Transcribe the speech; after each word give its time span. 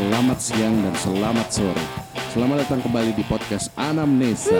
Selamat 0.00 0.40
siang, 0.40 0.80
dan 0.80 0.96
selamat 0.96 1.48
sore. 1.52 1.84
Selamat 2.32 2.64
datang 2.64 2.80
kembali 2.80 3.12
di 3.12 3.20
podcast 3.28 3.68
Anamnesa. 3.76 4.56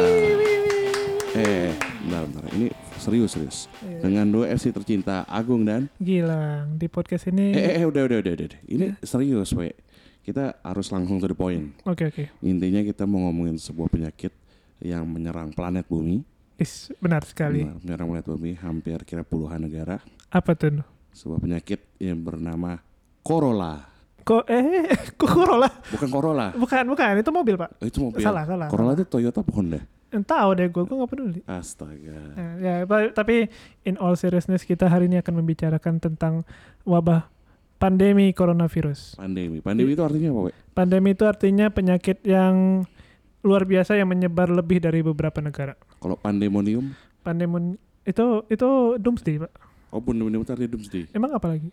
Eh, 1.32 1.72
bentar, 2.04 2.28
bentar. 2.28 2.44
Ini 2.52 2.68
serius, 3.00 3.32
serius. 3.32 3.58
Iya. 3.80 4.04
Dengan 4.04 4.28
dua 4.28 4.52
FC 4.52 4.68
tercinta, 4.68 5.24
Agung 5.24 5.64
dan... 5.64 5.88
Gilang 5.96 6.76
di 6.76 6.92
podcast 6.92 7.32
ini. 7.32 7.56
Eh, 7.56 7.72
eh, 7.72 7.74
eh, 7.80 7.84
udah, 7.88 8.04
udah, 8.04 8.20
udah, 8.20 8.32
udah. 8.36 8.60
Ini 8.68 9.00
serius, 9.00 9.56
we. 9.56 9.72
Kita 10.20 10.60
harus 10.60 10.92
langsung 10.92 11.16
to 11.16 11.32
the 11.32 11.32
point. 11.32 11.72
Oke 11.88 12.12
oke. 12.12 12.28
Intinya 12.44 12.84
kita 12.84 13.08
mau 13.08 13.24
ngomongin 13.24 13.56
sebuah 13.56 13.88
penyakit 13.88 14.36
yang 14.84 15.08
menyerang 15.08 15.56
planet 15.56 15.88
bumi. 15.88 16.20
Is 16.60 16.92
benar 17.00 17.24
sekali. 17.24 17.64
Benar, 17.64 17.80
menyerang 17.80 18.08
planet 18.12 18.26
bumi 18.28 18.50
hampir 18.60 19.00
kira 19.08 19.24
puluhan 19.24 19.64
negara. 19.64 20.04
Apa 20.28 20.52
tuh? 20.52 20.84
Sebuah 21.16 21.40
penyakit 21.40 21.80
yang 21.96 22.20
bernama 22.20 22.76
Corolla. 23.24 23.88
Kok 24.20 24.44
eh 24.46 24.90
kok 25.20 25.30
Corolla? 25.30 25.68
Bukan 25.90 26.08
Corolla. 26.08 26.46
Bukan 26.52 26.84
bukan 26.86 27.18
itu 27.18 27.30
mobil 27.30 27.54
pak. 27.56 27.70
Oh, 27.76 27.86
itu 27.86 27.98
mobil. 28.00 28.20
Salah, 28.20 28.44
salah, 28.44 28.68
Corolla 28.68 28.92
itu 28.94 29.04
Toyota 29.04 29.40
apa 29.40 29.52
Honda? 29.52 29.80
Tahu 30.10 30.48
deh 30.58 30.66
gue 30.66 30.82
gue 30.82 30.96
nggak 30.96 31.10
peduli. 31.10 31.40
Astaga. 31.46 32.18
Ya 32.58 32.82
pa- 32.82 33.14
tapi 33.14 33.46
in 33.82 33.94
all 33.96 34.18
seriousness 34.18 34.66
kita 34.66 34.90
hari 34.90 35.06
ini 35.06 35.18
akan 35.18 35.38
membicarakan 35.38 36.02
tentang 36.02 36.42
wabah 36.82 37.30
pandemi 37.78 38.34
coronavirus. 38.34 39.14
Pandemi. 39.14 39.62
Pandemi 39.62 39.94
itu 39.94 40.02
artinya 40.02 40.28
apa, 40.34 40.40
we? 40.44 40.52
Pandemi 40.74 41.08
itu 41.14 41.24
artinya 41.24 41.70
penyakit 41.70 42.20
yang 42.26 42.84
luar 43.40 43.64
biasa 43.64 43.96
yang 43.96 44.10
menyebar 44.10 44.50
lebih 44.50 44.82
dari 44.82 45.00
beberapa 45.00 45.40
negara. 45.40 45.78
Kalau 45.96 46.18
pandemonium, 46.18 46.92
Pandemi 47.22 47.78
itu 48.02 48.44
itu 48.48 48.68
doomsday 48.98 49.40
pak. 49.40 49.52
oh 49.90 50.00
pandemonium 50.02 50.42
itu 50.42 50.50
artinya 50.50 50.70
doomsday. 50.74 51.04
Emang 51.14 51.32
apa 51.32 51.46
lagi? 51.48 51.70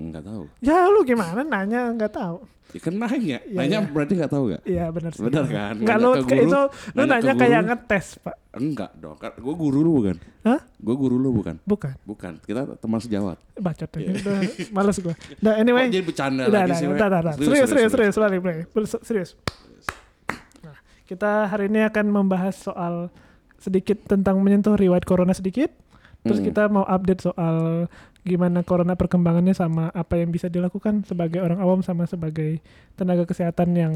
Enggak 0.00 0.24
tahu. 0.24 0.42
Ya 0.64 0.88
lu 0.88 1.04
gimana 1.04 1.44
nanya 1.44 1.92
nggak 1.92 2.12
tahu? 2.16 2.40
Ya 2.70 2.80
kan 2.80 2.94
nanya. 2.94 3.38
Iya, 3.44 3.58
nanya 3.58 3.78
iya. 3.82 3.90
berarti 3.90 4.12
nggak 4.14 4.30
tahu 4.30 4.44
gak? 4.54 4.62
Iya 4.62 4.84
benar 4.94 5.10
sih. 5.12 5.22
Benar 5.26 5.44
kan? 5.44 5.74
Enggak 5.76 5.96
lu 5.98 6.10
ke 6.14 6.22
guru, 6.22 6.40
itu 6.40 6.60
lu 6.94 7.00
nanya 7.02 7.14
nanya 7.18 7.32
kayak 7.34 7.60
ngetes, 7.66 8.06
Pak. 8.22 8.36
Enggak 8.54 8.90
dong. 8.96 9.16
Gue 9.18 9.54
guru 9.58 9.78
lu 9.82 9.90
bukan? 9.98 10.16
Hah? 10.46 10.60
Gue 10.78 10.94
guru 10.96 11.16
lu 11.18 11.28
bukan? 11.34 11.56
Bukan. 11.66 11.94
Bukan. 12.06 12.32
Kita 12.40 12.60
teman 12.78 13.00
sejawat. 13.02 13.36
Bacot 13.58 13.90
aja. 13.90 14.10
Udah 14.14 14.38
males 14.70 14.96
gua. 15.02 15.14
Nah, 15.42 15.54
anyway. 15.58 15.90
Kok 15.90 15.94
jadi 15.98 16.06
bercanda 16.06 16.42
Udah, 16.46 16.60
lagi 16.62 16.72
sih, 16.78 16.86
udah, 16.86 17.06
udah, 17.10 17.20
udah. 17.20 17.34
Serius, 17.36 17.68
serius, 17.68 17.92
serius, 17.92 18.16
balik. 18.16 18.40
Ber- 18.70 19.02
Serius. 19.02 19.30
Nah, 20.62 20.76
kita 21.04 21.50
hari 21.50 21.66
ini 21.66 21.82
akan 21.84 22.06
membahas 22.06 22.54
soal 22.54 23.10
sedikit 23.58 23.98
tentang 24.06 24.38
menyentuh 24.40 24.78
riwayat 24.78 25.02
corona 25.04 25.34
sedikit. 25.34 25.74
Terus 26.20 26.38
Hmm. 26.38 26.46
kita 26.52 26.62
mau 26.68 26.84
update 26.84 27.24
soal 27.24 27.88
gimana 28.20 28.60
corona 28.60 28.94
perkembangannya 28.94 29.56
sama 29.56 29.88
apa 29.90 30.20
yang 30.20 30.28
bisa 30.28 30.52
dilakukan 30.52 31.08
sebagai 31.08 31.40
orang 31.40 31.58
awam 31.58 31.80
sama 31.80 32.04
sebagai 32.04 32.60
tenaga 32.94 33.24
kesehatan 33.24 33.72
yang 33.72 33.94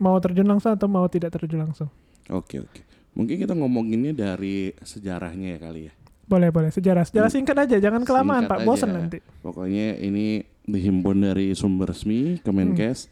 mau 0.00 0.16
terjun 0.16 0.48
langsung 0.48 0.72
atau 0.72 0.88
mau 0.88 1.04
tidak 1.12 1.36
terjun 1.36 1.60
langsung. 1.68 1.88
Oke, 2.32 2.64
oke. 2.64 2.80
Mungkin 3.12 3.36
kita 3.42 3.52
ngomonginnya 3.52 4.16
dari 4.16 4.72
sejarahnya 4.80 5.56
ya 5.56 5.58
kali 5.60 5.80
ya. 5.90 5.92
Boleh, 6.30 6.54
boleh. 6.54 6.70
Sejarah. 6.70 7.02
Sejarah 7.02 7.26
singkat 7.26 7.58
aja, 7.58 7.76
jangan 7.82 8.06
kelamaan, 8.06 8.46
Singkat 8.46 8.62
Pak. 8.62 8.66
Bosan 8.66 8.88
aja. 8.94 8.96
nanti. 9.02 9.18
Pokoknya 9.42 9.98
ini 9.98 10.46
dihimpun 10.62 11.26
dari 11.26 11.50
sumber 11.58 11.90
resmi 11.90 12.38
Kemenkes. 12.38 13.10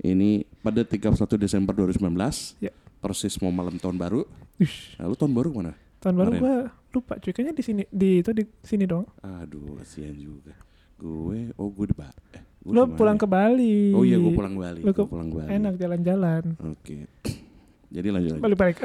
Ini 0.00 0.44
pada 0.60 0.84
31 0.84 1.16
Desember 1.40 1.72
2019. 1.72 2.60
Ya. 2.60 2.72
Persis 3.00 3.40
mau 3.40 3.48
malam 3.48 3.80
tahun 3.80 3.96
baru. 3.96 4.28
Ush, 4.60 5.00
Lalu 5.00 5.14
tahun 5.16 5.32
baru 5.32 5.48
mana? 5.56 5.72
Tahun 6.00 6.14
baru 6.16 6.30
gua 6.36 6.54
lupa 6.90 7.14
cuy. 7.20 7.30
Kayaknya 7.30 7.54
di 7.54 7.64
sini 7.64 7.82
di 7.88 8.10
itu 8.24 8.30
di 8.32 8.44
sini 8.64 8.84
dong. 8.88 9.06
Aduh, 9.20 9.78
kasihan 9.78 10.16
juga. 10.16 10.56
Gue, 11.00 11.48
oh 11.56 11.72
gue 11.72 11.86
di 11.88 11.96
Ba- 11.96 12.12
eh, 12.36 12.44
gue 12.60 12.72
di 12.72 12.76
mana 12.76 12.92
pulang 12.92 13.16
ya? 13.16 13.22
ke 13.24 13.26
Bali. 13.28 13.78
Oh 13.96 14.04
iya, 14.04 14.20
gue 14.20 14.32
pulang 14.36 14.52
Bali. 14.52 14.80
Gue 14.84 14.92
pulang 15.08 15.32
Bali. 15.32 15.48
Enak 15.48 15.74
jalan-jalan. 15.80 16.44
Oke. 16.60 17.08
Jadi 17.94 18.06
lanjut 18.12 18.30
lagi. 18.36 18.42
Balik-balik. 18.44 18.76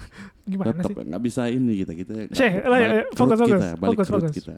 Gimana 0.50 0.70
Tetap 0.76 0.90
sih? 0.92 0.94
nggak 1.08 1.22
bisa 1.24 1.42
ini 1.50 1.72
kita 1.82 1.92
kita. 1.98 2.12
Syekh, 2.30 2.54
balik 2.62 2.68
lah, 2.68 2.78
ya, 2.78 2.88
root 2.88 3.16
fokus, 3.16 3.38
fokus, 3.40 3.50
kita, 3.50 3.68
balik 3.76 3.96
fokus, 3.96 4.08
root 4.08 4.22
fokus. 4.22 4.36
kita. 4.36 4.54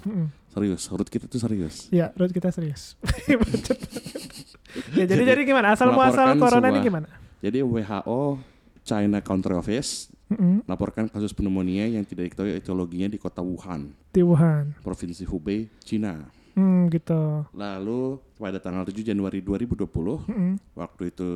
Serius, 0.53 0.83
root 0.93 1.09
kita 1.09 1.25
tuh 1.27 1.41
serius. 1.41 1.77
Ya, 1.89 2.07
road 2.15 2.33
kita 2.35 2.49
serius. 2.53 2.83
Ya, 4.93 5.09
jadi 5.09 5.25
jadi 5.25 5.43
gimana? 5.49 5.73
Asal 5.73 5.89
muasal 5.89 6.37
corona 6.37 6.69
ini 6.69 6.85
gimana? 6.85 7.09
Jadi 7.41 7.65
WHO 7.65 8.37
China 8.87 9.19
Country 9.19 9.59
Office 9.59 10.15
Mm-mm. 10.31 10.63
laporkan 10.71 11.11
kasus 11.11 11.35
pneumonia 11.35 11.91
yang 11.91 12.07
tidak 12.07 12.31
diketahui 12.31 12.55
etiologinya 12.55 13.11
di 13.11 13.19
kota 13.19 13.43
Wuhan, 13.43 13.91
Di 14.15 14.23
Wuhan. 14.23 14.75
Provinsi 14.83 15.27
Hubei, 15.27 15.67
Cina. 15.83 16.27
Hmm, 16.55 16.89
gitu. 16.89 17.45
Lalu 17.53 18.17
pada 18.35 18.57
tanggal 18.63 18.87
7 18.87 19.03
Januari 19.03 19.43
2020, 19.45 19.87
Mm-mm. 20.27 20.53
waktu 20.75 21.03
itu 21.11 21.29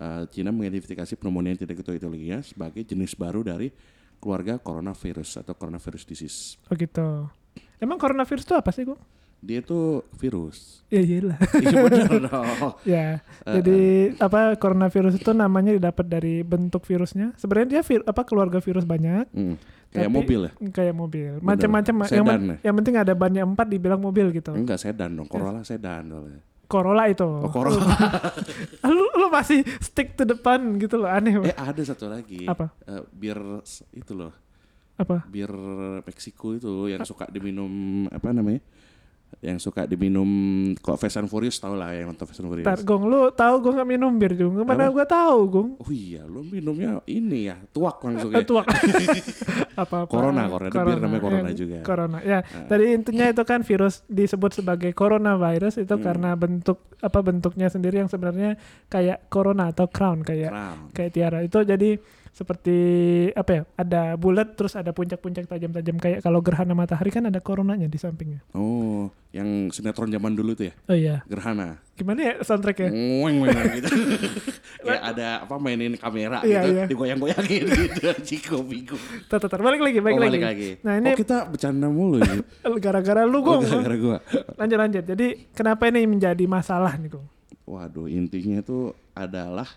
uh, 0.00 0.24
Cina 0.28 0.50
mengidentifikasi 0.50 1.16
pneumonia 1.16 1.54
yang 1.54 1.60
tidak 1.60 1.80
diketahui 1.80 2.00
etiologinya 2.00 2.40
sebagai 2.42 2.82
jenis 2.82 3.12
baru 3.14 3.44
dari 3.44 3.70
keluarga 4.20 4.60
coronavirus 4.60 5.40
atau 5.40 5.56
coronavirus 5.56 6.02
disease. 6.04 6.60
Oh 6.68 6.76
gitu. 6.76 7.28
Emang 7.80 7.96
coronavirus 7.96 8.44
itu 8.44 8.52
apa 8.52 8.68
sih, 8.68 8.84
Gung? 8.84 9.00
Dia 9.40 9.58
itu 9.58 10.04
virus. 10.14 10.84
Ya 10.86 11.00
iyalah. 11.00 11.40
Iya 11.64 11.76
benar 11.80 12.12
dong. 12.22 12.46
ya. 12.84 13.24
Eh, 13.42 13.54
Jadi 13.56 13.80
apa 14.18 14.52
coronavirus 14.54 15.16
itu 15.16 15.32
namanya 15.32 15.72
didapat 15.72 16.04
dari 16.04 16.42
bentuk 16.42 16.84
virusnya. 16.84 17.32
Sebenarnya 17.34 17.68
dia 17.70 17.82
vir- 17.82 18.04
apa 18.04 18.22
keluarga 18.22 18.58
virus 18.58 18.84
banyak 18.84 19.24
Hmm, 19.30 19.56
Kayak 19.90 20.06
Tapi- 20.06 20.14
mobil 20.14 20.40
ya? 20.40 20.52
kayak 20.70 20.94
mobil. 20.94 21.30
Macam-macam 21.40 21.94
yang, 22.06 22.26
ya? 22.28 22.56
yang 22.62 22.74
penting 22.76 22.94
ada 22.94 23.10
bannya 23.10 23.42
empat 23.42 23.66
dibilang 23.66 23.98
mobil 23.98 24.30
gitu. 24.30 24.52
Enggak 24.52 24.78
sedan 24.78 25.16
dong, 25.16 25.26
Corolla 25.26 25.64
sedan 25.64 26.06
soalnya. 26.06 26.40
Corolla 26.64 27.10
itu. 27.10 27.26
Oh, 27.26 27.50
Corolla. 27.50 27.82
lu 28.86 29.04
lu 29.10 29.26
masih 29.28 29.66
stick 29.80 30.14
to 30.14 30.22
depan 30.22 30.62
gitu 30.76 30.94
loh 30.94 31.08
aneh. 31.08 31.34
eh 31.42 31.50
ada 31.52 31.82
satu 31.82 32.06
lagi. 32.06 32.46
Apa? 32.46 32.70
Eh, 32.84 33.02
bir 33.10 33.34
itu 33.90 34.12
loh, 34.14 34.30
Apa? 34.94 35.26
bir 35.26 35.50
Meksiko 36.04 36.54
itu 36.54 36.70
yang 36.86 37.02
suka 37.02 37.26
diminum 37.26 37.66
apa 38.06 38.30
namanya? 38.30 38.62
Yang 39.40 39.58
suka 39.62 39.86
diminum 39.86 40.28
kok 40.76 40.94
Fast 40.94 41.16
and 41.16 41.24
Furious 41.24 41.56
tau 41.56 41.72
lah 41.72 41.90
yang 41.90 42.10
nonton 42.10 42.26
Fast 42.26 42.38
and 42.38 42.48
Furious. 42.48 42.66
Ntar 42.66 42.82
Gong, 42.82 43.06
lu 43.06 43.30
tahu 43.30 43.54
gue 43.58 43.72
gak 43.72 43.88
minum 43.88 44.12
bir 44.12 44.34
Jung. 44.34 44.52
Mana 44.60 44.86
gue 44.86 45.00
tahu 45.02 45.38
Gong. 45.46 45.68
Oh 45.78 45.88
iya, 45.88 46.22
lu 46.22 46.42
minumnya 46.42 47.00
ini 47.06 47.46
ya, 47.46 47.56
tuak 47.68 48.02
langsung 48.02 48.28
ya. 48.30 48.44
Tuak. 48.50 48.68
apa 49.80 50.04
apa 50.04 50.06
Corona, 50.06 50.44
corona. 50.44 50.68
Ada 50.68 50.82
bir 50.84 50.98
namanya 50.98 51.22
corona 51.22 51.50
juga. 51.52 51.78
Corona. 51.80 52.18
Ya, 52.20 52.38
Ah. 52.42 52.66
tadi 52.66 52.84
intinya 52.90 53.26
itu 53.26 53.42
kan 53.42 53.60
virus 53.62 54.04
disebut 54.06 54.52
sebagai 54.52 54.90
coronavirus 54.92 55.78
itu 55.78 55.94
Hmm. 55.94 56.02
karena 56.02 56.30
bentuk 56.34 56.76
apa 56.98 57.18
bentuknya 57.20 57.68
sendiri 57.68 57.96
yang 57.96 58.08
sebenarnya 58.08 58.60
kayak 58.86 59.28
corona 59.28 59.70
atau 59.70 59.86
crown 59.86 60.20
kayak 60.20 60.50
Crown. 60.50 60.78
kayak 60.92 61.10
tiara. 61.10 61.38
Itu 61.40 61.62
jadi 61.62 61.96
seperti 62.30 62.76
apa 63.32 63.50
ya? 63.52 63.62
Ada 63.74 64.14
bulat 64.14 64.54
terus 64.54 64.72
ada 64.72 64.90
puncak-puncak 64.90 65.44
tajam-tajam 65.44 65.96
kayak 65.96 66.18
kalau 66.20 66.38
gerhana 66.38 66.72
matahari 66.72 67.08
kan 67.08 67.24
ada 67.24 67.38
coronanya 67.38 67.84
di 67.84 67.96
sampingnya. 67.96 68.40
Oh, 68.50 69.10
yang 69.30 69.68
sinetron 69.68 70.08
zaman 70.08 70.32
dulu 70.32 70.54
tuh 70.54 70.70
ya, 70.70 70.74
Oh 70.86 70.94
iya. 70.94 71.16
Gerhana. 71.24 71.78
Gimana 71.94 72.20
ya 72.20 72.34
soundtracknya? 72.40 72.88
Ngoeng 72.88 73.36
ngoeng 73.40 73.58
gitu. 73.78 73.90
Kayak 74.80 75.02
ada 75.06 75.28
apa 75.44 75.54
mainin 75.56 75.94
kamera 75.94 76.40
Iya, 76.40 76.60
gitu, 76.62 76.70
iya. 76.72 76.84
digoyang-goyangin 76.88 77.64
gitu. 77.84 78.08
Ciko 78.24 78.64
bingung. 78.64 78.98
Tar, 79.28 79.38
tar, 79.38 79.60
balik 79.60 79.78
lagi, 79.78 80.00
balik, 80.00 80.16
Oh, 80.16 80.22
lagi. 80.22 80.30
balik 80.32 80.44
lagi. 80.46 80.70
Nah 80.80 80.94
ini 80.96 81.08
Oh, 81.12 81.18
kita 81.18 81.36
bercanda 81.46 81.86
mulu 81.86 82.18
ya. 82.18 82.34
gara-gara 82.84 83.22
lu 83.28 83.38
Oh, 83.38 83.60
Gong. 83.60 83.62
gara-gara 83.68 83.96
gua. 84.00 84.18
lanjut 84.56 84.78
lanjut. 84.78 85.04
Jadi 85.04 85.26
kenapa 85.52 85.90
ini 85.92 86.08
menjadi 86.08 86.44
masalah 86.46 86.96
nih 86.96 87.10
Gong? 87.12 87.26
Waduh, 87.68 88.10
intinya 88.10 88.58
itu 88.58 88.90
adalah 89.12 89.68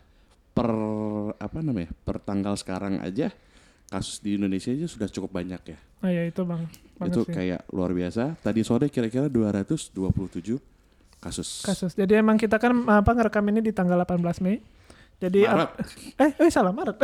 per 0.54 0.70
apa 1.38 1.60
namanya? 1.60 1.90
Per 2.06 2.22
tanggal 2.22 2.54
sekarang 2.56 3.02
aja 3.02 3.34
kasus 3.94 4.18
di 4.22 4.42
Indonesia 4.42 4.74
aja 4.74 4.90
sudah 4.90 5.06
cukup 5.10 5.38
banyak 5.38 5.62
ya. 5.70 5.78
Oh 6.02 6.10
ya 6.10 6.26
itu 6.26 6.42
bang. 6.42 6.66
Itu 7.06 7.26
sih. 7.28 7.34
kayak 7.34 7.70
luar 7.70 7.94
biasa. 7.94 8.38
Tadi 8.42 8.62
sore 8.66 8.90
kira-kira 8.90 9.30
227 9.30 9.94
kasus. 11.22 11.62
kasus. 11.62 11.92
Jadi 11.94 12.18
emang 12.18 12.42
kita 12.42 12.58
kan 12.58 12.74
apa 12.90 13.12
ngerekam 13.14 13.46
ini 13.54 13.62
di 13.62 13.72
tanggal 13.74 14.02
18 14.02 14.42
Mei. 14.42 14.58
Jadi 15.22 15.48
Maret. 15.48 15.70
eh 16.20 16.32
eh 16.36 16.50
salah 16.52 16.74
Maret. 16.76 16.98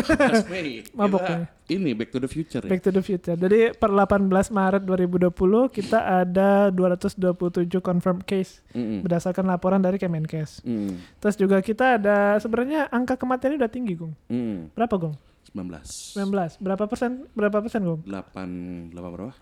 Mabok 0.99 1.23
ya. 1.23 1.47
Ini 1.69 1.93
Back 1.93 2.09
to 2.11 2.19
the 2.19 2.27
Future 2.27 2.61
ya. 2.65 2.69
Back 2.69 2.81
to 2.83 2.91
the 2.91 3.03
Future. 3.05 3.37
Jadi 3.37 3.71
per 3.77 3.93
18 3.93 4.25
Maret 4.49 4.83
2020 4.83 5.69
kita 5.69 5.99
ada 6.25 6.73
227 6.73 7.79
confirmed 7.79 8.25
case 8.25 8.65
mm 8.73 8.81
-hmm. 8.81 8.99
berdasarkan 9.05 9.45
laporan 9.47 9.79
dari 9.79 10.01
Kemenkes. 10.01 10.65
Mm. 10.65 11.21
Terus 11.21 11.35
juga 11.37 11.61
kita 11.61 12.01
ada 12.01 12.35
sebenarnya 12.41 12.89
angka 12.89 13.15
kematian 13.15 13.55
udah 13.55 13.71
tinggi, 13.71 13.93
Gung. 13.95 14.17
Mm. 14.27 14.73
Berapa, 14.73 14.97
Gung? 14.97 15.15
19. 15.53 16.17
19. 16.17 16.61
Berapa 16.61 16.83
persen? 16.89 17.25
Berapa 17.33 17.57
persen, 17.61 17.81
Gung? 17.85 18.01
8 18.03 18.93
8 18.93 19.13
berapa? 19.13 19.33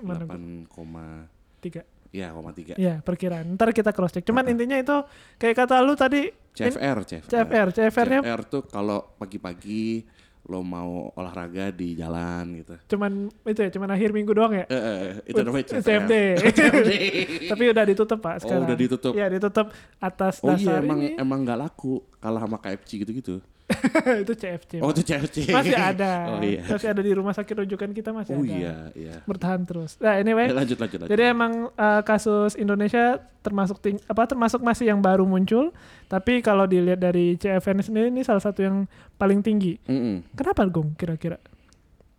8,3. 0.00 1.93
Iya, 2.14 2.30
koma 2.30 2.54
tiga. 2.54 2.78
Iya, 2.78 3.02
perkiraan. 3.02 3.58
Ntar 3.58 3.74
kita 3.74 3.90
cross 3.90 4.14
check. 4.14 4.22
Cuman 4.22 4.46
uh 4.46 4.52
intinya 4.54 4.78
itu 4.78 4.96
kayak 5.34 5.66
kata 5.66 5.82
lu 5.82 5.98
tadi 5.98 6.30
CFR, 6.54 7.02
in, 7.02 7.06
CFR. 7.10 7.26
CFR, 7.26 7.68
CFR-nya 7.74 8.20
CFR 8.22 8.40
tuh 8.46 8.62
kalau 8.70 9.18
pagi-pagi 9.18 10.06
lo 10.44 10.60
mau 10.60 11.08
olahraga 11.16 11.72
di 11.72 11.96
jalan 11.96 12.60
gitu. 12.60 12.76
Cuman 12.94 13.32
itu 13.48 13.60
ya, 13.64 13.70
cuman 13.72 13.90
akhir 13.96 14.14
minggu 14.14 14.30
doang 14.36 14.52
ya. 14.52 14.64
Uh, 14.68 15.24
itu 15.24 15.40
namanya 15.40 15.64
CFR. 15.74 15.82
CFD. 15.82 16.14
CFD. 16.60 16.92
Tapi 17.50 17.62
udah 17.72 17.84
ditutup 17.88 18.18
pak 18.22 18.34
oh, 18.36 18.40
sekarang. 18.44 18.62
Oh 18.62 18.68
udah 18.68 18.78
ditutup. 18.78 19.12
Iya 19.16 19.26
ditutup 19.32 19.66
atas 19.98 20.34
oh, 20.44 20.52
iya, 20.52 20.54
dasar 20.54 20.78
iya, 20.78 20.86
emang, 20.86 21.00
ini. 21.00 21.10
Emang 21.18 21.38
nggak 21.42 21.58
laku 21.58 22.04
kalah 22.22 22.44
sama 22.44 22.58
KFC 22.60 22.90
gitu-gitu. 23.02 23.40
itu 24.22 24.32
CFC. 24.36 24.72
Oh 24.84 24.92
itu 24.92 25.00
CFC. 25.00 25.48
Masih 25.48 25.72
ada. 25.72 26.12
Oh 26.34 26.40
iya. 26.44 26.60
Masih 26.68 26.88
ada 26.92 27.00
di 27.00 27.12
rumah 27.16 27.32
sakit 27.32 27.64
rujukan 27.64 27.90
kita 27.96 28.12
masih 28.12 28.36
Oh 28.36 28.44
ada. 28.44 28.52
iya 28.52 28.74
iya. 28.92 29.16
Bertahan 29.24 29.64
terus. 29.64 29.96
Nah, 30.00 30.20
anyway. 30.20 30.52
Ya, 30.52 30.56
lanjut 30.56 30.76
lanjut 30.76 30.98
lanjut. 31.00 31.10
Jadi 31.10 31.22
emang 31.24 31.52
uh, 31.72 32.02
kasus 32.04 32.54
Indonesia 32.60 33.24
termasuk 33.40 33.80
ting 33.80 33.96
apa 34.04 34.24
termasuk 34.24 34.60
masih 34.60 34.88
yang 34.88 35.00
baru 35.00 35.24
muncul, 35.24 35.72
tapi 36.08 36.40
kalau 36.40 36.64
dilihat 36.64 37.00
dari 37.00 37.36
CFN 37.36 37.84
sendiri 37.84 38.08
ini 38.08 38.24
salah 38.24 38.40
satu 38.40 38.60
yang 38.64 38.76
paling 39.16 39.40
tinggi. 39.40 39.76
Mm-mm. 39.84 40.24
Kenapa 40.36 40.64
Gung 40.68 40.96
kira-kira? 40.96 41.36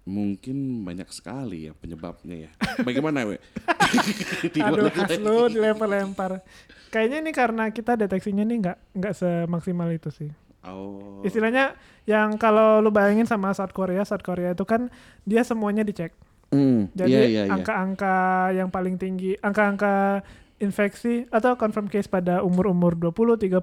Mungkin 0.06 0.86
banyak 0.86 1.10
sekali 1.10 1.66
ya 1.66 1.74
penyebabnya 1.74 2.46
ya. 2.46 2.52
Bagaimana 2.86 3.26
we? 3.26 3.42
Aduh, 4.66 4.94
khas 4.94 5.10
lagi? 5.10 5.26
lu 5.26 5.50
dilempar-lempar. 5.50 6.46
Kayaknya 6.94 7.18
ini 7.26 7.32
karena 7.34 7.64
kita 7.74 7.98
deteksinya 7.98 8.46
nih 8.46 8.58
nggak 8.62 8.78
nggak 9.02 9.14
semaksimal 9.18 9.90
itu 9.90 10.14
sih. 10.14 10.30
Oh. 10.66 11.22
Istilahnya 11.22 11.78
yang 12.10 12.38
kalau 12.42 12.82
lu 12.82 12.90
bayangin 12.90 13.30
sama 13.30 13.54
South 13.54 13.74
Korea, 13.74 14.02
South 14.06 14.26
Korea 14.26 14.54
itu 14.58 14.66
kan 14.66 14.90
dia 15.26 15.46
semuanya 15.46 15.86
dicek. 15.86 16.14
Mm, 16.54 16.94
Jadi 16.94 17.12
iya, 17.12 17.22
iya, 17.26 17.44
iya. 17.50 17.54
angka-angka 17.54 18.16
yang 18.54 18.70
paling 18.70 18.96
tinggi, 19.02 19.34
angka-angka 19.42 20.22
infeksi 20.56 21.28
atau 21.28 21.60
confirm 21.60 21.92
case 21.92 22.08
pada 22.08 22.40
umur-umur 22.40 22.96
20, 22.96 23.36
30 23.36 23.60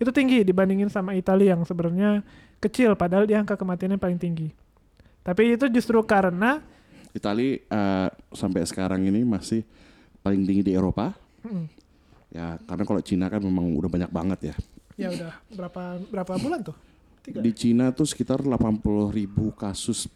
itu 0.00 0.10
tinggi 0.14 0.40
dibandingin 0.40 0.88
sama 0.88 1.12
Italia 1.12 1.52
yang 1.52 1.68
sebenarnya 1.68 2.24
kecil 2.64 2.96
padahal 2.96 3.28
dia 3.28 3.44
angka 3.44 3.60
kematiannya 3.60 4.00
paling 4.00 4.16
tinggi. 4.16 4.48
Tapi 5.20 5.56
itu 5.56 5.68
justru 5.68 6.00
karena 6.04 6.60
Itali 7.14 7.62
eh, 7.62 8.08
sampai 8.34 8.66
sekarang 8.66 9.06
ini 9.06 9.22
masih 9.22 9.62
paling 10.24 10.42
tinggi 10.42 10.66
di 10.66 10.72
Eropa. 10.74 11.14
mm, 11.44 11.66
Ya 12.34 12.58
karena 12.66 12.82
kalau 12.82 12.98
Cina 13.04 13.30
kan 13.30 13.38
memang 13.38 13.78
udah 13.78 13.86
banyak 13.86 14.10
banget 14.10 14.40
ya. 14.50 14.54
Ya 14.94 15.08
udah 15.10 15.32
berapa 15.50 15.82
berapa 16.10 16.32
bulan 16.38 16.60
tuh? 16.62 16.76
Tiga. 17.24 17.40
Di 17.40 17.52
Cina 17.56 17.88
tuh 17.90 18.04
sekitar 18.04 18.44
80 18.44 19.08
ribu 19.08 19.48
kasus, 19.56 20.06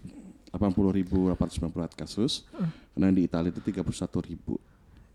80 0.53 0.93
ribu 0.93 1.33
894 1.33 1.97
kasus. 1.97 2.45
Karena 2.93 3.09
di 3.09 3.25
Italia 3.25 3.49
itu 3.49 3.65
31 3.65 4.29
ribu. 4.29 4.61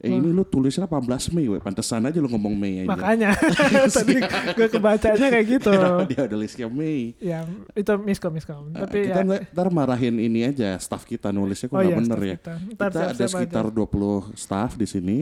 Eh 0.04 0.12
ini 0.12 0.36
lu 0.36 0.44
tulisnya 0.44 0.84
18 0.84 1.32
Mei, 1.32 1.48
we. 1.48 1.64
pantesan 1.64 2.04
aja 2.04 2.20
lu 2.20 2.28
ngomong 2.28 2.52
Mei 2.60 2.84
aja. 2.84 2.92
Makanya 2.92 3.32
tadi 3.96 4.20
gue 4.52 4.68
kebacanya 4.68 5.28
kayak 5.32 5.46
gitu. 5.48 5.72
Dia 6.12 6.28
ada 6.28 6.36
listnya 6.36 6.68
Mei. 6.68 7.16
ya 7.24 7.48
itu 7.72 7.94
miskom 8.04 8.36
miskom. 8.36 8.68
Nah, 8.68 8.84
Tapi 8.84 9.08
kita 9.08 9.24
ya, 9.24 9.40
ntar 9.56 9.72
marahin 9.72 10.20
ini 10.20 10.44
aja 10.44 10.76
staff 10.76 11.08
kita 11.08 11.32
nulisnya 11.32 11.72
kok 11.72 11.80
Oh 11.80 11.80
nggak 11.80 11.88
iya, 11.88 11.96
bener 12.04 12.20
ya. 12.20 12.36
kita. 12.36 12.54
Kita, 12.60 12.76
Ntar 12.76 12.90
ada 12.92 13.02
siap-siap 13.16 13.30
sekitar 13.32 13.66
20 13.72 14.36
staff 14.36 14.72
di 14.76 14.88
sini. 14.92 15.18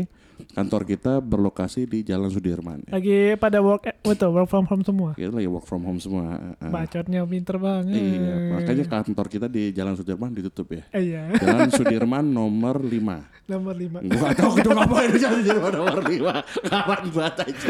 Kantor 0.47 0.81
kita 0.83 1.13
berlokasi 1.17 1.83
di 1.83 2.01
Jalan 2.01 2.27
Sudirman. 2.27 2.81
Ya. 2.83 2.91
lagi 2.93 3.17
pada 3.35 3.59
work 3.59 3.85
betul 4.01 4.29
work 4.31 4.45
from 4.45 4.65
home 4.65 4.81
semua. 4.81 5.11
Kita 5.13 5.31
lagi 5.31 5.45
work 5.45 5.63
from 5.63 5.81
home 5.81 5.97
semua. 5.97 6.55
Bacotnya 6.59 7.21
pinter 7.23 7.55
banget. 7.55 7.95
Iya, 7.95 8.35
makanya 8.51 8.85
kantor 8.87 9.25
kita 9.27 9.45
di 9.45 9.69
Jalan 9.69 9.93
Sudirman 9.93 10.31
ditutup 10.31 10.67
ya. 10.69 10.83
Eh, 10.91 11.13
iya. 11.13 11.29
Jalan 11.35 11.69
Sudirman 11.77 12.25
nomor 12.25 12.79
5. 12.79 13.47
Nomor 13.47 13.73
5. 13.75 14.05
Gua 14.07 14.29
tahu 14.31 14.51
itu 14.55 14.69
ngapain 14.69 15.11
Jalan 15.15 15.39
Sudirman 15.39 15.73
nomor 15.73 15.99
5. 16.01 16.67
Kapan 16.67 17.01
banget 17.07 17.35
aja. 17.41 17.69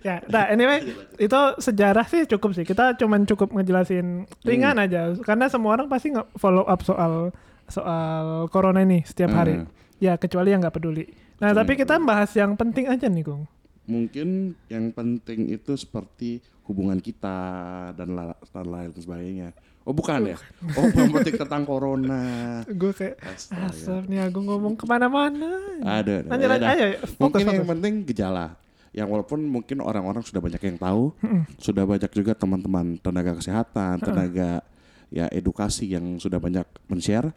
ya, 0.00 0.16
nah 0.26 0.44
anyway, 0.46 0.82
itu 1.16 1.40
sejarah 1.56 2.04
sih 2.04 2.26
cukup 2.26 2.52
sih. 2.52 2.62
Kita 2.62 2.94
cuman 2.94 3.22
cukup 3.24 3.52
ngejelasin 3.52 4.24
ringan 4.42 4.74
Hmm. 4.74 4.84
aja 4.84 5.00
karena 5.18 5.46
semua 5.46 5.74
orang 5.74 5.86
pasti 5.86 6.10
nggak 6.10 6.34
follow 6.34 6.64
up 6.64 6.80
soal 6.80 7.30
soal 7.66 8.24
corona 8.48 8.80
ini 8.80 9.00
setiap 9.02 9.30
hari. 9.32 9.58
Hmm. 9.58 9.68
Ya, 9.96 10.16
kecuali 10.16 10.50
yang 10.50 10.60
nggak 10.60 10.74
peduli. 10.74 11.06
Nah, 11.42 11.50
Kecuali 11.50 11.58
tapi 11.58 11.72
yang 11.74 11.80
kita 11.82 11.94
bahas 11.98 12.30
yang 12.32 12.52
penting 12.54 12.86
aja 12.86 13.06
nih, 13.10 13.26
Gung. 13.26 13.44
Mungkin 13.82 14.54
yang 14.70 14.94
penting 14.94 15.50
itu 15.50 15.74
seperti 15.74 16.38
hubungan 16.62 17.02
kita 17.02 17.34
dan 17.98 18.14
la- 18.14 18.38
dan 18.38 18.66
lain 18.70 18.94
sebagainya. 18.94 19.50
Oh 19.82 19.90
bukan 19.90 20.22
ya? 20.22 20.38
Oh 20.78 20.86
pemetik 20.86 21.34
tentang 21.34 21.66
corona. 21.66 22.22
Gue 22.80 22.94
kayak 22.94 23.18
asap 23.58 24.06
nih 24.06 24.30
aku 24.30 24.38
ngomong 24.38 24.78
ke 24.78 24.86
mana-mana. 24.86 25.82
Ada, 25.82 26.22
ada. 26.22 26.30
Lanjut, 26.30 26.50
ayo, 26.62 26.86
fokus, 27.02 27.42
Mungkin 27.42 27.46
yang 27.50 27.66
penting 27.66 27.92
gejala. 28.06 28.54
Yang 28.94 29.08
walaupun 29.10 29.40
mungkin 29.42 29.82
orang-orang 29.82 30.22
sudah 30.22 30.38
banyak 30.38 30.62
yang 30.62 30.78
tahu, 30.78 31.10
sudah 31.58 31.82
banyak 31.82 32.12
juga 32.14 32.38
teman-teman 32.38 32.94
tenaga 33.02 33.34
kesehatan, 33.34 33.98
tenaga 33.98 34.62
ya 35.12 35.28
edukasi 35.28 35.92
yang 35.92 36.16
sudah 36.16 36.40
banyak 36.40 36.64
men-share, 36.88 37.30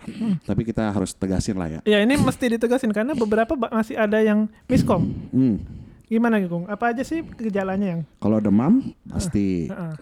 tapi 0.48 0.64
kita 0.64 0.88
harus 0.96 1.12
tegasin 1.12 1.60
lah 1.60 1.68
ya. 1.68 1.80
Ya 1.84 2.00
ini 2.00 2.16
mesti 2.16 2.56
ditegasin 2.56 2.96
karena 2.96 3.12
beberapa 3.12 3.54
masih 3.54 4.00
ada 4.00 4.24
yang 4.24 4.48
miskom. 4.72 5.12
Hmm. 5.36 5.60
Gimana 6.06 6.38
Gung? 6.46 6.70
Apa 6.70 6.94
aja 6.94 7.02
sih 7.02 7.26
gejalanya 7.26 7.98
yang? 7.98 8.02
Kalau 8.22 8.38
demam 8.38 8.94
pasti 9.10 9.68
Heeh. 9.68 9.94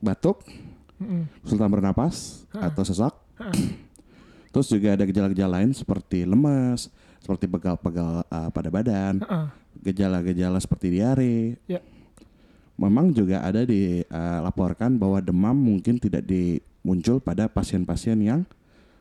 batuk, 0.00 0.40
Mm-mm. 0.96 1.28
kesulitan 1.44 1.68
bernapas 1.68 2.48
atau 2.50 2.80
sesak. 2.80 3.12
Heeh. 3.36 3.76
Terus 4.50 4.66
juga 4.72 4.96
ada 4.96 5.04
gejala-gejala 5.04 5.60
lain 5.60 5.76
seperti 5.76 6.24
lemas, 6.24 6.88
seperti 7.20 7.44
pegal-pegal 7.44 8.24
uh, 8.24 8.48
pada 8.48 8.68
badan, 8.72 9.20
Heeh. 9.20 9.46
gejala-gejala 9.84 10.56
seperti 10.64 10.96
diare. 10.96 11.60
Ya. 11.68 11.84
Memang 12.80 13.12
juga 13.14 13.44
ada 13.44 13.62
dilaporkan 13.62 14.96
bahwa 14.96 15.20
demam 15.22 15.54
mungkin 15.54 16.00
tidak 16.00 16.24
di 16.24 16.58
muncul 16.84 17.18
pada 17.18 17.48
pasien-pasien 17.48 18.14
yang 18.20 18.44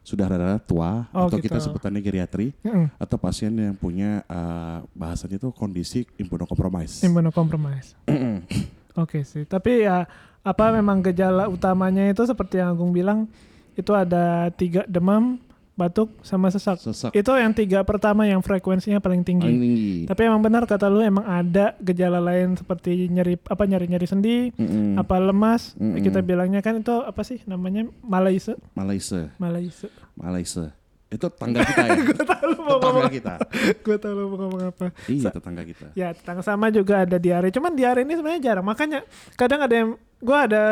sudah 0.03 0.27
rada 0.27 0.59
tua 0.59 1.07
Oh, 1.15 1.27
atau 1.27 1.39
gitu. 1.39 1.47
kita 1.47 1.63
sebutannya 1.63 2.03
geriatri 2.03 2.51
Heeh. 2.63 2.87
atau 2.99 3.15
pasien 3.15 3.51
yang 3.55 3.75
punya 3.75 4.23
uh, 4.27 4.83
bahasanya 4.91 5.39
itu 5.39 5.51
kondisi 5.55 6.03
imunokompromis. 6.19 7.03
Immunocompromise. 7.03 7.95
Oke 9.03 9.23
sih. 9.23 9.47
Tapi 9.47 9.87
ya 9.87 10.03
apa 10.43 10.75
memang 10.75 10.99
gejala 10.99 11.47
utamanya 11.47 12.03
itu 12.11 12.19
seperti 12.27 12.59
yang 12.59 12.75
Agung 12.75 12.91
bilang 12.91 13.31
itu 13.79 13.89
ada 13.95 14.51
tiga 14.51 14.83
demam, 14.91 15.39
batuk, 15.73 16.13
sama 16.21 16.53
sesak. 16.53 16.77
Sesak 16.77 17.11
Itu 17.17 17.33
yang 17.33 17.51
tiga 17.51 17.81
pertama 17.81 18.29
yang 18.29 18.45
frekuensinya 18.45 19.01
paling 19.01 19.25
tinggi. 19.25 19.49
paling 19.49 19.61
tinggi. 19.61 19.93
Tapi 20.05 20.21
emang 20.29 20.41
benar 20.45 20.69
kata 20.69 20.85
lu 20.85 21.01
emang 21.01 21.25
ada 21.25 21.73
gejala 21.81 22.21
lain 22.21 22.53
seperti 22.53 23.09
nyeri 23.09 23.41
apa 23.41 23.63
nyeri-nyeri 23.65 24.05
sendi, 24.05 24.37
Mm-mm. 24.53 25.01
apa 25.01 25.17
lemas. 25.17 25.73
Mm-mm. 25.75 25.97
Kita 25.99 26.21
bilangnya 26.21 26.61
kan 26.61 26.77
itu 26.77 26.93
apa 26.93 27.21
sih 27.25 27.41
namanya 27.49 27.89
malaise, 28.05 28.53
Malaysia, 28.77 29.33
malaise. 29.41 29.89
Malaysia. 30.13 30.69
Itu 31.13 31.29
tetangga 31.29 31.61
kita 31.61 31.83
ya. 31.85 31.93
Gue 32.09 32.25
tahu 32.25 32.43
lu 32.49 32.57
mau 32.57 32.77
tetangga 32.81 32.89
ngomong, 32.89 33.13
kita. 33.13 33.33
gue 33.85 33.97
tahu 34.01 34.13
lu 34.17 34.23
mau 34.33 34.37
ngomong 34.41 34.61
apa. 34.73 34.85
Iya, 35.05 35.29
tetangga 35.29 35.61
kita. 35.61 35.87
Ya, 35.93 36.09
tentang 36.17 36.41
sama 36.41 36.73
juga 36.73 37.05
ada 37.05 37.21
diare. 37.21 37.53
Cuman 37.53 37.77
diare 37.77 38.01
ini 38.01 38.17
sebenarnya 38.17 38.41
jarang. 38.41 38.65
Makanya 38.65 39.05
kadang 39.37 39.61
ada 39.61 39.75
yang 39.77 39.89
gue 40.17 40.37
ada 40.37 40.63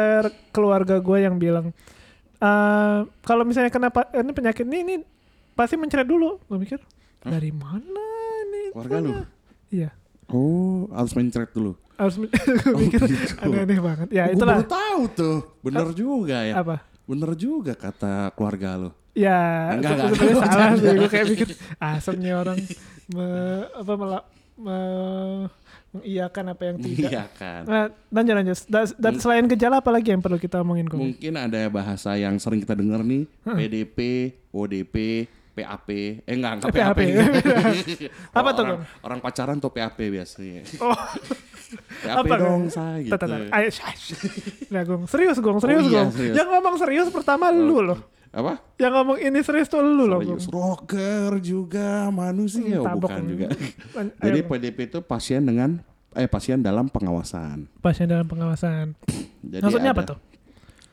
keluarga 0.50 0.98
gue 0.98 1.18
yang 1.22 1.38
bilang 1.38 1.70
eh 2.42 3.00
kalau 3.22 3.44
misalnya 3.44 3.70
kenapa 3.70 4.10
ini 4.12 4.32
penyakit 4.32 4.66
ini, 4.66 4.78
ini 4.82 4.96
pasti 5.54 5.78
mencret 5.78 6.04
dulu. 6.04 6.42
Gue 6.44 6.58
mikir 6.58 6.82
dari 7.22 7.50
mana 7.50 8.06
ini? 8.44 8.74
Keluarga 8.74 8.98
lu? 8.98 9.12
Iya. 9.70 9.90
Oh, 10.28 10.90
harus 10.90 11.14
mencret 11.14 11.52
dulu. 11.52 11.78
Harus 11.96 12.18
men- 12.18 12.34
gue 12.34 12.82
mikir 12.90 13.02
gitu. 13.06 13.38
aneh-aneh 13.40 13.78
banget. 13.78 14.08
Ya 14.10 14.26
Gua 14.26 14.34
itulah 14.34 14.58
baru 14.58 14.66
tahu 14.68 15.02
tuh. 15.14 15.38
Bener 15.62 15.88
juga 15.94 16.38
ya. 16.42 16.54
apa? 16.58 16.82
Bener 17.06 17.32
juga 17.36 17.74
kata 17.76 18.34
keluarga 18.34 18.70
lu. 18.80 18.90
Ya, 19.12 19.76
Enggak, 19.76 19.92
enggak, 19.92 20.24
enggak, 20.24 20.48
salah 20.48 20.72
sih. 20.74 20.88
Gue 20.96 21.10
kayak 21.12 21.26
mikir 21.36 21.50
asem 21.78 22.16
nih 22.18 22.32
orang 22.32 22.58
me, 23.12 23.28
apa 23.76 23.94
mela, 23.94 24.20
me- 24.56 25.46
mengiyakan 25.92 26.44
apa 26.50 26.62
yang 26.64 26.76
tidak. 26.78 27.10
Iya 27.10 27.24
kan. 27.32 27.62
Nah, 27.64 27.86
lanjut 28.10 28.34
lanjut. 28.34 28.58
Da- 28.66 28.96
Dan 28.98 29.14
selain 29.18 29.46
gejala 29.46 29.76
apa 29.78 29.90
lagi 29.90 30.08
yang 30.08 30.20
perlu 30.20 30.36
kita 30.36 30.60
omongin 30.60 30.86
Kong? 30.86 31.00
Mungkin 31.02 31.34
ada 31.36 31.62
bahasa 31.68 32.16
yang 32.16 32.36
sering 32.36 32.60
kita 32.60 32.74
dengar 32.74 33.00
nih, 33.02 33.28
PDP, 33.44 33.98
ODP, 34.50 34.96
PAP. 35.52 35.88
Eh 36.22 36.32
enggak, 36.32 36.52
enggak 36.58 36.72
PAP. 36.72 36.96
PAP. 36.96 37.00
Apa 38.32 38.50
Oh, 38.50 38.54
tuh, 38.54 38.64
orang, 38.66 38.80
orang 39.04 39.20
pacaran 39.20 39.58
tuh 39.58 39.68
PAP 39.70 40.00
biasanya. 40.10 40.64
Oh, 40.80 40.96
PAP 42.04 42.24
Apa, 42.24 42.34
dong 42.38 42.62
saya 42.68 43.00
gitu. 43.00 43.12
tar, 43.12 43.20
tar. 43.22 43.42
Ayo. 43.50 43.70
Nah, 44.70 44.82
Gong, 44.84 45.04
serius 45.06 45.38
Gong, 45.38 45.60
serius 45.60 45.84
iya, 45.86 45.92
Gong. 45.98 46.10
serius. 46.10 46.36
Yang 46.36 46.48
ngomong 46.50 46.76
serius 46.78 47.08
pertama 47.10 47.52
lu 47.52 47.84
loh. 47.84 48.00
Apa? 48.32 48.64
Yang 48.80 48.92
ngomong 48.96 49.18
ini 49.20 49.40
serius 49.44 49.68
tuh 49.68 49.84
lu 49.84 50.08
loh. 50.08 50.24
Serius. 50.24 50.48
Rocker 50.48 51.36
juga 51.44 52.08
manusia, 52.16 52.80
Tabok 52.80 53.12
bukan 53.12 53.24
juga. 53.28 53.48
Jadi 54.26 54.40
PDP 54.48 54.78
itu 54.88 55.00
pasien 55.04 55.44
dengan 55.44 55.84
eh 56.16 56.28
pasien 56.32 56.64
dalam 56.64 56.88
pengawasan. 56.88 57.68
pasien 57.84 58.08
dalam 58.08 58.24
pengawasan. 58.24 58.96
Jadi 59.44 59.64
Maksudnya 59.64 59.92
ada, 59.92 60.00
apa 60.00 60.10
tuh? 60.16 60.18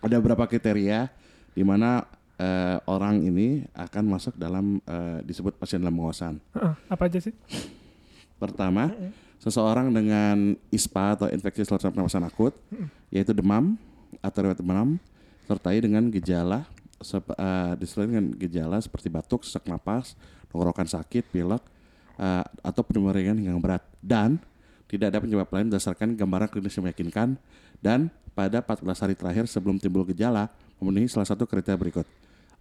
Ada 0.03 0.15
beberapa 0.19 0.45
kriteria 0.51 1.11
di 1.55 1.63
mana 1.63 2.11
eh, 2.43 2.79
orang 2.91 3.23
ini 3.23 3.63
akan 3.71 4.05
masuk 4.19 4.35
dalam 4.35 4.83
eh, 4.83 5.23
disebut 5.23 5.55
pasien 5.63 5.79
dalam 5.79 5.95
pengawasan. 5.95 6.43
Heeh, 6.59 6.75
apa 6.91 7.03
aja 7.07 7.23
sih? 7.23 7.35
Pertama, 8.39 8.91
seseorang 9.39 9.95
dengan 9.95 10.59
ISPA 10.75 11.19
atau 11.19 11.27
infeksi 11.31 11.63
saluran 11.63 11.95
pernapasan 11.95 12.27
akut, 12.27 12.55
yaitu 13.11 13.31
demam 13.35 13.79
atau 14.23 14.55
demam, 14.55 14.99
sertai 15.47 15.83
dengan 15.83 16.07
gejala 16.11 16.67
sep- 17.03 17.35
eh, 17.35 17.73
disertai 17.79 18.11
dengan 18.11 18.33
gejala 18.37 18.79
seperti 18.83 19.09
batuk, 19.11 19.47
sesak 19.47 19.67
napas, 19.71 20.19
tenggorokan 20.51 20.87
sakit, 20.87 21.27
pilek, 21.31 21.63
eh, 22.19 22.45
atau 22.63 22.83
pneumonia 22.83 23.17
ringan 23.19 23.37
hingga 23.39 23.59
berat 23.59 23.85
dan 24.03 24.39
tidak 24.89 25.13
ada 25.13 25.19
penyebab 25.21 25.49
lain 25.53 25.69
berdasarkan 25.69 26.17
gambaran 26.17 26.49
klinis 26.49 26.75
yang 26.81 26.89
meyakinkan 26.89 27.37
dan 27.85 28.09
pada 28.33 28.65
14 28.65 29.03
hari 29.05 29.15
terakhir 29.19 29.45
sebelum 29.51 29.77
timbul 29.77 30.07
gejala 30.09 30.49
memenuhi 30.81 31.11
salah 31.11 31.29
satu 31.29 31.45
kriteria 31.45 31.77
berikut. 31.77 32.07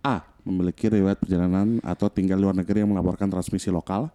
A. 0.01 0.25
Memiliki 0.45 0.89
riwayat 0.89 1.17
perjalanan 1.17 1.81
atau 1.81 2.09
tinggal 2.09 2.37
luar 2.37 2.53
negeri 2.53 2.83
yang 2.85 2.91
melaporkan 2.91 3.29
transmisi 3.29 3.71
lokal 3.71 4.09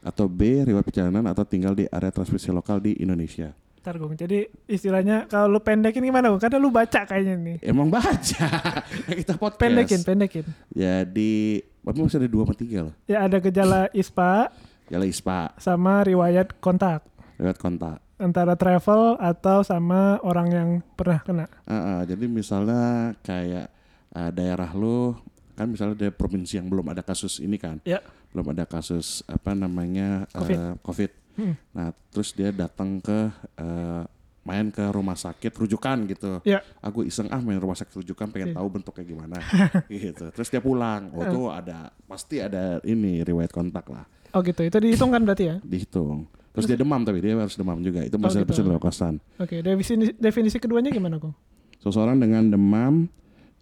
atau 0.00 0.26
B. 0.28 0.64
Riwayat 0.64 0.84
perjalanan 0.84 1.24
atau 1.28 1.44
tinggal 1.44 1.76
di 1.76 1.84
area 1.88 2.12
transmisi 2.12 2.48
lokal 2.52 2.80
di 2.80 2.96
Indonesia. 3.00 3.52
Ntar 3.80 3.96
Gung, 3.96 4.12
jadi 4.12 4.44
istilahnya 4.68 5.24
kalau 5.24 5.56
lu 5.56 5.60
pendekin 5.60 6.04
gimana 6.04 6.28
Gung? 6.28 6.36
Karena 6.36 6.60
lu 6.60 6.68
baca 6.68 7.00
kayaknya 7.02 7.34
nih. 7.34 7.56
Emang 7.64 7.88
baca 7.88 8.46
kita 9.18 9.40
podcast. 9.40 9.64
Pendekin, 9.64 10.00
pendekin. 10.04 10.44
Jadi, 10.68 11.64
Bapak 11.80 12.04
masih 12.04 12.20
ada 12.20 12.28
dua 12.28 12.44
sama 12.44 12.54
tiga 12.54 12.78
loh. 12.84 12.94
Ya 13.08 13.24
ada 13.24 13.40
gejala 13.40 13.88
ISPA 13.90 14.52
Gejala 14.84 15.06
ISPA, 15.08 15.56
sama 15.56 16.04
riwayat 16.04 16.60
kontak 16.60 17.00
riwayat 17.40 17.56
kontak. 17.56 18.04
antara 18.20 18.52
travel 18.52 19.16
atau 19.16 19.64
sama 19.64 20.20
orang 20.20 20.48
yang 20.52 20.68
pernah 20.92 21.24
kena. 21.24 21.46
Ah, 21.64 21.72
ah, 21.72 22.00
jadi 22.04 22.28
misalnya 22.28 23.16
kayak 23.24 23.72
ah, 24.12 24.28
daerah 24.28 24.76
lu 24.76 25.16
kan 25.56 25.64
misalnya 25.64 25.96
dari 25.96 26.12
provinsi 26.12 26.60
yang 26.60 26.68
belum 26.68 26.92
ada 26.92 27.00
kasus 27.00 27.40
ini 27.40 27.56
kan, 27.56 27.80
Ya. 27.88 28.04
belum 28.32 28.52
ada 28.52 28.68
kasus 28.68 29.24
apa 29.24 29.56
namanya 29.56 30.28
Covid. 30.36 30.84
COVID. 30.84 31.10
Hmm. 31.38 31.54
Nah, 31.72 31.94
terus 32.10 32.32
dia 32.32 32.50
datang 32.50 32.98
ke 32.98 33.30
eh, 33.56 34.02
main 34.40 34.72
ke 34.72 34.82
rumah 34.90 35.14
sakit 35.14 35.52
rujukan 35.52 35.96
gitu. 36.08 36.40
Ya. 36.48 36.64
Aku 36.80 37.04
iseng 37.04 37.28
ah 37.28 37.38
main 37.38 37.60
rumah 37.60 37.76
sakit 37.76 37.92
rujukan 38.02 38.32
pengen 38.32 38.50
Iya. 38.52 38.56
tahu 38.56 38.66
bentuknya 38.72 39.04
gimana 39.04 39.36
gitu. 39.92 40.32
Terus 40.32 40.48
dia 40.48 40.62
pulang. 40.64 41.12
Oh, 41.12 41.24
tuh 41.28 41.46
ada 41.52 41.92
pasti 42.08 42.40
ada 42.40 42.80
ini 42.82 43.20
riwayat 43.20 43.52
kontak 43.52 43.86
lah. 43.92 44.08
Oh 44.30 44.40
gitu, 44.46 44.62
itu 44.62 44.78
dihitung 44.78 45.10
kan 45.10 45.22
berarti 45.26 45.44
ya? 45.50 45.56
dihitung. 45.62 46.24
Terus 46.50 46.66
dia 46.66 46.78
demam 46.78 47.02
tapi 47.06 47.22
dia 47.22 47.38
harus 47.38 47.54
demam 47.54 47.78
juga. 47.78 48.02
Itu 48.02 48.18
masih 48.18 48.42
gitu. 48.42 48.50
masih 48.50 48.62
dalam 48.66 48.82
kosan. 48.82 49.14
Oke, 49.38 49.62
definisi 49.62 50.12
definisi 50.18 50.56
keduanya 50.58 50.90
gimana 50.90 51.18
Gung? 51.22 51.34
Seseorang 51.78 52.18
dengan 52.18 52.50
demam 52.50 53.06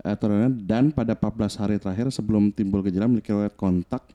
atau 0.00 0.30
dan 0.62 0.94
pada 0.94 1.12
14 1.18 1.58
hari 1.60 1.76
terakhir 1.76 2.08
sebelum 2.14 2.54
timbul 2.54 2.80
gejala 2.86 3.10
memiliki 3.10 3.34
riwayat 3.34 3.58
kontak 3.58 4.06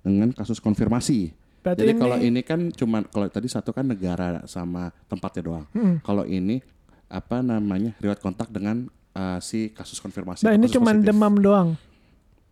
dengan 0.00 0.30
kasus 0.32 0.62
konfirmasi. 0.62 1.34
Berarti 1.62 1.86
Jadi 1.86 1.92
ini, 1.94 2.00
kalau 2.02 2.16
ini 2.18 2.40
kan 2.42 2.60
cuma 2.74 3.06
kalau 3.06 3.26
tadi 3.30 3.46
satu 3.46 3.70
kan 3.70 3.86
negara 3.86 4.42
sama 4.50 4.90
tempatnya 5.06 5.42
doang. 5.46 5.64
Hmm. 5.70 6.02
Kalau 6.02 6.26
ini 6.26 6.58
apa 7.06 7.38
namanya 7.38 7.94
riwayat 8.02 8.18
kontak 8.18 8.50
dengan 8.50 8.90
uh, 9.14 9.38
si 9.38 9.70
kasus 9.70 10.02
konfirmasi. 10.02 10.42
Nah 10.42 10.58
ini 10.58 10.66
cuma 10.66 10.90
demam 10.92 11.38
doang. 11.38 11.78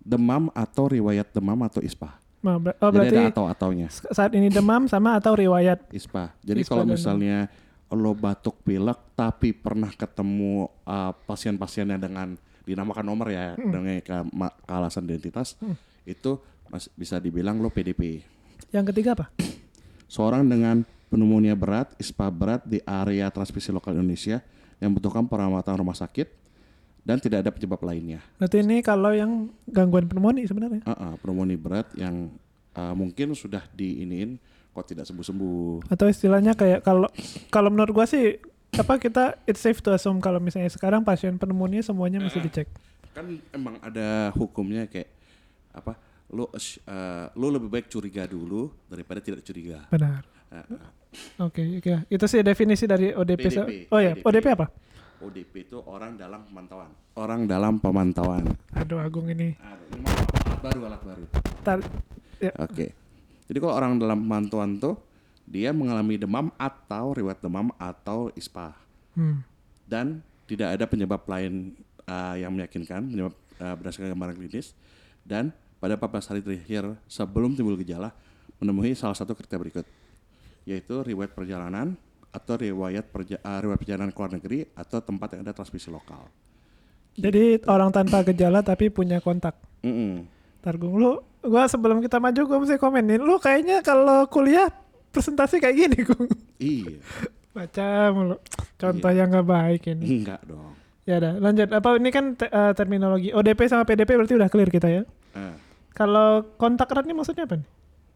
demam 0.01 0.49
atau 0.57 0.89
riwayat 0.89 1.29
demam 1.29 1.61
atau 1.61 1.85
ISPA. 1.85 2.17
Nah, 2.41 2.57
ber- 2.57 2.73
oh 2.81 2.89
Jadi 2.89 2.97
berarti 2.97 3.17
ada 3.21 3.33
atau 3.37 3.45
ataunya 3.45 3.89
saat 3.93 4.33
ini 4.33 4.49
demam 4.49 4.89
sama 4.89 5.21
atau 5.21 5.37
riwayat. 5.37 5.93
ISPA. 5.93 6.33
Jadi 6.41 6.65
ISPA 6.65 6.73
kalau 6.73 6.85
misalnya 6.89 7.53
lo 7.91 8.15
batuk 8.17 8.63
pilek 8.65 8.97
tapi 9.13 9.53
pernah 9.53 9.93
ketemu 9.93 10.71
uh, 10.87 11.13
pasien-pasien 11.27 11.91
yang 11.91 12.01
dengan 12.01 12.39
dinamakan 12.63 13.03
nomor 13.03 13.29
ya 13.29 13.59
dengan 13.59 13.99
ke, 13.99 14.15
kealasan 14.65 15.05
identitas 15.05 15.59
itu 16.07 16.39
mas, 16.71 16.87
bisa 16.95 17.19
dibilang 17.19 17.59
lo 17.59 17.69
PDP. 17.69 18.23
Yang 18.71 18.95
ketiga 18.95 19.19
apa? 19.19 19.27
Seorang 20.07 20.47
dengan 20.47 20.87
pneumonia 21.11 21.59
berat, 21.59 21.91
ISPA 21.99 22.31
berat 22.31 22.63
di 22.63 22.79
area 22.87 23.27
transmisi 23.31 23.75
lokal 23.75 23.99
Indonesia 23.99 24.39
yang 24.79 24.95
membutuhkan 24.95 25.27
perawatan 25.27 25.75
rumah 25.75 25.99
sakit 25.99 26.31
dan 27.03 27.19
tidak 27.19 27.43
ada 27.43 27.51
penyebab 27.51 27.83
lainnya. 27.83 28.23
Berarti 28.39 28.63
ini 28.63 28.79
kalau 28.79 29.11
yang 29.11 29.51
gangguan 29.67 30.07
pneumonia 30.07 30.47
sebenarnya. 30.47 30.87
Uh, 30.87 30.95
uh, 30.95 31.13
pneumonia 31.19 31.59
berat 31.59 31.91
yang 31.99 32.31
uh, 32.79 32.95
mungkin 32.95 33.35
sudah 33.35 33.67
diiniin 33.75 34.39
kok 34.71 34.87
tidak 34.87 35.11
sembuh-sembuh. 35.11 35.91
Atau 35.91 36.07
istilahnya 36.07 36.55
kayak 36.55 36.87
kalau 36.87 37.11
kalau 37.51 37.75
menurut 37.75 37.91
gua 37.91 38.07
sih 38.07 38.39
apa 38.79 39.03
kita 39.03 39.35
it's 39.51 39.59
safe 39.59 39.83
to 39.83 39.91
assume 39.91 40.23
kalau 40.23 40.39
misalnya 40.39 40.71
sekarang 40.71 41.03
pasien 41.03 41.35
pneumonia 41.43 41.83
semuanya 41.83 42.23
mesti 42.23 42.39
dicek. 42.39 42.71
kan 43.11 43.27
emang 43.51 43.75
ada 43.83 44.31
hukumnya 44.39 44.87
kayak 44.87 45.11
apa 45.75 45.99
lu 46.31 46.47
uh, 46.47 47.27
lu 47.35 47.47
lebih 47.51 47.69
baik 47.69 47.87
curiga 47.91 48.25
dulu 48.25 48.71
daripada 48.87 49.19
tidak 49.19 49.43
curiga 49.43 49.83
Benar. 49.91 50.23
Uh, 50.51 50.59
uh, 50.79 50.83
Oke, 51.43 51.83
oke. 51.83 52.07
Itu 52.07 52.31
sih 52.31 52.39
definisi 52.39 52.87
dari 52.87 53.11
ODP. 53.11 53.51
PDP. 53.51 53.71
Oh 53.91 53.99
ya, 53.99 54.15
PDP. 54.15 54.27
ODP 54.31 54.47
apa? 54.55 54.67
ODP 55.21 55.55
itu 55.69 55.79
orang 55.85 56.17
dalam 56.17 56.41
pemantauan 56.49 56.91
orang 57.19 57.41
dalam 57.45 57.77
pemantauan 57.77 58.45
Aduh, 58.73 59.03
Agung 59.03 59.29
ini. 59.29 59.53
Aduh, 59.61 59.87
ini 59.93 60.01
mah 60.01 60.17
alat 60.17 60.61
baru 60.65 60.81
alat 60.89 61.03
baru 61.05 61.25
Tar, 61.61 61.79
ya. 62.41 62.53
oke 62.57 62.87
jadi 63.45 63.59
kalau 63.61 63.75
orang 63.77 64.01
dalam 64.01 64.25
pemantauan 64.25 64.81
tuh 64.81 64.97
dia 65.45 65.75
mengalami 65.77 66.17
demam 66.17 66.49
atau 66.57 67.13
riwayat 67.13 67.43
demam 67.45 67.69
atau 67.77 68.33
ispa 68.33 68.73
Hmm. 69.11 69.43
dan 69.91 70.23
tidak 70.47 70.79
ada 70.79 70.87
penyebab 70.87 71.27
lain 71.27 71.75
uh, 72.07 72.39
yang 72.39 72.55
meyakinkan 72.55 73.11
penyebab 73.11 73.35
uh, 73.59 73.75
berdasarkan 73.75 74.15
gambaran 74.15 74.39
klinis 74.39 74.71
dan 75.27 75.51
pada 75.81 75.97
14 75.97 76.31
hari 76.31 76.41
terakhir 76.41 76.85
sebelum 77.07 77.53
timbul 77.53 77.75
gejala 77.75 78.13
menemui 78.57 78.93
salah 78.93 79.17
satu 79.17 79.33
kriteria 79.33 79.59
berikut 79.59 79.87
yaitu 80.63 81.01
riwayat 81.01 81.33
perjalanan 81.33 81.97
atau 82.31 82.55
riwayat 82.55 83.09
perja- 83.09 83.41
uh, 83.41 83.59
riwayat 83.59 83.81
perjalanan 83.81 84.09
ke 84.09 84.19
luar 84.19 84.33
negeri 84.33 84.59
atau 84.71 85.01
tempat 85.01 85.35
yang 85.35 85.43
ada 85.43 85.51
transmisi 85.51 85.89
lokal. 85.89 86.29
Jadi 87.17 87.65
orang 87.67 87.91
tanpa 87.91 88.23
gejala 88.23 88.63
tapi 88.63 88.87
punya 88.87 89.19
kontak. 89.19 89.59
Mm-mm. 89.83 90.29
Targung 90.61 90.95
lu, 90.95 91.13
gua 91.41 91.67
sebelum 91.67 91.99
kita 91.99 92.23
maju 92.23 92.41
gua 92.45 92.59
mesti 92.61 92.77
komenin. 92.77 93.19
Lu 93.19 93.41
kayaknya 93.41 93.81
kalau 93.81 94.29
kuliah 94.29 94.69
presentasi 95.11 95.59
kayak 95.59 95.77
gini, 95.77 95.99
Gung. 96.07 96.29
Iya, 96.57 97.03
Baca 97.51 97.87
mulu. 98.15 98.37
Contoh 98.79 99.11
yang 99.11 99.27
nggak 99.27 99.49
baik 99.49 99.83
ini. 99.91 100.23
enggak 100.23 100.39
dong. 100.45 100.77
Ya 101.03 101.19
udah, 101.19 101.35
lanjut. 101.41 101.67
Apa 101.67 101.99
ini 101.99 102.11
kan 102.13 102.39
te- 102.39 102.47
eh, 102.47 102.73
terminologi 102.73 103.35
ODP 103.35 103.67
sama 103.67 103.83
PDP 103.83 104.15
berarti 104.15 104.39
udah 104.39 104.47
clear 104.47 104.71
kita 104.71 104.87
ya. 104.87 105.03
Eh, 105.35 105.55
Kalau 106.01 106.29
kontak 106.57 106.89
erat 106.89 107.05
ini 107.05 107.13
maksudnya 107.13 107.45
apa 107.45 107.61
nih? 107.61 107.69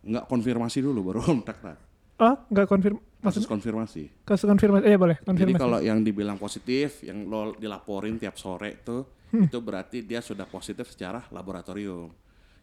enggak 0.05 0.25
konfirmasi 0.25 0.81
dulu 0.81 1.01
baru 1.07 1.21
kontak 1.29 1.61
lah. 1.61 1.77
Oh, 2.15 2.37
nggak 2.47 2.65
konfirm 2.65 2.97
maksudnya 3.21 3.49
konfirmasi. 3.51 4.03
kasus 4.23 4.47
konfirmasi. 4.47 4.85
Eh 4.87 4.97
boleh, 4.97 5.17
Jadi 5.19 5.27
konfirmasi. 5.27 5.61
kalau 5.61 5.79
yang 5.81 6.01
dibilang 6.01 6.37
positif, 6.37 7.03
yang 7.03 7.25
lo 7.25 7.53
dilaporin 7.53 8.17
tiap 8.17 8.37
sore 8.37 8.81
itu, 8.81 9.05
Hmm. 9.29 9.51
itu 9.51 9.59
berarti 9.59 10.01
dia 10.01 10.23
sudah 10.23 10.47
positif 10.47 10.87
secara 10.87 11.27
laboratorium. 11.29 12.07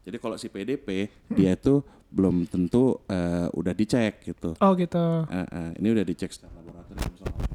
Jadi 0.02 0.18
kalau 0.18 0.40
si 0.40 0.48
PDP 0.48 0.88
dia 1.30 1.52
itu 1.52 1.84
belum 2.08 2.48
tentu 2.48 3.04
eh, 3.06 3.46
udah 3.52 3.74
dicek 3.76 4.24
gitu. 4.24 4.56
Oh 4.58 4.72
gitu. 4.74 5.28
Eh, 5.28 5.38
eh, 5.44 5.70
ini 5.78 5.88
udah 5.92 6.02
dicek 6.02 6.32
secara 6.32 6.56
laboratorium 6.56 7.12
soalnya. 7.14 7.46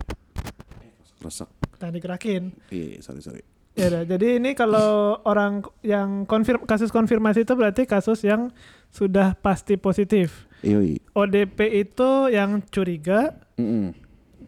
Eh, 0.79 0.93
resek. 1.19 1.49
Nah 1.81 1.91
digerakin. 1.91 2.43
Iya, 2.69 3.01
sorry 3.01 3.23
sorry. 3.25 3.43
Ya 3.77 4.03
jadi 4.03 4.41
ini 4.41 4.57
kalau 4.57 5.21
orang 5.23 5.61
yang 5.81 6.25
konfirm 6.25 6.65
kasus 6.65 6.89
konfirmasi 6.89 7.45
itu 7.45 7.53
berarti 7.53 7.85
kasus 7.85 8.25
yang 8.25 8.49
sudah 8.89 9.37
pasti 9.37 9.77
positif. 9.77 10.49
Yoi. 10.65 10.97
ODP 11.13 11.85
itu 11.85 12.33
yang 12.33 12.65
curiga, 12.65 13.37
Mm-mm. 13.55 13.93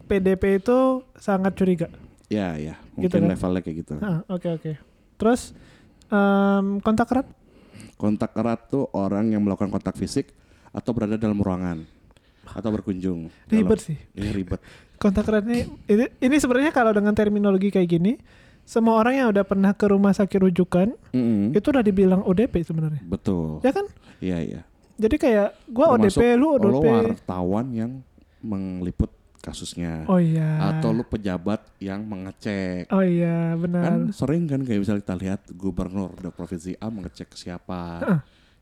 PDP 0.05 0.57
itu 0.57 1.05
sangat 1.13 1.53
curiga. 1.53 1.85
Ya 2.25 2.57
ya, 2.57 2.81
Gitu 2.93 3.05
mungkin 3.17 3.21
kan? 3.21 3.29
levelnya 3.29 3.61
kayak 3.61 3.77
gitu. 3.79 3.93
Ah, 4.01 4.25
Oke 4.27 4.49
oke. 4.49 4.71
Terus 5.15 5.53
em, 6.09 6.81
kontak 6.81 7.09
erat? 7.09 7.29
Kontak 7.95 8.33
erat 8.33 8.65
tuh 8.65 8.89
orang 8.91 9.29
yang 9.29 9.45
melakukan 9.45 9.69
kontak 9.69 9.93
fisik 9.93 10.33
atau 10.69 10.89
berada 10.89 11.15
dalam 11.15 11.37
ruangan 11.37 11.85
atau 12.49 12.69
berkunjung. 12.71 13.29
Ribet 13.45 13.77
Dalam- 13.77 13.85
sih. 13.85 13.97
Ini 14.17 14.29
ribet. 14.31 14.57
Kontak 14.97 15.29
erat 15.29 15.45
ini 15.45 15.69
ini, 15.85 16.05
ini 16.17 16.35
sebenarnya 16.35 16.73
kalau 16.73 16.89
dengan 16.91 17.13
terminologi 17.13 17.69
kayak 17.69 17.87
gini, 17.87 18.17
semua 18.69 19.01
orang 19.01 19.17
yang 19.17 19.27
udah 19.33 19.41
pernah 19.41 19.73
ke 19.73 19.89
rumah 19.89 20.13
sakit 20.13 20.45
rujukan 20.45 20.93
Mm-mm. 21.09 21.57
itu 21.57 21.65
udah 21.73 21.81
dibilang 21.81 22.21
ODP 22.21 22.61
sebenarnya. 22.61 23.01
Betul. 23.01 23.65
Ya 23.65 23.73
kan? 23.73 23.89
Iya 24.21 24.37
iya. 24.45 24.61
Jadi 25.01 25.15
kayak 25.17 25.57
gua 25.65 25.97
Termasuk 25.97 26.21
ODP, 26.21 26.37
lu 26.37 26.47
Lo 26.53 26.77
ODP. 26.77 26.85
wartawan 26.85 27.65
yang 27.73 27.91
mengliput 28.45 29.09
kasusnya. 29.41 30.05
Oh 30.05 30.21
iya. 30.21 30.69
Atau 30.69 30.93
lu 30.93 31.01
pejabat 31.01 31.65
yang 31.81 32.05
mengecek. 32.05 32.91
Oh 32.93 33.01
iya, 33.01 33.57
benar. 33.57 33.81
Kan 33.89 33.99
sering 34.13 34.45
kan 34.45 34.61
kayak 34.61 34.85
misalnya 34.85 35.01
kita 35.01 35.15
lihat 35.17 35.41
gubernur 35.55 36.13
dari 36.13 36.29
provinsi 36.29 36.77
A 36.77 36.93
mengecek 36.93 37.33
siapa. 37.33 38.05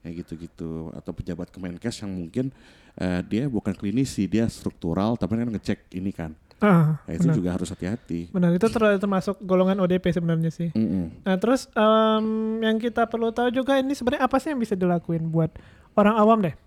Ya 0.06 0.10
gitu-gitu. 0.14 0.94
Atau 0.96 1.12
pejabat 1.12 1.52
Kemenkes 1.52 2.00
yang 2.00 2.16
mungkin 2.16 2.54
eh, 2.96 3.22
dia 3.28 3.52
bukan 3.52 3.76
klinisi, 3.76 4.24
dia 4.30 4.48
struktural 4.48 5.20
tapi 5.20 5.36
kan 5.36 5.52
ngecek 5.52 5.92
ini 5.98 6.16
kan. 6.16 6.32
Ah, 6.58 6.98
Nah, 7.06 7.14
itu 7.14 7.22
benar. 7.22 7.36
juga 7.38 7.50
harus 7.54 7.70
hati-hati. 7.70 8.34
Benar, 8.34 8.50
itu 8.52 8.66
ter- 8.66 8.98
termasuk 8.98 9.38
golongan 9.40 9.78
ODP 9.78 10.10
sebenarnya 10.10 10.50
sih. 10.50 10.74
Mm-mm. 10.74 11.22
Nah, 11.22 11.38
terus 11.38 11.70
em, 11.70 12.26
yang 12.60 12.78
kita 12.78 13.06
perlu 13.06 13.30
tahu 13.30 13.54
juga 13.54 13.78
ini 13.78 13.94
sebenarnya 13.94 14.26
apa 14.26 14.42
sih 14.42 14.50
yang 14.50 14.58
bisa 14.58 14.74
dilakuin 14.74 15.30
buat 15.30 15.54
orang 15.94 16.18
awam 16.18 16.42
deh? 16.42 16.58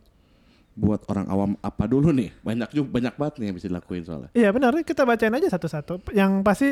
Buat 0.79 1.11
orang 1.11 1.27
awam 1.27 1.51
apa 1.59 1.85
dulu 1.85 2.15
nih? 2.15 2.31
Banyak 2.41 2.71
juga 2.71 2.89
banyak 2.89 3.15
banget 3.19 3.35
nih 3.37 3.47
yang 3.51 3.57
bisa 3.59 3.67
dilakuin 3.67 4.03
soalnya. 4.07 4.31
Iya 4.31 4.55
benar, 4.55 4.71
kita 4.81 5.03
bacain 5.03 5.35
aja 5.35 5.49
satu-satu. 5.51 6.15
Yang 6.15 6.31
pasti 6.47 6.69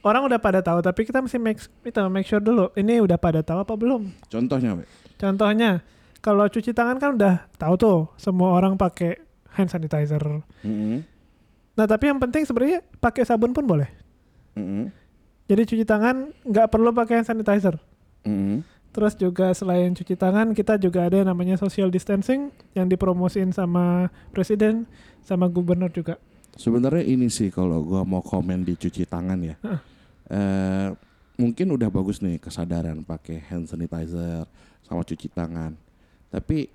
orang 0.00 0.24
udah 0.24 0.40
pada 0.40 0.64
tahu 0.64 0.80
tapi 0.80 1.04
kita 1.04 1.20
mesti 1.20 1.36
make 1.36 1.60
kita 1.84 2.08
make 2.08 2.24
sure 2.24 2.40
dulu 2.40 2.72
ini 2.74 2.96
udah 2.98 3.20
pada 3.20 3.44
tahu 3.44 3.60
apa 3.60 3.76
belum. 3.76 4.08
Contohnya, 4.26 4.72
We. 4.72 4.88
Contohnya 5.14 5.84
kalau 6.18 6.48
cuci 6.48 6.72
tangan 6.72 6.96
kan 6.96 7.12
udah 7.12 7.34
tahu 7.54 7.74
tuh 7.76 7.98
semua 8.16 8.56
orang 8.56 8.80
pakai 8.80 9.20
hand 9.52 9.68
sanitizer. 9.68 10.24
Mm-mm. 10.64 11.04
Nah 11.74 11.86
tapi 11.90 12.10
yang 12.10 12.22
penting 12.22 12.46
sebenarnya 12.46 12.82
pakai 13.02 13.26
sabun 13.26 13.50
pun 13.50 13.66
boleh. 13.66 13.90
Mm-mm. 14.54 14.90
Jadi 15.50 15.62
cuci 15.74 15.84
tangan 15.84 16.30
nggak 16.46 16.70
perlu 16.70 16.94
pakai 16.94 17.20
hand 17.20 17.28
sanitizer. 17.28 17.76
Mm-mm. 18.22 18.62
Terus 18.94 19.18
juga 19.18 19.50
selain 19.50 19.90
cuci 19.90 20.14
tangan 20.14 20.54
kita 20.54 20.78
juga 20.78 21.10
ada 21.10 21.18
yang 21.18 21.26
namanya 21.26 21.58
social 21.58 21.90
distancing 21.90 22.54
yang 22.78 22.86
dipromosin 22.86 23.50
sama 23.50 24.06
presiden 24.30 24.86
sama 25.26 25.50
gubernur 25.50 25.90
juga. 25.90 26.14
Sebenarnya 26.54 27.02
ini 27.02 27.26
sih 27.26 27.50
kalau 27.50 27.82
gua 27.82 28.06
mau 28.06 28.22
komen 28.22 28.62
di 28.62 28.78
cuci 28.78 29.02
tangan 29.10 29.38
ya. 29.42 29.58
Heeh. 29.58 29.80
Eh, 30.30 30.88
mungkin 31.34 31.74
udah 31.74 31.90
bagus 31.90 32.22
nih 32.22 32.38
kesadaran 32.38 33.02
pakai 33.02 33.42
hand 33.50 33.66
sanitizer 33.66 34.46
sama 34.86 35.02
cuci 35.02 35.26
tangan. 35.34 35.74
Tapi 36.30 36.70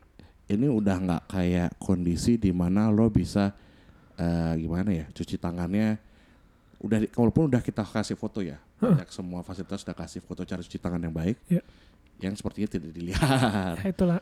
ini 0.52 0.68
udah 0.68 0.98
nggak 1.00 1.24
kayak 1.32 1.72
kondisi 1.80 2.36
di 2.36 2.52
mana 2.52 2.92
lo 2.92 3.08
bisa 3.08 3.56
eh, 4.20 4.54
gimana 4.60 4.92
ya 4.92 5.06
cuci 5.10 5.36
tangannya 5.36 5.96
udah 6.80 7.00
walaupun 7.16 7.48
udah 7.48 7.60
kita 7.60 7.84
kasih 7.84 8.16
foto 8.16 8.40
ya 8.40 8.60
banyak 8.80 9.08
semua 9.10 9.44
fasilitas 9.44 9.84
udah 9.84 9.96
kasih 9.96 10.20
foto 10.20 10.44
cara 10.44 10.60
cuci 10.60 10.80
tangan 10.80 11.00
yang 11.00 11.12
baik 11.12 11.36
Iya. 11.48 11.64
yang 12.20 12.36
sepertinya 12.36 12.68
tidak 12.68 12.92
dilihat. 12.92 13.80
Ya, 13.80 13.88
itulah 13.92 14.20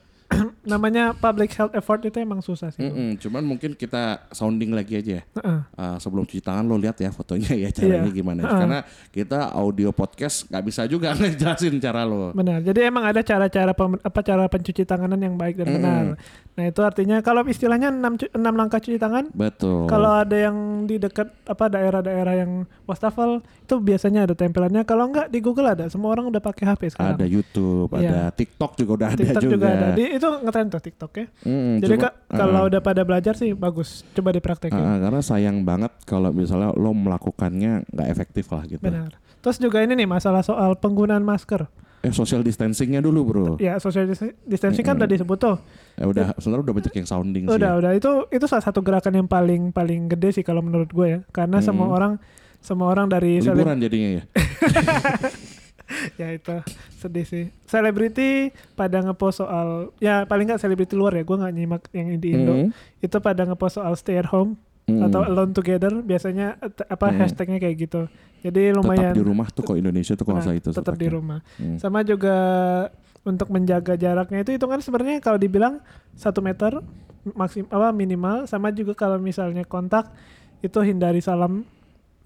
namanya 0.68 1.04
public 1.14 1.50
health 1.52 1.72
effort 1.72 2.04
itu 2.04 2.18
emang 2.18 2.40
susah 2.40 2.70
sih. 2.70 2.80
Mm-mm, 2.80 3.16
cuman 3.18 3.42
mungkin 3.42 3.72
kita 3.72 4.28
sounding 4.30 4.72
lagi 4.72 4.94
aja 4.96 5.12
ya. 5.18 5.24
Heeh. 5.34 5.60
Uh, 5.74 5.98
sebelum 5.98 6.24
cuci 6.24 6.40
tangan 6.40 6.64
lo 6.64 6.76
lihat 6.76 6.96
ya 6.96 7.10
fotonya 7.10 7.56
ya 7.58 7.72
caranya 7.72 8.06
Iya. 8.06 8.14
gimana. 8.14 8.42
Heeh. 8.42 8.60
Karena 8.60 8.80
kita 9.10 9.40
audio 9.50 9.90
podcast 9.90 10.46
nggak 10.46 10.64
bisa 10.64 10.84
juga 10.86 11.16
ngejelasin 11.18 11.80
cara 11.80 12.04
lo. 12.04 12.32
Benar. 12.32 12.60
Jadi 12.62 12.80
emang 12.82 13.04
ada 13.04 13.22
cara-cara 13.22 13.72
apa 13.74 14.20
cara 14.22 14.44
pencuci 14.46 14.84
tanganan 14.84 15.18
yang 15.18 15.34
baik 15.34 15.58
dan 15.58 15.66
Mm-mm. 15.66 15.76
benar. 15.78 16.06
Nah, 16.54 16.66
itu 16.66 16.82
artinya 16.82 17.22
kalau 17.22 17.46
istilahnya 17.46 17.94
6 17.94 18.34
enam 18.34 18.54
langkah 18.58 18.82
cuci 18.82 18.98
tangan, 18.98 19.30
Betul. 19.30 19.86
kalau 19.86 20.10
ada 20.18 20.34
yang 20.34 20.58
di 20.84 20.98
dekat 20.98 21.30
apa 21.46 21.70
daerah-daerah 21.70 22.34
yang 22.36 22.52
wastafel 22.84 23.46
itu 23.62 23.78
biasanya 23.78 24.26
ada 24.26 24.34
tempelannya. 24.34 24.82
Kalau 24.82 25.06
enggak 25.06 25.30
di 25.30 25.38
Google 25.38 25.70
ada. 25.70 25.86
Semua 25.86 26.12
orang 26.12 26.26
udah 26.26 26.42
pakai 26.42 26.66
HP 26.66 26.82
sekarang. 26.92 27.14
ada 27.14 27.30
YouTube, 27.30 27.94
Iya. 27.94 28.10
ada 28.10 28.20
TikTok 28.34 28.72
juga 28.74 28.92
udah 28.96 29.08
ada 29.08 29.22
TikTok 29.22 29.42
juga. 29.44 29.54
juga 29.54 29.68
ada. 29.70 29.88
Di, 29.94 30.04
itu 30.18 30.28
ngetren 30.58 30.74
tuh 30.74 30.82
TikTok 30.82 31.12
ya. 31.14 31.26
Mm, 31.44 31.74
Jadi 31.78 31.94
cuma- 31.94 32.04
Kak, 32.04 32.14
kalau 32.28 32.62
uh, 32.64 32.68
udah 32.68 32.82
pada 32.82 33.02
belajar 33.04 33.34
sih 33.34 33.54
bagus. 33.54 34.02
Coba 34.12 34.34
dipraktekin. 34.34 34.74
uh, 34.74 34.98
karena 35.00 35.22
sayang 35.22 35.62
banget 35.62 35.94
kalau 36.04 36.34
misalnya 36.34 36.74
lo 36.74 36.90
melakukannya 36.92 37.86
nggak 37.86 38.08
efektif 38.10 38.50
lah 38.50 38.66
gitu. 38.66 38.82
Benar. 38.82 39.14
Terus 39.38 39.62
juga 39.62 39.80
ini 39.80 39.94
nih 39.94 40.10
masalah 40.10 40.42
soal 40.42 40.74
penggunaan 40.74 41.22
masker. 41.22 41.70
Eh 42.00 42.10
social 42.10 42.42
distancingnya 42.42 42.98
dulu 43.00 43.22
bro. 43.22 43.48
Ya 43.58 43.78
social 43.78 44.06
dis- 44.06 44.34
distancing 44.42 44.82
kan 44.82 44.98
udah 44.98 45.06
disebut 45.06 45.38
tuh. 45.38 45.58
Eh, 45.96 46.06
udah 46.06 46.34
sebenarnya 46.36 46.64
udah 46.64 46.76
banyak 46.76 46.94
yang 46.96 47.08
sounding 47.08 47.44
sih. 47.46 47.54
Udah, 47.54 47.72
ya. 47.72 47.78
udah 47.78 47.92
itu 47.94 48.12
itu 48.28 48.46
salah 48.46 48.66
satu 48.66 48.82
gerakan 48.82 49.14
yang 49.16 49.28
paling 49.28 49.70
paling 49.70 50.06
gede 50.08 50.42
sih 50.42 50.44
kalau 50.44 50.62
menurut 50.62 50.90
gue 50.90 51.08
ya. 51.08 51.20
Karena 51.30 51.58
Mm-mm. 51.58 51.70
semua 51.70 51.88
orang 51.90 52.14
semua 52.58 52.90
orang 52.90 53.06
dari 53.06 53.38
seleb- 53.38 53.62
Liburan 53.62 53.78
jadinya 53.78 54.10
ya. 54.18 54.24
ya 56.22 56.32
itu 56.32 56.56
sedih 57.00 57.26
sih. 57.26 57.46
Selebriti 57.66 58.52
pada 58.76 59.00
ngepost 59.00 59.40
soal 59.40 59.92
ya 59.98 60.28
paling 60.28 60.52
nggak 60.52 60.62
selebriti 60.62 60.94
luar 60.94 61.16
ya. 61.16 61.24
Gue 61.24 61.38
nggak 61.40 61.54
nyimak 61.54 61.84
yang 61.96 62.08
di 62.20 62.30
Indo. 62.36 62.54
Mm, 62.54 62.70
Itu 63.00 63.18
pada 63.20 63.48
ngepost 63.48 63.80
soal 63.80 63.96
stay 63.96 64.20
at 64.20 64.28
home 64.28 64.60
mm. 64.86 65.02
atau 65.08 65.24
alone 65.24 65.56
together. 65.56 66.04
Biasanya 66.04 66.60
eh, 66.60 66.72
apa 66.88 67.12
Mm. 67.12 67.18
hashtagnya 67.24 67.58
kayak 67.58 67.76
gitu. 67.88 68.02
Jadi 68.44 68.70
lumayan 68.72 69.12
tetap 69.12 69.20
di 69.20 69.26
rumah 69.26 69.48
tuh 69.50 69.64
kok 69.66 69.78
Indonesia 69.80 70.14
tuh 70.14 70.26
kalau 70.28 70.40
Nah, 70.44 70.54
itu. 70.54 70.70
tetap 70.70 70.96
di 70.96 71.08
rumah. 71.08 71.40
Mm. 71.58 71.78
Sama 71.80 72.04
juga 72.04 72.36
untuk 73.24 73.52
menjaga 73.52 74.00
jaraknya 74.00 74.44
itu 74.44 74.56
hitungan 74.56 74.80
sebenarnya 74.80 75.20
kalau 75.20 75.36
dibilang 75.36 75.84
satu 76.16 76.40
meter 76.40 76.80
maksim 77.36 77.68
apa 77.68 77.92
minimal 77.92 78.48
sama 78.48 78.72
juga 78.72 78.96
kalau 78.96 79.20
misalnya 79.20 79.68
kontak 79.68 80.08
itu 80.64 80.80
hindari 80.80 81.20
salam 81.20 81.68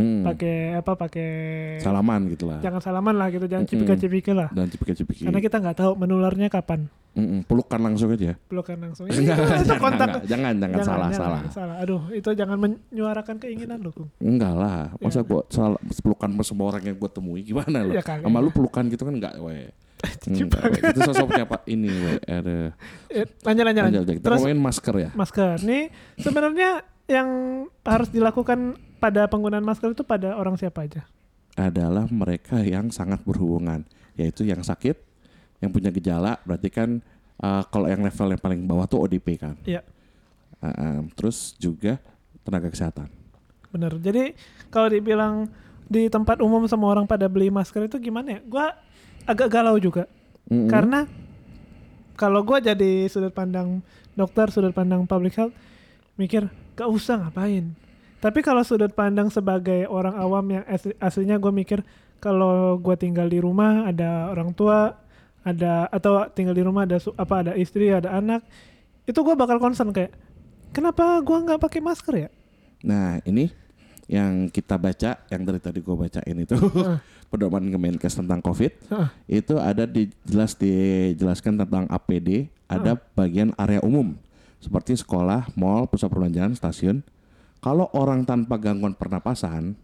Mm. 0.02 0.22
pakai 0.26 0.56
apa 0.76 0.92
pakai 0.94 1.30
salaman 1.78 2.26
gitu 2.28 2.50
lah. 2.50 2.58
jangan 2.60 2.82
salaman 2.82 3.14
lah 3.14 3.30
gitu 3.30 3.46
jangan 3.46 3.64
Mm-mm. 3.64 3.74
cipika-cipiki 3.78 4.32
lah 4.32 4.50
Dan 4.50 4.68
cipika-cipiki. 4.68 5.24
karena 5.24 5.40
kita 5.40 5.58
nggak 5.58 5.78
tahu 5.78 5.92
menularnya 5.96 6.48
kapan 6.48 6.90
Mm-mm, 7.12 7.44
pelukan 7.44 7.76
langsung 7.78 8.08
aja. 8.10 8.34
pelukan 8.46 8.80
langsung 8.80 9.06
Enggak, 9.06 9.36
Iya, 9.38 9.46
itu 9.54 9.66
jangan, 9.68 9.78
kontak 9.78 10.08
enggak, 10.10 10.24
jangan, 10.26 10.54
jangan, 10.58 10.80
salah, 10.82 11.10
salah. 11.12 11.42
salah 11.52 11.76
aduh 11.78 12.08
itu 12.10 12.30
jangan 12.32 12.58
menyuarakan 12.58 13.36
keinginan 13.38 13.84
Kung. 13.86 14.08
Enggak 14.18 14.54
lah, 14.54 14.96
masa 14.98 15.20
Ya. 15.20 15.28
gua 15.28 15.44
salah 15.46 15.76
pelukan 15.94 16.30
sama 16.30 16.44
semua 16.44 16.66
orang 16.68 16.84
yang 16.84 16.96
gua 16.96 17.08
temui 17.08 17.44
gimana 17.44 17.84
lo? 17.84 17.92
Ya. 17.92 18.02
Sama 18.02 18.40
lu 18.40 18.48
pelukan 18.50 18.88
gitu 18.88 19.04
kan 19.04 19.12
enggak. 19.12 19.36
Enggak, 20.26 20.66
we. 20.66 20.82
Itu 20.88 21.00
sosoknya 21.04 21.46
Pak 21.46 21.62
ini, 21.68 21.92
we. 21.92 22.14
Ada. 22.24 22.74
Eh, 23.14 23.28
lanjut 23.44 23.64
lanjut, 23.64 23.84
Lanjut. 23.84 24.04
Kita 24.08 24.24
terus 24.24 24.42
masker 24.48 24.96
ya. 24.98 25.10
masker 25.14 25.60
nih 25.62 25.84
sebenarnya 26.16 26.70
yang 27.06 27.28
harus 27.84 28.08
dilakukan 28.08 28.80
pada 29.02 29.26
penggunaan 29.26 29.66
masker 29.66 29.98
itu 29.98 30.06
pada 30.06 30.38
orang 30.38 30.54
siapa 30.54 30.86
aja 30.86 31.02
Adalah 31.58 32.06
mereka 32.08 32.62
yang 32.64 32.94
sangat 32.94 33.20
berhubungan, 33.28 33.84
yaitu 34.16 34.48
yang 34.48 34.64
sakit, 34.64 34.96
yang 35.60 35.74
punya 35.74 35.92
gejala, 35.92 36.40
berarti 36.48 36.72
kan 36.72 37.04
uh, 37.44 37.66
kalau 37.68 37.92
yang 37.92 38.00
level 38.06 38.32
yang 38.32 38.40
paling 38.40 38.62
bawah 38.64 38.88
tuh 38.88 39.04
ODP 39.04 39.36
kan. 39.36 39.60
Iya. 39.68 39.84
Uh, 40.64 40.72
um, 40.72 41.02
terus 41.12 41.58
juga 41.60 42.00
tenaga 42.48 42.72
kesehatan. 42.72 43.12
Bener. 43.74 44.00
Jadi 44.00 44.38
kalau 44.72 44.88
dibilang 44.88 45.52
di 45.92 46.08
tempat 46.08 46.40
umum 46.40 46.64
semua 46.72 46.96
orang 46.96 47.04
pada 47.04 47.28
beli 47.28 47.52
masker 47.52 47.92
itu 47.92 48.00
gimana 48.00 48.38
ya? 48.38 48.42
Gua 48.48 48.72
agak 49.28 49.52
galau 49.52 49.76
juga. 49.76 50.08
Mm-mm. 50.48 50.72
Karena 50.72 51.04
kalau 52.16 52.48
gua 52.48 52.64
jadi 52.64 53.12
sudut 53.12 53.36
pandang 53.36 53.84
dokter, 54.16 54.48
sudut 54.54 54.72
pandang 54.72 55.04
public 55.04 55.36
health, 55.36 55.56
mikir 56.16 56.48
gak 56.80 56.88
usah 56.88 57.28
ngapain. 57.28 57.76
Tapi 58.22 58.40
kalau 58.46 58.62
sudut 58.62 58.94
pandang 58.94 59.34
sebagai 59.34 59.90
orang 59.90 60.14
awam 60.14 60.46
yang 60.54 60.64
asli- 60.70 60.96
aslinya 61.02 61.42
gue 61.42 61.50
mikir 61.50 61.82
kalau 62.22 62.78
gua 62.78 62.94
tinggal 62.94 63.26
di 63.26 63.42
rumah 63.42 63.90
ada 63.90 64.30
orang 64.30 64.54
tua, 64.54 64.94
ada 65.42 65.90
atau 65.90 66.30
tinggal 66.30 66.54
di 66.54 66.62
rumah 66.62 66.86
ada 66.86 67.02
apa 67.18 67.36
ada 67.42 67.52
istri, 67.58 67.90
ada 67.90 68.14
anak, 68.14 68.46
itu 69.10 69.18
gua 69.26 69.34
bakal 69.34 69.58
concern 69.58 69.90
kayak 69.90 70.14
kenapa 70.70 71.18
gua 71.26 71.42
nggak 71.42 71.60
pakai 71.60 71.82
masker 71.82 72.16
ya? 72.16 72.30
Nah 72.86 73.18
ini 73.26 73.50
yang 74.06 74.54
kita 74.54 74.78
baca, 74.78 75.18
yang 75.34 75.42
dari 75.48 75.58
tadi 75.58 75.80
gue 75.80 75.96
bacain 75.96 76.36
itu 76.36 76.52
Heeh. 76.52 77.00
pedoman 77.32 77.64
Kemenkes 77.64 78.20
tentang 78.20 78.44
COVID 78.44 78.92
Heeh. 78.92 79.40
itu 79.40 79.56
ada 79.56 79.88
di 79.88 80.12
jelas 80.28 80.52
dijelaskan 80.60 81.64
tentang 81.64 81.88
APD, 81.88 82.52
ada 82.68 83.00
bagian 83.16 83.56
area 83.56 83.80
umum 83.80 84.14
seperti 84.60 85.00
sekolah, 85.00 85.50
mall, 85.58 85.90
pusat 85.90 86.12
perbelanjaan, 86.12 86.54
stasiun. 86.54 87.02
Kalau 87.62 87.88
orang 87.94 88.26
tanpa 88.26 88.58
gangguan 88.58 88.98
pernapasan 88.98 89.78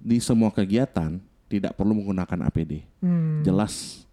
di 0.00 0.16
semua 0.16 0.48
kegiatan 0.48 1.20
tidak 1.52 1.76
perlu 1.76 1.92
menggunakan 1.92 2.48
APD. 2.48 2.80
Hmm. 3.04 3.44
Jelas 3.44 4.06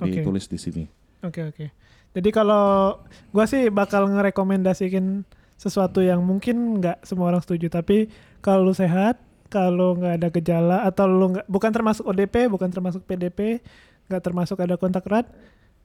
ditulis 0.00 0.48
di 0.48 0.56
sini. 0.56 0.84
Oke 1.20 1.44
oke. 1.44 1.66
Jadi 2.14 2.28
kalau 2.30 2.96
gua 3.34 3.44
sih 3.44 3.68
bakal 3.68 4.08
ngerekomendasikan 4.08 5.26
sesuatu 5.58 6.00
yang 6.00 6.22
mungkin 6.22 6.80
nggak 6.80 7.04
semua 7.04 7.34
orang 7.34 7.42
setuju, 7.42 7.68
tapi 7.68 8.08
kalau 8.40 8.70
lu 8.70 8.74
sehat, 8.74 9.18
kalau 9.50 9.98
nggak 9.98 10.14
ada 10.22 10.28
gejala 10.30 10.78
atau 10.86 11.04
lu 11.06 11.34
nggak 11.34 11.46
bukan 11.46 11.70
termasuk 11.70 12.04
ODP, 12.06 12.48
bukan 12.50 12.70
termasuk 12.70 13.02
PDP, 13.04 13.60
nggak 14.08 14.22
termasuk 14.22 14.58
ada 14.62 14.74
kontak 14.78 15.06
erat, 15.06 15.26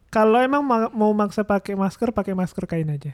kalau 0.10 0.42
emang 0.42 0.66
ma- 0.66 0.92
mau 0.94 1.14
maksa 1.14 1.46
pakai 1.46 1.78
masker, 1.78 2.10
pakai 2.10 2.34
masker 2.34 2.66
kain 2.66 2.90
aja. 2.90 3.14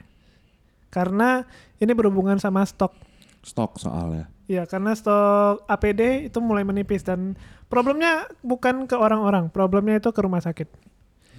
Karena 0.88 1.44
ini 1.76 1.92
berhubungan 1.92 2.40
sama 2.40 2.64
stok. 2.64 2.92
Stok 3.46 3.78
soalnya. 3.78 4.26
Ya, 4.50 4.66
karena 4.66 4.90
stok 4.98 5.62
APD 5.70 6.26
itu 6.26 6.38
mulai 6.42 6.66
menipis 6.66 7.06
dan 7.06 7.38
problemnya 7.70 8.26
bukan 8.42 8.90
ke 8.90 8.98
orang-orang, 8.98 9.50
problemnya 9.54 10.02
itu 10.02 10.10
ke 10.10 10.18
rumah 10.18 10.42
sakit. 10.42 10.66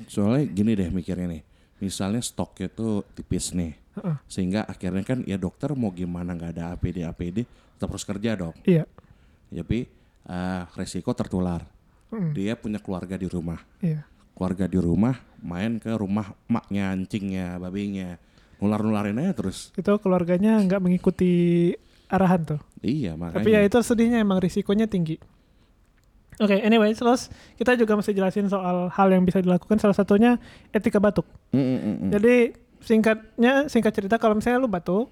Soalnya 0.08 0.48
gini 0.48 0.72
deh 0.76 0.88
mikirnya 0.88 1.28
nih. 1.28 1.44
Misalnya 1.84 2.24
stoknya 2.24 2.72
tuh 2.72 3.04
tipis 3.12 3.52
nih. 3.52 3.76
Heeh. 4.00 4.16
Sehingga 4.32 4.64
akhirnya 4.64 5.04
kan 5.04 5.20
ya 5.28 5.36
dokter 5.36 5.76
mau 5.76 5.92
gimana 5.92 6.32
nggak 6.32 6.52
ada 6.56 6.64
APD 6.74 7.04
APD 7.04 7.44
tetap 7.76 7.92
harus 7.92 8.08
kerja 8.08 8.40
dong. 8.40 8.56
Iya. 8.64 8.88
Tapi 9.52 9.88
eh, 10.28 10.64
resiko 10.80 11.12
tertular. 11.12 11.64
Mm, 12.08 12.32
Dia 12.32 12.54
punya 12.56 12.80
keluarga 12.80 13.20
di 13.20 13.28
rumah. 13.28 13.60
Iya. 13.84 14.08
Keluarga 14.32 14.66
di 14.70 14.80
rumah 14.80 15.16
main 15.44 15.76
ke 15.82 15.92
rumah 15.92 16.32
maknya, 16.48 16.94
ancingnya, 16.96 17.60
babinya. 17.60 18.16
Nular-nularin 18.58 19.22
aja 19.22 19.38
terus. 19.38 19.70
itu 19.78 19.92
keluarganya 20.02 20.58
nggak 20.66 20.82
mengikuti 20.82 21.74
arahan 22.08 22.42
tuh. 22.44 22.60
Iya 22.80 23.16
makanya. 23.16 23.38
Tapi 23.44 23.50
ya 23.52 23.62
itu 23.64 23.78
sedihnya 23.80 24.24
emang 24.24 24.40
risikonya 24.40 24.88
tinggi. 24.88 25.20
Oke, 26.38 26.54
anyway, 26.62 26.94
terus 26.94 27.34
kita 27.58 27.74
juga 27.74 27.98
mesti 27.98 28.14
jelasin 28.14 28.46
soal 28.46 28.94
hal 28.94 29.08
yang 29.10 29.26
bisa 29.26 29.42
dilakukan. 29.42 29.82
Salah 29.82 29.98
satunya 29.98 30.38
etika 30.70 31.02
batuk. 31.02 31.26
Mm, 31.50 31.58
mm, 31.58 31.66
mm, 31.82 31.96
mm. 31.98 32.10
Jadi 32.14 32.36
singkatnya, 32.78 33.54
singkat 33.66 33.90
cerita 33.98 34.22
kalau 34.22 34.38
misalnya 34.38 34.62
lu 34.62 34.70
batuk, 34.70 35.10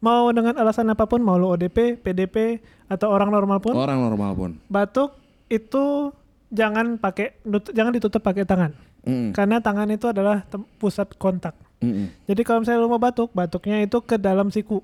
mau 0.00 0.32
dengan 0.32 0.56
alasan 0.56 0.88
apa 0.88 1.04
pun, 1.04 1.20
mau 1.20 1.36
lu 1.36 1.52
ODP, 1.52 2.00
PDP, 2.00 2.64
atau 2.88 3.12
orang 3.12 3.28
normal 3.28 3.60
pun, 3.60 3.76
Orang 3.76 4.00
normal 4.00 4.32
pun. 4.32 4.50
batuk 4.66 5.12
itu 5.52 6.08
jangan 6.48 6.96
pakai 6.96 7.36
jangan 7.72 7.92
ditutup 7.92 8.20
pakai 8.20 8.44
tangan 8.44 8.72
Mm, 9.02 9.34
karena 9.34 9.58
tangan 9.58 9.90
itu 9.90 10.06
adalah 10.06 10.46
pusat 10.78 11.10
kontak. 11.18 11.58
mm, 11.82 11.90
mm. 11.90 12.06
Jadi 12.30 12.40
kalau 12.46 12.62
misalnya 12.62 12.80
lu 12.80 12.86
mau 12.86 13.02
batuk, 13.02 13.34
batuknya 13.34 13.82
itu 13.82 13.98
ke 13.98 14.14
dalam 14.14 14.54
siku. 14.54 14.78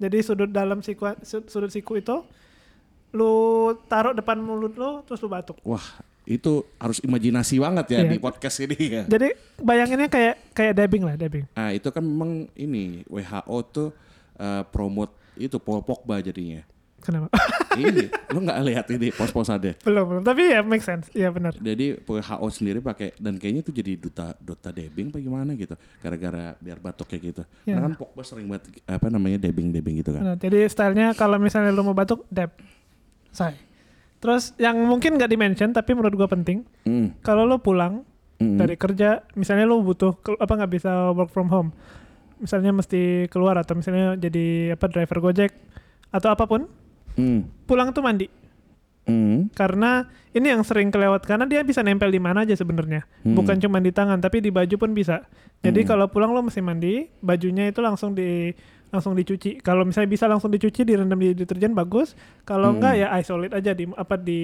Jadi 0.00 0.16
sudut 0.20 0.48
dalam 0.48 0.80
siku 0.80 1.12
su- 1.20 1.44
sudut 1.44 1.68
siku 1.68 1.94
itu 1.94 2.24
lu 3.10 3.32
taruh 3.84 4.10
depan 4.10 4.38
mulut 4.38 4.72
lu 4.72 5.04
terus 5.04 5.20
lu 5.20 5.28
batuk. 5.28 5.58
Wah, 5.60 5.82
itu 6.24 6.62
harus 6.76 6.98
imajinasi 7.00 7.58
banget 7.58 7.86
ya 7.90 8.00
Iya. 8.00 8.08
di 8.08 8.18
podcast 8.18 8.56
ini 8.60 8.78
ya. 8.78 9.02
Jadi 9.04 9.28
bayanginnya 9.58 10.06
kayak 10.06 10.34
kayak 10.54 10.72
dabbing 10.74 11.04
lah, 11.04 11.14
dabbing. 11.14 11.44
Nah, 11.52 11.70
itu 11.70 11.88
kan 11.90 12.00
memang 12.00 12.30
ini 12.54 13.02
WHO 13.04 13.56
tuh 13.66 13.88
eh, 14.36 14.62
promote 14.70 15.12
itu 15.36 15.58
Paul 15.58 15.82
Pogba 15.82 16.16
jadinya. 16.18 16.64
Kenapa? 17.00 17.32
ini 17.80 18.12
lu 18.32 18.38
nggak 18.44 18.58
lihat 18.68 18.86
ini 18.92 19.08
pos-posannya. 19.10 19.80
belum, 19.80 20.04
belum. 20.04 20.22
Tapi 20.22 20.42
ya 20.52 20.60
make 20.60 20.84
sense. 20.84 21.08
Iya 21.16 21.32
benar. 21.32 21.56
Jadi 21.56 21.96
WHO 22.04 22.46
sendiri 22.52 22.78
pakai 22.84 23.16
dan 23.16 23.40
kayaknya 23.40 23.60
itu 23.64 23.72
jadi 23.72 23.92
duta 23.96 24.36
duta 24.36 24.68
dabbing 24.68 25.08
apa 25.10 25.18
gimana 25.18 25.50
gitu. 25.56 25.74
Gara-gara 26.04 26.54
biar 26.60 26.78
batuk 26.78 27.08
kayak 27.08 27.22
gitu. 27.32 27.42
Ya. 27.64 27.80
Karena 27.80 27.92
kan 27.92 27.94
Pogba 27.96 28.22
sering 28.22 28.46
banget 28.46 28.68
apa 28.84 29.06
namanya 29.08 29.38
dabbing-dabbing 29.48 29.94
gitu 30.04 30.10
kan. 30.12 30.22
Nah, 30.22 30.36
jadi 30.36 30.68
stylenya 30.68 31.16
kalau 31.16 31.40
misalnya 31.40 31.72
lu 31.72 31.82
mau 31.82 31.96
batuk, 31.96 32.28
dab. 32.28 32.52
Say. 33.32 33.56
Terus 34.20 34.52
yang 34.60 34.76
mungkin 34.84 35.16
nggak 35.16 35.30
dimention 35.32 35.72
tapi 35.72 35.96
menurut 35.96 36.12
gua 36.12 36.28
penting, 36.28 36.62
Mm, 36.84 37.24
kalau 37.24 37.48
lu 37.48 37.56
pulang 37.56 38.04
mm, 38.36 38.56
dari 38.60 38.76
kerja, 38.76 39.24
misalnya 39.32 39.64
lu 39.64 39.80
butuh 39.80 40.12
apa 40.36 40.52
nggak 40.60 40.72
bisa 40.76 41.08
work 41.16 41.32
from 41.32 41.48
home, 41.48 41.72
misalnya 42.36 42.68
mesti 42.76 43.32
keluar 43.32 43.56
atau 43.56 43.72
misalnya 43.72 44.20
jadi 44.20 44.76
apa 44.76 44.92
driver 44.92 45.24
gojek 45.24 45.56
atau 46.12 46.28
apa 46.28 46.44
pun, 46.44 46.68
mm, 47.20 47.68
pulang 47.68 47.92
tuh 47.92 48.00
mandi. 48.00 48.26
mm, 49.04 49.52
Karena 49.52 50.04
ini 50.30 50.46
yang 50.48 50.62
sering 50.62 50.88
kelewat 50.88 51.22
karena 51.22 51.44
dia 51.44 51.60
bisa 51.60 51.82
nempel 51.82 52.08
di 52.08 52.16
mana 52.16 52.42
aja 52.42 52.54
sebenarnya, 52.54 53.04
Hmm. 53.20 53.34
bukan 53.34 53.58
cuma 53.58 53.76
di 53.76 53.90
tangan 53.90 54.16
tapi 54.16 54.38
di 54.38 54.48
baju 54.48 54.76
pun 54.76 54.90
bisa. 54.90 55.26
Jadi 55.60 55.82
Hmm. 55.82 55.88
kalau 55.88 56.06
pulang 56.06 56.30
lo 56.30 56.40
mesti 56.40 56.60
mandi, 56.60 57.10
bajunya 57.18 57.66
itu 57.66 57.80
langsung 57.80 58.14
di 58.14 58.54
langsung 58.90 59.14
dicuci. 59.14 59.58
Kalau 59.58 59.86
misalnya 59.86 60.08
bisa 60.08 60.26
langsung 60.26 60.50
dicuci, 60.50 60.82
direndam 60.82 61.14
di 61.14 61.30
deterjen 61.32 61.70
bagus. 61.72 62.18
Kalau 62.42 62.70
Hmm. 62.70 62.78
enggak 62.78 62.94
ya 62.96 63.06
isolate 63.14 63.54
aja 63.54 63.70
di 63.70 63.86
apa 63.86 64.14
di 64.14 64.40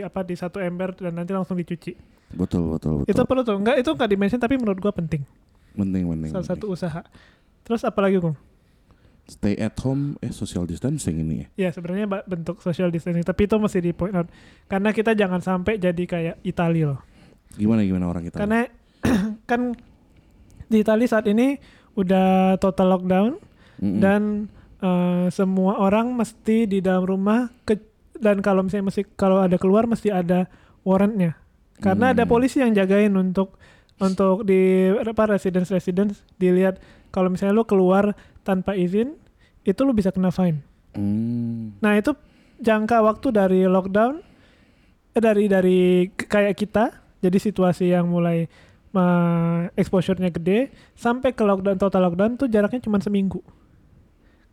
apa 0.00 0.20
di 0.20 0.34
satu 0.34 0.58
ember 0.58 0.92
dan 0.94 1.14
nanti 1.14 1.32
langsung 1.32 1.56
dicuci. 1.56 1.96
betul 2.30 2.70
betul 2.70 3.02
betul. 3.02 3.10
Itu 3.10 3.22
perlu 3.24 3.42
tuh. 3.42 3.56
Enggak 3.56 3.76
itu 3.76 3.90
enggak 3.90 4.06
dimention 4.08 4.38
tapi 4.38 4.54
menurut 4.54 4.78
gua 4.78 4.92
penting. 4.92 5.24
penting 5.72 6.02
penting. 6.04 6.30
Salah 6.30 6.42
penting. 6.42 6.60
satu 6.60 6.66
usaha. 6.68 7.00
Terus 7.62 7.82
apa 7.82 7.98
lagi, 8.00 8.18
Kung? 8.18 8.34
Stay 9.30 9.54
at 9.54 9.78
home 9.78 10.18
eh 10.18 10.34
social 10.34 10.66
distancing 10.66 11.22
ini 11.22 11.46
ya. 11.46 11.46
Ya 11.54 11.70
sebenarnya 11.70 12.26
bentuk 12.26 12.58
social 12.58 12.90
distancing, 12.90 13.22
tapi 13.22 13.46
itu 13.46 13.54
mesti 13.54 13.78
di 13.78 13.94
point 13.94 14.10
out. 14.10 14.26
Karena 14.66 14.90
kita 14.90 15.14
jangan 15.14 15.38
sampai 15.38 15.78
jadi 15.78 16.02
kayak 16.02 16.36
Italia 16.42 16.98
loh. 16.98 17.00
Gimana 17.54 17.86
gimana 17.86 18.10
orang 18.10 18.26
kita? 18.26 18.42
Karena 18.42 18.66
kan 19.50 19.78
di 20.66 20.82
Italia 20.82 21.06
saat 21.06 21.30
ini 21.30 21.54
udah 21.94 22.58
total 22.58 22.98
lockdown 22.98 23.38
Mm-mm. 23.78 24.02
dan 24.02 24.50
eh, 24.82 25.26
semua 25.30 25.78
orang 25.78 26.10
mesti 26.10 26.66
di 26.66 26.82
dalam 26.82 27.06
rumah 27.06 27.54
ke, 27.62 27.78
dan 28.18 28.42
kalau 28.42 28.66
misalnya 28.66 28.90
mesti 28.90 29.06
kalau 29.14 29.38
ada 29.38 29.62
keluar 29.62 29.86
mesti 29.86 30.10
ada 30.10 30.50
warrantnya. 30.82 31.38
Karena 31.78 32.12
ada 32.12 32.26
Hmm. 32.26 32.32
polisi 32.34 32.58
yang 32.58 32.74
jagain 32.74 33.14
untuk 33.14 33.56
untuk 34.00 34.42
di 34.42 34.90
apa 34.90 35.28
residence 35.28 35.70
residence 35.70 36.24
dilihat 36.36 36.80
kalau 37.12 37.28
misalnya 37.28 37.56
lu 37.56 37.68
keluar 37.68 38.16
tanpa 38.44 38.72
izin 38.72 39.19
itu 39.62 39.80
lu 39.84 39.92
bisa 39.92 40.10
kena 40.10 40.32
fine. 40.32 40.60
Mm, 40.96 41.78
Nah 41.78 41.92
itu 41.94 42.12
jangka 42.58 43.00
waktu 43.00 43.28
dari 43.30 43.60
lockdown 43.64 44.20
eh, 45.14 45.22
dari 45.22 45.44
dari 45.46 45.80
kayak 46.12 46.54
kita 46.58 46.84
jadi 47.20 47.38
situasi 47.38 47.92
yang 47.92 48.08
mulai 48.08 48.48
uh, 48.96 49.68
exposure-nya 49.76 50.32
gede 50.32 50.72
sampai 50.96 51.36
ke 51.36 51.44
lockdown 51.44 51.76
total 51.76 52.08
lockdown 52.10 52.40
tuh 52.40 52.48
jaraknya 52.48 52.80
cuma 52.80 52.98
seminggu. 52.98 53.44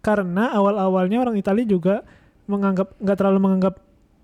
Karena 0.04 0.54
awal-awalnya 0.54 1.20
orang 1.24 1.36
Italia 1.36 1.66
juga 1.68 2.06
menganggap 2.48 2.96
nggak 3.02 3.18
terlalu 3.18 3.40
menganggap 3.44 3.76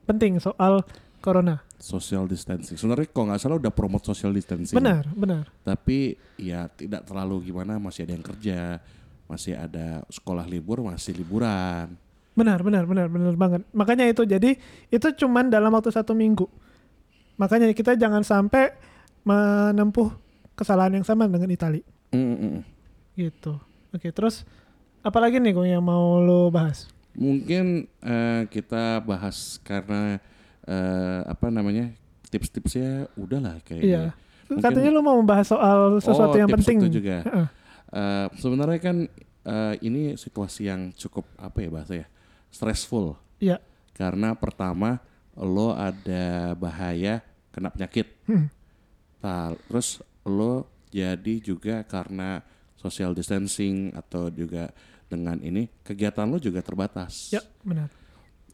penting 0.08 0.40
soal 0.40 0.84
corona. 1.20 1.64
social 1.84 2.24
distancing. 2.32 2.80
Sebenarnya 2.80 3.12
kalau 3.12 3.28
nggak 3.28 3.42
salah 3.44 3.60
udah 3.60 3.74
promote 3.76 4.08
social 4.08 4.32
distancing. 4.32 4.72
Benar, 4.72 5.04
benar. 5.12 5.52
Tapi 5.68 6.16
ya 6.40 6.72
tidak 6.72 7.04
terlalu 7.04 7.52
gimana 7.52 7.76
masih 7.76 8.08
ada 8.08 8.16
yang 8.16 8.24
kerja, 8.24 8.80
masih 9.26 9.54
ada 9.54 10.04
sekolah 10.08 10.46
libur, 10.46 10.82
masih 10.82 11.14
liburan. 11.14 11.94
Benar, 12.34 12.60
benar, 12.62 12.84
benar, 12.84 13.08
benar 13.08 13.34
banget. 13.34 13.62
Makanya 13.72 14.10
itu 14.10 14.24
jadi 14.24 14.58
itu 14.90 15.08
cuman 15.16 15.48
dalam 15.48 15.70
waktu 15.70 15.90
satu 15.90 16.12
minggu. 16.12 16.50
Makanya 17.36 17.70
kita 17.72 17.94
jangan 17.94 18.22
sampai 18.22 18.74
menempuh 19.22 20.12
kesalahan 20.54 20.94
yang 20.94 21.06
sama 21.06 21.26
dengan 21.26 21.50
Italia. 21.50 21.86
Mm, 22.10 22.20
mm, 22.20 22.38
mm. 22.38 22.62
Gitu. 23.16 23.54
Oke, 23.90 24.10
terus 24.10 24.46
apalagi 25.02 25.38
nih 25.38 25.54
gue 25.54 25.68
yang 25.70 25.82
mau 25.82 26.18
lo 26.20 26.50
bahas? 26.50 26.90
Mungkin 27.14 27.86
eh, 28.02 28.42
kita 28.50 29.02
bahas 29.02 29.62
karena 29.62 30.18
eh, 30.66 31.22
apa 31.24 31.48
namanya 31.50 31.94
tips-tipsnya 32.30 33.10
udahlah 33.14 33.62
kayaknya. 33.62 33.86
Iya. 33.86 34.04
Mungkin- 34.50 34.64
Katanya 34.66 34.90
lo 34.90 35.02
mau 35.02 35.18
membahas 35.18 35.48
soal 35.48 36.02
sesuatu 36.02 36.34
Oh, 36.34 36.40
yang 36.40 36.50
tips 36.50 36.66
penting. 36.66 36.78
itu 36.82 36.90
juga. 36.98 37.16
Heeh. 37.24 37.48
Eh, 37.94 38.28
sebenarnya 38.42 38.80
kan 38.82 38.98
eh, 39.46 39.76
ini 39.86 40.18
situasi 40.18 40.66
yang 40.66 40.90
cukup 40.98 41.30
apa 41.38 41.62
ya 41.62 41.70
bahasa 41.70 41.94
ya 41.94 42.08
stressful. 42.50 43.14
Iya. 43.38 43.62
Karena 43.94 44.34
pertama 44.34 44.98
lo 45.38 45.78
ada 45.78 46.58
bahaya 46.58 47.22
kena 47.54 47.70
penyakit. 47.70 48.10
Hmm. 48.26 48.50
Nah, 49.22 49.54
terus 49.70 50.02
lo 50.26 50.66
jadi 50.90 51.38
juga 51.38 51.86
karena 51.86 52.42
social 52.78 53.14
distancing 53.14 53.94
atau 53.94 54.34
juga 54.34 54.74
dengan 55.06 55.38
ini 55.46 55.70
kegiatan 55.86 56.26
lo 56.26 56.42
juga 56.42 56.66
terbatas. 56.66 57.30
Ya, 57.30 57.46
benar. 57.62 57.94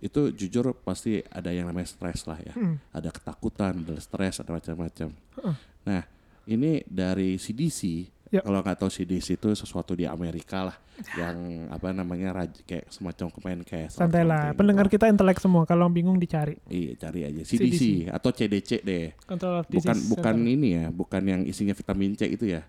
Itu 0.04 0.32
jujur 0.36 0.76
pasti 0.84 1.24
ada 1.32 1.52
yang 1.52 1.72
namanya 1.72 1.88
stres 1.88 2.28
lah 2.28 2.40
ya. 2.44 2.52
Hmm. 2.56 2.76
Ada 2.92 3.12
ketakutan, 3.16 3.88
ada 3.88 3.96
stres, 4.04 4.44
ada 4.44 4.52
macam-macam. 4.52 5.10
Heeh. 5.16 5.56
Nah, 5.88 6.04
ini 6.48 6.84
dari 6.88 7.40
CDC. 7.40 8.08
Ya. 8.30 8.46
Kalau 8.46 8.62
nggak 8.62 8.78
tahu 8.78 8.94
CDC 8.94 9.42
itu 9.42 9.50
sesuatu 9.58 9.98
di 9.98 10.06
Amerika 10.06 10.70
lah, 10.70 10.78
yang 11.18 11.66
apa 11.74 11.90
namanya 11.90 12.30
raj- 12.32 12.62
kayak 12.62 12.86
semacam 12.88 13.26
kemarin 13.34 13.62
kayak 13.66 13.90
Santai 13.90 14.22
lah. 14.22 14.54
Pendengar 14.54 14.86
gitu. 14.86 15.02
kita 15.02 15.10
intelek 15.10 15.42
semua. 15.42 15.66
Kalau 15.66 15.90
bingung 15.90 16.22
dicari. 16.22 16.62
Iya, 16.70 16.94
cari 17.02 17.26
aja 17.26 17.42
CDC, 17.42 18.06
atau 18.06 18.30
CDC 18.30 18.86
deh. 18.86 19.18
Control 19.26 19.62
of 19.62 19.66
Bukan 19.66 19.82
Disease 19.98 20.06
bukan 20.08 20.36
Center. 20.38 20.54
ini 20.54 20.68
ya, 20.78 20.86
bukan 20.94 21.22
yang 21.26 21.42
isinya 21.42 21.74
vitamin 21.74 22.14
C 22.14 22.30
itu 22.30 22.46
ya. 22.46 22.62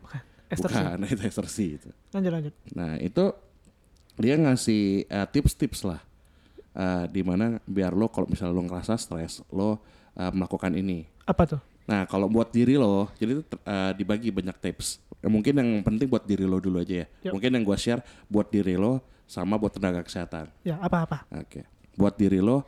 Esther 0.48 0.72
bukan, 0.72 0.96
itu 1.06 1.22
eksersi 1.22 1.66
itu. 1.76 1.88
Lanjut, 2.10 2.32
lanjut. 2.32 2.54
Nah, 2.72 2.96
itu 2.96 3.24
dia 4.16 4.34
ngasih 4.40 4.82
eh, 5.06 5.26
tips-tips 5.28 5.84
lah. 5.84 6.00
Eh, 6.72 7.04
di 7.12 7.20
mana 7.20 7.60
biar 7.62 7.92
lo 7.92 8.08
kalau 8.08 8.24
misalnya 8.24 8.56
lo 8.56 8.64
ngerasa 8.64 8.96
stres, 8.96 9.44
lo 9.52 9.76
eh, 10.16 10.32
melakukan 10.32 10.72
ini. 10.72 11.04
Apa 11.28 11.44
tuh? 11.44 11.60
Nah, 11.84 12.06
kalau 12.06 12.32
buat 12.32 12.48
diri 12.48 12.80
lo, 12.80 13.12
jadi 13.20 13.36
itu 13.36 13.44
eh, 13.44 13.92
dibagi 13.92 14.32
banyak 14.32 14.56
tips. 14.56 15.09
Ya, 15.20 15.28
mungkin 15.28 15.52
yang 15.60 15.70
penting 15.84 16.08
buat 16.08 16.24
diri 16.24 16.48
lo 16.48 16.56
dulu 16.56 16.80
aja 16.80 17.04
ya. 17.04 17.06
Yuk. 17.28 17.36
Mungkin 17.36 17.50
yang 17.52 17.64
gua 17.64 17.76
share 17.76 18.00
buat 18.26 18.48
diri 18.48 18.76
lo 18.80 19.04
sama 19.28 19.60
buat 19.60 19.70
tenaga 19.76 20.00
kesehatan. 20.02 20.48
Ya, 20.64 20.80
apa-apa. 20.80 21.28
Oke. 21.36 21.68
Buat 21.94 22.16
diri 22.16 22.40
lo 22.40 22.64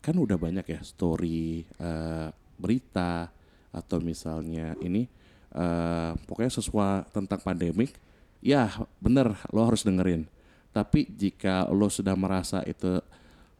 kan 0.00 0.16
udah 0.16 0.36
banyak 0.36 0.68
ya 0.68 0.80
story 0.84 1.64
eh, 1.64 2.28
berita 2.60 3.32
atau 3.72 3.98
misalnya 4.04 4.76
ini 4.84 5.08
eh, 5.52 6.12
pokoknya 6.24 6.52
sesuatu 6.52 7.08
tentang 7.12 7.40
pandemik. 7.44 7.94
Ya, 8.44 8.68
bener 9.00 9.36
lo 9.52 9.64
harus 9.64 9.84
dengerin. 9.84 10.28
Tapi 10.74 11.06
jika 11.06 11.70
lo 11.70 11.86
sudah 11.88 12.18
merasa 12.18 12.60
itu 12.66 13.00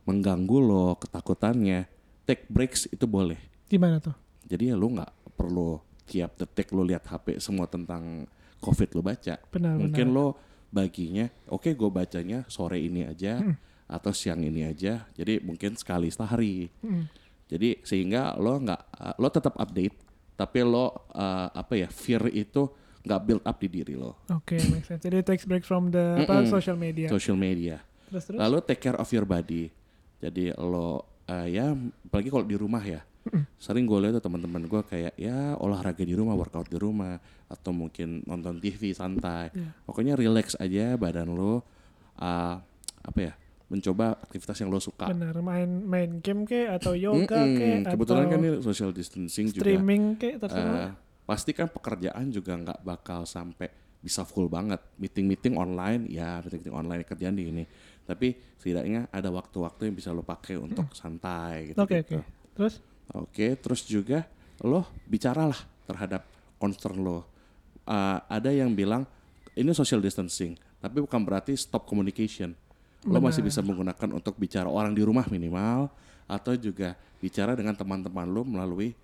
mengganggu 0.05 0.59
lo 0.61 0.99
ketakutannya, 1.01 1.89
take 2.29 2.45
breaks 2.51 2.91
itu 2.91 3.07
boleh. 3.09 3.39
Gimana 3.71 4.01
tuh? 4.03 4.13
Jadi 4.45 4.73
ya 4.73 4.77
lo 4.77 4.91
nggak 4.93 5.13
perlu 5.39 5.81
tiap 6.05 6.37
detik 6.37 6.71
lo 6.71 6.83
lihat 6.83 7.05
HP 7.05 7.39
semua 7.39 7.65
tentang 7.65 8.29
COVID 8.61 8.91
lo 8.93 9.03
baca. 9.03 9.35
Benar, 9.49 9.77
Mungkin 9.77 10.09
benar. 10.09 10.17
lo 10.17 10.27
baginya, 10.69 11.27
oke 11.47 11.71
gue 11.71 11.87
bacanya 11.89 12.43
sore 12.47 12.79
ini 12.79 13.05
aja 13.05 13.39
Hmm. 13.39 13.55
atau 13.87 14.11
siang 14.11 14.41
ini 14.41 14.65
aja. 14.65 15.07
Jadi 15.13 15.39
mungkin 15.39 15.77
sekali 15.77 16.09
sehari. 16.09 16.67
Hmm. 16.81 17.07
Jadi 17.47 17.85
sehingga 17.85 18.35
lo 18.35 18.57
nggak, 18.59 18.81
uh, 18.95 19.15
lo 19.17 19.29
tetap 19.29 19.55
update, 19.55 19.95
tapi 20.35 20.61
lo 20.61 20.89
uh, 21.15 21.49
apa 21.49 21.77
ya 21.77 21.87
fear 21.87 22.27
itu 22.29 22.67
nggak 23.05 23.21
build 23.21 23.45
up 23.45 23.57
di 23.61 23.69
diri 23.69 23.95
lo. 23.95 24.17
Oke, 24.33 24.57
make 24.73 24.83
sense. 24.83 25.05
Jadi 25.05 25.21
takes 25.21 25.45
break 25.45 25.63
from 25.63 25.93
the 25.93 26.25
apa, 26.25 26.41
Mm-mm. 26.41 26.49
social 26.49 26.75
media. 26.75 27.07
Social 27.07 27.37
media. 27.37 27.85
terus 28.09 28.25
terus. 28.27 28.39
Lalu 28.41 28.57
take 28.65 28.81
care 28.81 28.97
of 28.97 29.09
your 29.11 29.25
body. 29.25 29.69
Jadi 30.19 30.57
lo 30.57 31.05
uh, 31.29 31.47
ya 31.47 31.77
apalagi 32.03 32.29
kalau 32.29 32.43
di 32.43 32.57
rumah 32.57 32.81
ya. 32.81 33.05
Sering 33.57 33.89
gue 33.89 33.99
lihat 34.05 34.21
teman-teman 34.21 34.69
gue 34.69 34.83
kayak 34.85 35.15
ya 35.17 35.57
olahraga 35.57 36.05
di 36.05 36.13
rumah, 36.13 36.37
workout 36.37 36.69
di 36.69 36.77
rumah 36.77 37.17
atau 37.49 37.73
mungkin 37.73 38.21
nonton 38.29 38.61
TV 38.61 38.93
santai. 38.93 39.49
Iya. 39.55 39.71
Pokoknya 39.89 40.15
relax 40.15 40.59
aja 40.61 41.01
badan 41.01 41.33
lo 41.33 41.65
uh, 42.21 42.57
apa 43.05 43.21
ya? 43.21 43.35
mencoba 43.65 44.21
aktivitas 44.21 44.61
yang 44.61 44.71
lo 44.71 44.79
suka. 44.79 45.09
Benar, 45.09 45.41
main 45.41 45.67
main 45.67 46.21
game 46.21 46.45
ke 46.45 46.69
atau 46.69 46.93
yoga 46.93 47.43
Mm-mm. 47.43 47.89
ke 47.89 47.97
Kebetulan 47.97 48.29
atau 48.29 48.33
kan 48.37 48.39
ini 48.39 48.51
social 48.61 48.91
distancing 48.93 49.51
juga. 49.51 49.65
streaming 49.65 50.03
ke 50.21 50.37
terserah. 50.37 50.95
pasti 51.25 51.57
kan 51.57 51.73
pekerjaan 51.73 52.29
juga 52.29 52.53
nggak 52.53 52.85
bakal 52.85 53.25
sampai 53.25 53.73
bisa 54.05 54.23
full 54.29 54.53
banget. 54.53 54.79
Meeting-meeting 55.01 55.57
online, 55.57 56.05
ya 56.13 56.45
meeting-meeting 56.45 56.77
online 56.77 57.03
kerjaan 57.09 57.33
di 57.33 57.49
ini. 57.49 57.65
Tapi 58.05 58.37
setidaknya 58.61 59.09
ada 59.09 59.33
waktu-waktu 59.33 59.89
yang 59.89 59.97
bisa 59.97 60.13
lo 60.13 60.21
pakai 60.21 60.61
untuk 60.61 60.93
santai 60.93 61.73
gitu. 61.73 61.81
Oke 61.81 62.05
oke. 62.05 62.21
Terus 62.53 62.85
Oke, 63.13 63.59
terus 63.61 63.85
juga 63.85 64.25
lo 64.65 64.89
bicaralah 65.05 65.61
terhadap 65.85 66.25
concern 66.57 66.97
lo. 67.05 67.29
Uh, 67.85 68.17
ada 68.33 68.49
yang 68.49 68.73
bilang 68.73 69.05
ini 69.53 69.71
social 69.77 70.01
distancing, 70.01 70.57
tapi 70.81 71.05
bukan 71.05 71.21
berarti 71.21 71.53
stop 71.53 71.85
communication. 71.85 72.57
Lo 73.05 73.21
masih 73.21 73.45
bisa 73.45 73.61
menggunakan 73.61 74.17
untuk 74.17 74.41
bicara 74.41 74.65
orang 74.65 74.97
di 74.97 75.05
rumah 75.05 75.29
minimal 75.29 75.93
atau 76.25 76.57
juga 76.57 76.97
bicara 77.21 77.53
dengan 77.53 77.77
teman-teman 77.77 78.25
lo 78.25 78.49
melalui 78.49 78.97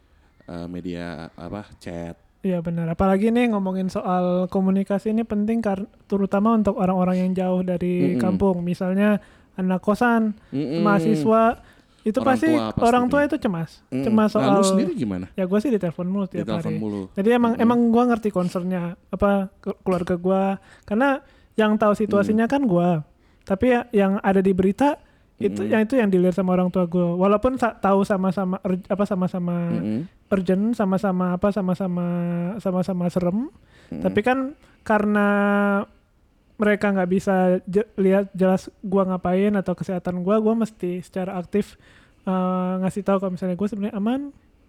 uh, 0.49 0.65
media 0.65 1.29
apa 1.37 1.69
chat. 1.77 2.17
Iya 2.41 2.65
benar. 2.65 2.89
Apalagi 2.89 3.29
nih 3.29 3.53
ngomongin 3.53 3.93
soal 3.93 4.49
komunikasi 4.49 5.13
ini 5.13 5.29
penting 5.29 5.61
karena 5.61 5.85
terutama 6.09 6.57
untuk 6.57 6.81
orang-orang 6.81 7.29
yang 7.29 7.31
jauh 7.37 7.61
dari 7.61 8.17
Mm-mm. 8.17 8.21
kampung. 8.25 8.65
Misalnya 8.65 9.21
anak 9.61 9.85
kosan, 9.85 10.33
Mm-mm. 10.49 10.81
mahasiswa 10.81 11.61
itu 12.03 12.17
Orang 12.17 12.29
pasti 12.31 12.49
tua 12.49 12.65
pasti 12.71 12.87
orang 12.87 13.05
tua 13.07 13.21
itu 13.23 13.37
cemas. 13.37 13.71
Mm-mm. 13.87 14.03
Cemas 14.03 14.31
Nah, 14.31 14.41
lo 14.47 14.51
soal 14.57 14.65
sendiri 14.67 14.93
gimana? 14.95 15.27
ya 15.33 15.45
gue 15.45 15.59
sih 15.59 15.69
ditelepon 15.69 16.07
mulu 16.07 16.25
tiap 16.27 16.45
telepon 16.45 16.65
hari. 16.67 16.79
mulu. 16.79 17.01
Jadi 17.13 17.29
emang 17.31 17.53
emang 17.57 17.79
gue 17.87 18.05
ngerti 18.07 18.29
concernnya 18.31 18.83
apa 19.07 19.53
ke- 19.55 19.77
keluarga 19.79 20.15
gue 20.15 20.43
karena 20.85 21.21
yang 21.55 21.75
tahu 21.75 21.93
situasinya 21.93 22.47
kan 22.47 22.65
gue. 22.65 22.91
Tapi 23.43 23.65
ya, 23.67 23.81
yang 23.91 24.17
ada 24.19 24.39
di 24.39 24.51
berita 24.51 24.97
itu 25.37 25.57
Mm-mm. 25.59 25.73
yang 25.73 25.81
itu 25.83 25.95
yang 25.95 26.09
dilihat 26.09 26.33
sama 26.33 26.53
orang 26.53 26.69
tua 26.69 26.85
gue. 26.85 27.05
Walaupun 27.15 27.57
sa- 27.57 27.75
tahu 27.75 28.01
sama-sama 28.03 28.57
ur- 28.61 28.85
apa 28.87 29.05
sama-sama 29.05 29.69
Mm-mm. 29.71 30.01
urgent 30.31 30.73
sama-sama 30.73 31.35
apa 31.35 31.49
sama-sama 31.51 32.07
sama-sama 32.57 33.05
serem 33.09 33.49
Mm-mm. 33.91 34.01
tapi 34.01 34.21
kan 34.21 34.39
karena 34.81 35.29
mereka 36.61 36.93
nggak 36.93 37.11
bisa 37.11 37.35
je- 37.65 37.89
lihat 37.97 38.29
jelas 38.33 38.69
gua 38.81 39.03
ngapain 39.07 39.51
atau 39.55 39.73
kesehatan 39.73 40.21
gua 40.21 40.37
gua 40.37 40.53
mesti 40.55 41.01
secara 41.01 41.35
aktif 41.35 41.81
eh, 42.23 42.33
ngasih 42.79 43.01
tahu 43.01 43.17
kalau 43.19 43.33
misalnya 43.33 43.57
gua 43.57 43.67
sebenarnya 43.67 43.97
aman 43.97 44.21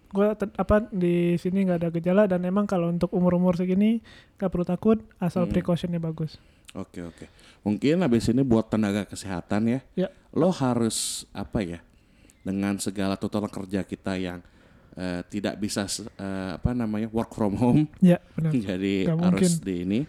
gua 0.08 0.32
apa 0.34 0.88
di 0.88 1.36
sini 1.36 1.64
nggak 1.64 1.78
ada 1.78 1.90
gejala 1.90 2.22
dan 2.24 2.40
emang 2.42 2.64
kalau 2.64 2.88
untuk 2.88 3.08
umur-umur 3.10 3.52
segini 3.54 4.00
nggak 4.34 4.48
perlu 4.48 4.64
takut 4.64 4.98
asal 5.18 5.44
Hmm. 5.44 5.52
precautionnya 5.52 6.00
bagus 6.00 6.40
Oke 6.72 7.04
oke. 7.04 7.28
Mungkin 7.62 8.00
habis 8.00 8.24
ini 8.26 8.40
buat 8.40 8.64
tenaga 8.64 9.04
kesehatan 9.04 9.68
ya. 9.68 9.80
Ya. 9.94 10.08
Lo 10.32 10.48
harus 10.48 11.28
apa 11.30 11.60
ya? 11.60 11.84
Dengan 12.40 12.80
segala 12.80 13.12
tuntutan 13.14 13.44
kerja 13.46 13.84
kita 13.84 14.16
yang 14.16 14.40
eh, 14.92 15.20
tidak 15.28 15.60
bisa 15.60 15.84
eh, 16.16 16.56
apa 16.56 16.72
namanya 16.72 17.12
work 17.12 17.28
from 17.30 17.54
home, 17.54 17.92
ya 18.00 18.16
benar 18.32 18.56
jadi 18.72 19.04
Nggak 19.04 19.20
harus 19.20 19.52
mungkin. 19.52 19.52
di 19.60 19.74
ini. 19.84 20.00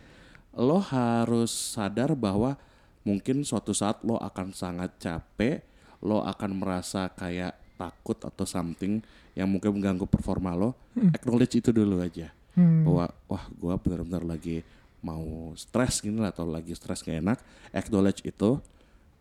Lo 0.53 0.77
harus 0.79 1.49
sadar 1.49 2.13
bahwa 2.13 2.57
mungkin 3.03 3.41
suatu 3.41 3.73
saat 3.73 4.01
lo 4.05 4.17
akan 4.21 4.53
sangat 4.53 4.95
capek, 5.01 5.65
lo 5.99 6.21
akan 6.21 6.51
merasa 6.57 7.09
kayak 7.13 7.57
takut 7.75 8.17
atau 8.21 8.45
something 8.45 9.01
yang 9.33 9.49
mungkin 9.49 9.73
mengganggu 9.73 10.05
performa 10.05 10.53
lo. 10.53 10.77
Acknowledge 11.13 11.57
itu 11.59 11.73
dulu 11.73 11.99
aja 11.99 12.29
Hmm. 12.53 12.85
bahwa 12.85 13.05
wah 13.25 13.43
gua 13.57 13.75
benar-benar 13.81 14.21
lagi 14.21 14.61
mau 15.01 15.51
stres 15.57 16.05
gini 16.05 16.21
lah 16.21 16.29
atau 16.29 16.45
lagi 16.45 16.77
stres 16.77 17.01
gak 17.01 17.17
enak 17.17 17.41
acknowledge 17.73 18.21
itu 18.21 18.61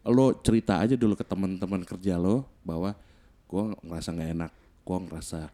lo 0.04 0.26
cerita 0.44 0.76
aja 0.84 1.00
dulu 1.00 1.16
ke 1.16 1.24
teman-teman 1.24 1.80
kerja 1.80 2.20
lo 2.20 2.44
bahwa 2.60 2.92
gua 3.48 3.72
ngerasa 3.80 4.12
nggak 4.12 4.30
enak 4.36 4.50
gua 4.84 4.98
ngerasa 5.08 5.48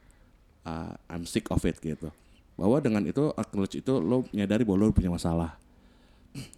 uh, 0.66 0.92
I'm 1.06 1.22
sick 1.22 1.46
of 1.54 1.62
it 1.62 1.78
gitu 1.78 2.10
bahwa 2.58 2.82
dengan 2.82 3.06
itu 3.06 3.30
acknowledge 3.38 3.78
itu 3.78 3.94
lo 4.02 4.26
menyadari 4.34 4.66
bahwa 4.66 4.90
lo 4.90 4.90
punya 4.90 5.14
masalah 5.14 5.54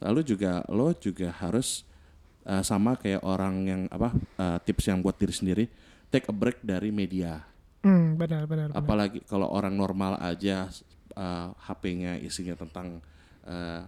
lalu 0.00 0.20
juga 0.22 0.62
lo 0.68 0.92
juga 0.94 1.30
harus 1.32 1.84
uh, 2.44 2.60
sama 2.60 2.96
kayak 2.96 3.22
orang 3.22 3.54
yang 3.66 3.82
apa 3.88 4.10
uh, 4.38 4.58
tips 4.62 4.88
yang 4.88 5.00
buat 5.00 5.16
diri 5.16 5.34
sendiri 5.34 5.64
take 6.08 6.26
a 6.28 6.34
break 6.34 6.60
dari 6.62 6.90
media 6.90 7.44
Hmm, 7.80 8.20
benar 8.20 8.44
benar 8.44 8.68
benar. 8.68 8.76
apalagi 8.76 9.24
kalau 9.24 9.48
orang 9.48 9.72
normal 9.72 10.20
aja 10.20 10.68
uh, 11.16 11.48
HP-nya 11.56 12.20
isinya 12.20 12.52
tentang 12.52 13.00
uh, 13.48 13.82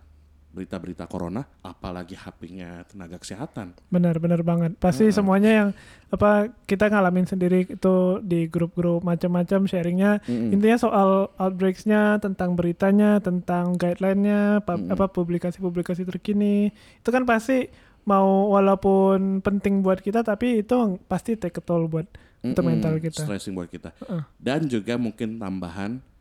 berita-berita 0.53 1.09
corona, 1.09 1.43
apalagi 1.65 2.13
HP-nya 2.13 2.85
tenaga 2.85 3.17
kesehatan. 3.17 3.73
Benar, 3.89 4.21
benar 4.21 4.45
banget. 4.45 4.77
Pasti 4.77 5.09
semuanya 5.09 5.51
yang 5.51 5.69
apa 6.13 6.53
kita 6.69 6.93
ngalamin 6.93 7.25
sendiri 7.25 7.65
itu 7.65 8.21
di 8.21 8.47
grup-grup 8.53 9.01
macam-macam 9.01 9.65
sharingnya. 9.65 10.21
Mm-mm. 10.29 10.53
Intinya 10.53 10.77
soal 10.77 11.33
outbreaks-nya, 11.41 12.21
tentang 12.21 12.53
beritanya, 12.53 13.19
tentang 13.25 13.81
guideline-nya, 13.81 14.61
Mm-mm. 14.61 14.93
apa 14.93 15.09
publikasi-publikasi 15.09 16.05
terkini. 16.05 16.69
Itu 17.01 17.09
kan 17.09 17.25
pasti 17.25 17.73
mau 18.05 18.53
walaupun 18.53 19.41
penting 19.41 19.81
buat 19.81 20.05
kita, 20.05 20.21
tapi 20.21 20.61
itu 20.61 21.01
pasti 21.09 21.41
take 21.41 21.59
a 21.59 21.65
toll 21.65 21.89
buat 21.89 22.05
untuk 22.45 22.61
Mm-mm, 22.61 22.77
mental 22.77 23.01
kita. 23.01 23.25
Stressing 23.25 23.57
buat 23.57 23.73
kita. 23.73 23.97
Heeh. 24.05 24.23
Dan 24.37 24.69
juga 24.69 25.01
mungkin 25.01 25.41
tambahan 25.41 26.12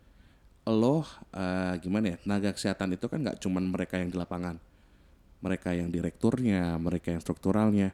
lo 0.69 1.01
uh, 1.01 1.05
gimana 1.81 2.13
ya 2.13 2.17
tenaga 2.21 2.49
kesehatan 2.53 2.93
itu 2.93 3.09
kan 3.09 3.19
nggak 3.25 3.37
cuman 3.41 3.63
mereka 3.65 3.97
yang 3.97 4.13
di 4.13 4.17
lapangan, 4.17 4.55
mereka 5.41 5.73
yang 5.73 5.89
direkturnya, 5.89 6.77
mereka 6.77 7.09
yang 7.13 7.21
strukturalnya. 7.21 7.89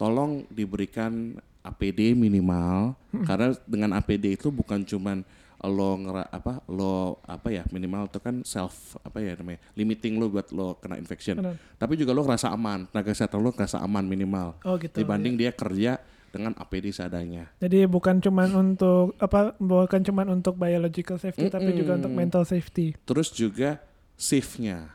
Tolong 0.00 0.48
diberikan 0.48 1.36
APD 1.62 2.18
minimal 2.18 2.98
karena 3.22 3.54
dengan 3.68 3.94
APD 3.94 4.34
itu 4.34 4.50
bukan 4.50 4.82
cuman 4.82 5.22
lo 5.62 5.94
ngera 5.94 6.26
apa 6.26 6.58
lo 6.66 7.22
apa 7.22 7.54
ya 7.54 7.62
minimal 7.70 8.10
itu 8.10 8.18
kan 8.18 8.42
self 8.42 8.98
apa 9.06 9.22
ya 9.22 9.38
namanya 9.38 9.62
limiting 9.78 10.18
lo 10.18 10.26
buat 10.26 10.50
lo 10.50 10.74
kena 10.82 10.98
infection 10.98 11.38
Benar. 11.38 11.54
tapi 11.78 11.94
juga 11.94 12.10
lo 12.10 12.26
ngerasa 12.26 12.50
aman 12.50 12.90
tenaga 12.90 13.14
kesehatan 13.14 13.38
lo 13.38 13.54
ngerasa 13.54 13.78
aman 13.78 14.02
minimal 14.02 14.58
Oh 14.66 14.74
gitu. 14.74 14.90
dibanding 14.98 15.38
dia 15.38 15.54
kerja 15.54 16.02
dengan 16.32 16.56
APD 16.56 16.88
seadanya 16.88 17.52
Jadi 17.58 17.84
bukan 17.84 18.18
cuman 18.18 18.48
untuk 18.54 19.12
apa 19.18 19.52
bukan 19.54 20.00
cuman 20.00 20.32
untuk 20.32 20.56
biological 20.56 21.14
safety 21.14 21.46
tapi 21.46 21.70
juga 21.72 21.94
untuk 21.94 22.10
mental 22.10 22.42
safety. 22.42 22.96
terus 23.04 23.28
juga 23.30 23.78
shiftnya 24.16 24.88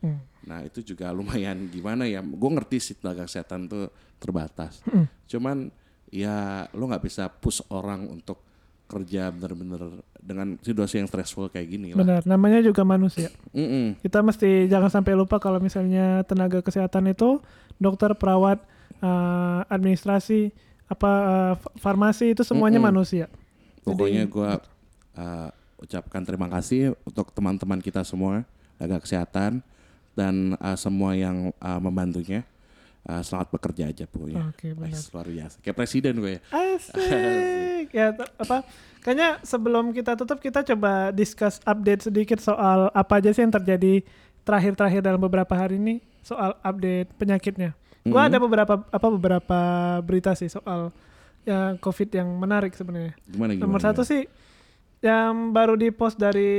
Hmm. 0.00 0.16
nah 0.42 0.60
itu 0.60 0.80
juga 0.82 1.12
lumayan 1.16 1.68
gimana 1.68 2.04
ya 2.04 2.18
gue 2.18 2.50
ngerti 2.50 2.80
sih 2.80 2.94
tenaga 2.96 3.24
kesehatan 3.24 3.64
tuh 3.64 3.92
terbatas 4.16 4.80
Mm. 4.82 5.04
cuman 5.26 5.56
ya 6.08 6.36
lo 6.70 6.88
nggak 6.88 7.04
bisa 7.04 7.28
push 7.28 7.60
orang 7.68 8.08
untuk 8.08 8.40
kerja 8.88 9.28
bener-bener 9.28 10.00
dengan 10.16 10.58
situasi 10.58 10.98
yang 10.98 11.06
stressful 11.06 11.46
kayak 11.46 11.68
gini 11.68 11.92
lah 11.92 12.00
Benar, 12.00 12.20
namanya 12.24 12.58
juga 12.58 12.82
manusia. 12.82 13.28
Mm-mm. 13.52 14.00
kita 14.00 14.18
mesti 14.18 14.66
jangan 14.66 14.90
sampai 14.90 15.14
lupa 15.14 15.36
kalau 15.36 15.60
misalnya 15.60 16.24
tenaga 16.24 16.58
kesehatan 16.58 17.06
itu 17.06 17.38
dokter, 17.76 18.10
perawat, 18.12 18.64
eh, 18.96 19.60
administrasi, 19.68 20.50
apa 20.90 21.10
eh, 21.22 21.54
fa- 21.56 21.74
farmasi 21.78 22.34
itu 22.34 22.42
semuanya 22.42 22.82
Mm-mm. 22.82 22.90
manusia. 22.90 23.26
pokoknya 23.80 24.26
gue 24.26 24.50
ucapkan 25.80 26.20
terima 26.20 26.46
kasih 26.52 26.92
untuk 27.08 27.32
teman-teman 27.32 27.80
kita 27.80 28.04
semua 28.04 28.44
tenaga 28.76 29.00
kesehatan 29.00 29.64
dan 30.12 30.52
uh, 30.60 30.76
semua 30.76 31.16
yang 31.16 31.50
uh, 31.58 31.80
membantunya 31.80 32.44
Uh, 33.00 33.24
selamat 33.24 33.48
bekerja 33.56 33.88
aja 33.88 34.04
pokoknya 34.04 34.52
Oke, 34.52 34.76
benar. 34.76 34.92
Wah, 34.92 35.08
luar 35.16 35.28
biasa 35.32 35.56
kayak 35.64 35.72
presiden 35.72 36.20
gue 36.20 36.36
ya 36.36 36.40
Asik. 36.52 37.88
ya 37.96 38.06
apa? 38.12 38.60
Kayaknya 39.00 39.28
sebelum 39.40 39.96
kita 39.96 40.20
tutup 40.20 40.36
kita 40.36 40.60
coba 40.68 41.08
discuss 41.08 41.64
update 41.64 42.04
sedikit 42.04 42.36
soal 42.44 42.92
apa 42.92 43.16
aja 43.16 43.32
sih 43.32 43.40
yang 43.40 43.56
terjadi 43.56 44.04
terakhir-terakhir 44.44 45.00
dalam 45.00 45.16
beberapa 45.16 45.48
hari 45.56 45.80
ini 45.80 46.04
soal 46.20 46.52
update 46.60 47.08
penyakitnya. 47.16 47.72
Gua 48.02 48.22
Mhm. 48.22 48.28
ada 48.28 48.38
beberapa 48.38 48.74
apa 48.82 49.06
beberapa 49.10 49.60
berita 50.00 50.32
sih 50.32 50.48
soal 50.48 50.88
ya 51.40 51.76
COVID 51.76 52.08
yang 52.10 52.28
menarik 52.34 52.72
sebenarnya. 52.72 53.12
gimana 53.24 53.52
gimana 53.52 53.64
Nomor 53.66 53.80
satu 53.82 54.02
sih 54.02 54.24
yang 55.00 55.50
baru 55.50 55.74
di 55.74 55.88
post 55.90 56.16
dari 56.16 56.52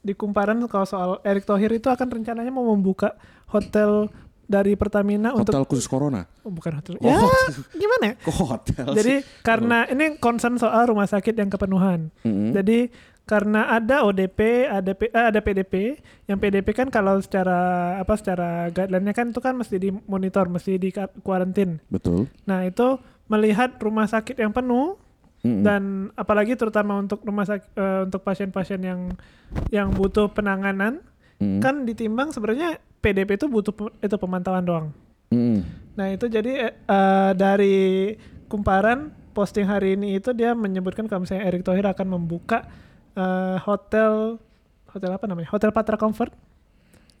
di 0.00 0.12
kumparan 0.12 0.58
kalau 0.64 0.84
soal 0.84 1.10
Erick 1.22 1.44
Thohir 1.44 1.70
itu 1.70 1.86
akan 1.86 2.08
rencananya 2.12 2.48
mau 2.48 2.64
membuka 2.64 3.14
hotel 3.46 4.08
dari 4.44 4.74
Pertamina 4.74 5.30
hotel 5.30 5.54
untuk 5.56 5.70
khusus 5.70 5.86
corona 5.86 6.26
oh, 6.42 6.50
bukan 6.50 6.74
hotel. 6.74 6.98
Oh, 6.98 7.06
Ya, 7.06 7.22
gimana 7.72 8.04
ya? 8.04 8.14
kok 8.26 8.34
hotel 8.36 8.86
Jadi 8.92 9.14
sih? 9.16 9.38
karena 9.40 9.86
ini 9.86 10.18
concern 10.18 10.54
soal 10.56 10.86
rumah 10.86 11.06
sakit 11.06 11.32
yang 11.32 11.46
kepenuhan. 11.46 12.10
Mm-mm. 12.20 12.50
Jadi 12.50 12.90
karena 13.28 13.70
ada 13.70 14.02
ODP, 14.02 14.66
ada 14.66 14.92
P- 14.92 15.12
eh, 15.12 15.26
ada 15.30 15.38
PDP, 15.38 16.02
yang 16.26 16.42
PDP 16.42 16.74
kan 16.74 16.88
kalau 16.90 17.20
secara 17.22 17.94
apa 18.02 18.18
secara 18.18 18.66
guideline-nya 18.74 19.14
kan 19.14 19.30
itu 19.30 19.38
kan 19.38 19.54
mesti 19.54 19.76
dimonitor, 19.78 20.50
mesti 20.50 20.76
di 20.82 20.90
kuarantin. 21.22 21.78
betul 21.86 22.26
Nah, 22.48 22.66
itu 22.66 22.98
melihat 23.30 23.78
rumah 23.78 24.10
sakit 24.10 24.34
yang 24.34 24.50
penuh 24.50 24.98
Mm-mm. 25.46 25.62
dan 25.62 26.10
apalagi 26.18 26.58
terutama 26.58 26.98
untuk 26.98 27.22
rumah 27.22 27.46
sakit 27.46 27.70
eh, 27.78 28.00
untuk 28.10 28.20
pasien-pasien 28.26 28.82
yang 28.82 29.00
yang 29.70 29.88
butuh 29.94 30.28
penanganan 30.34 31.00
Mm-mm. 31.38 31.62
kan 31.62 31.86
ditimbang 31.86 32.34
sebenarnya 32.34 32.82
PDP 33.00 33.38
itu 33.38 33.46
butuh 33.46 33.72
itu 34.02 34.16
pemantauan 34.18 34.66
doang. 34.66 34.86
Mm-mm. 35.30 35.62
Nah 35.94 36.06
itu 36.10 36.26
jadi 36.26 36.74
eh, 36.74 37.30
dari 37.38 38.18
kumparan 38.50 39.14
posting 39.30 39.70
hari 39.70 39.94
ini 39.94 40.18
itu 40.18 40.34
dia 40.34 40.58
menyebutkan 40.58 41.06
kalau 41.06 41.22
misalnya 41.22 41.46
Erick 41.46 41.62
Thohir 41.62 41.86
akan 41.86 42.18
membuka 42.18 42.66
eh, 43.12 43.56
hotel 43.62 44.38
hotel 44.90 45.10
apa 45.10 45.24
namanya 45.26 45.48
hotel 45.50 45.70
Patra 45.70 45.94
Comfort 45.94 46.34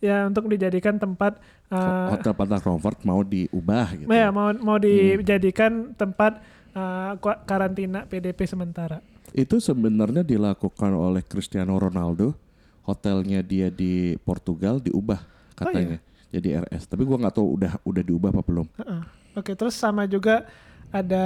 ya 0.00 0.24
untuk 0.26 0.48
dijadikan 0.48 0.96
tempat 0.96 1.36
eh, 1.68 2.08
Hotel 2.10 2.32
Pantai 2.32 2.58
Comfort 2.58 3.04
mau 3.04 3.20
diubah 3.20 3.86
gitu. 3.94 4.08
ya 4.08 4.32
mau 4.32 4.50
mau 4.56 4.80
dijadikan 4.80 5.92
tempat 5.94 6.40
eh, 6.72 7.12
kwa- 7.20 7.40
karantina 7.44 8.08
PDP 8.08 8.48
sementara. 8.48 9.04
Itu 9.30 9.62
sebenarnya 9.62 10.26
dilakukan 10.26 10.90
oleh 10.90 11.22
Cristiano 11.22 11.78
Ronaldo. 11.78 12.34
Hotelnya 12.80 13.44
dia 13.44 13.70
di 13.70 14.18
Portugal 14.18 14.82
diubah 14.82 15.22
katanya 15.54 16.02
jadi 16.32 16.64
RS. 16.66 16.90
Tapi 16.90 17.06
gua 17.06 17.20
nggak 17.20 17.36
tahu 17.38 17.46
udah 17.54 17.72
udah 17.84 18.02
diubah 18.02 18.30
apa 18.32 18.42
belum. 18.42 18.66
Heeh. 18.80 19.02
Oke, 19.38 19.54
terus 19.54 19.78
sama 19.78 20.10
juga 20.10 20.42
ada 20.90 21.24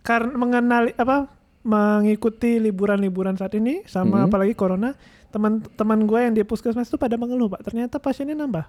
karena 0.00 0.32
mengenali 0.32 0.96
apa 0.96 1.28
mengikuti 1.64 2.60
liburan-liburan 2.60 3.40
saat 3.40 3.56
ini 3.56 3.82
sama 3.88 4.22
Mhm. 4.22 4.26
apalagi 4.28 4.54
corona, 4.54 4.92
teman-teman 5.32 6.04
gue 6.04 6.20
yang 6.20 6.34
di 6.36 6.44
puskesmas 6.44 6.86
itu 6.86 7.00
pada 7.00 7.16
mengeluh, 7.16 7.48
Pak. 7.50 7.64
Ternyata 7.66 7.96
pasiennya 7.98 8.36
nambah. 8.36 8.68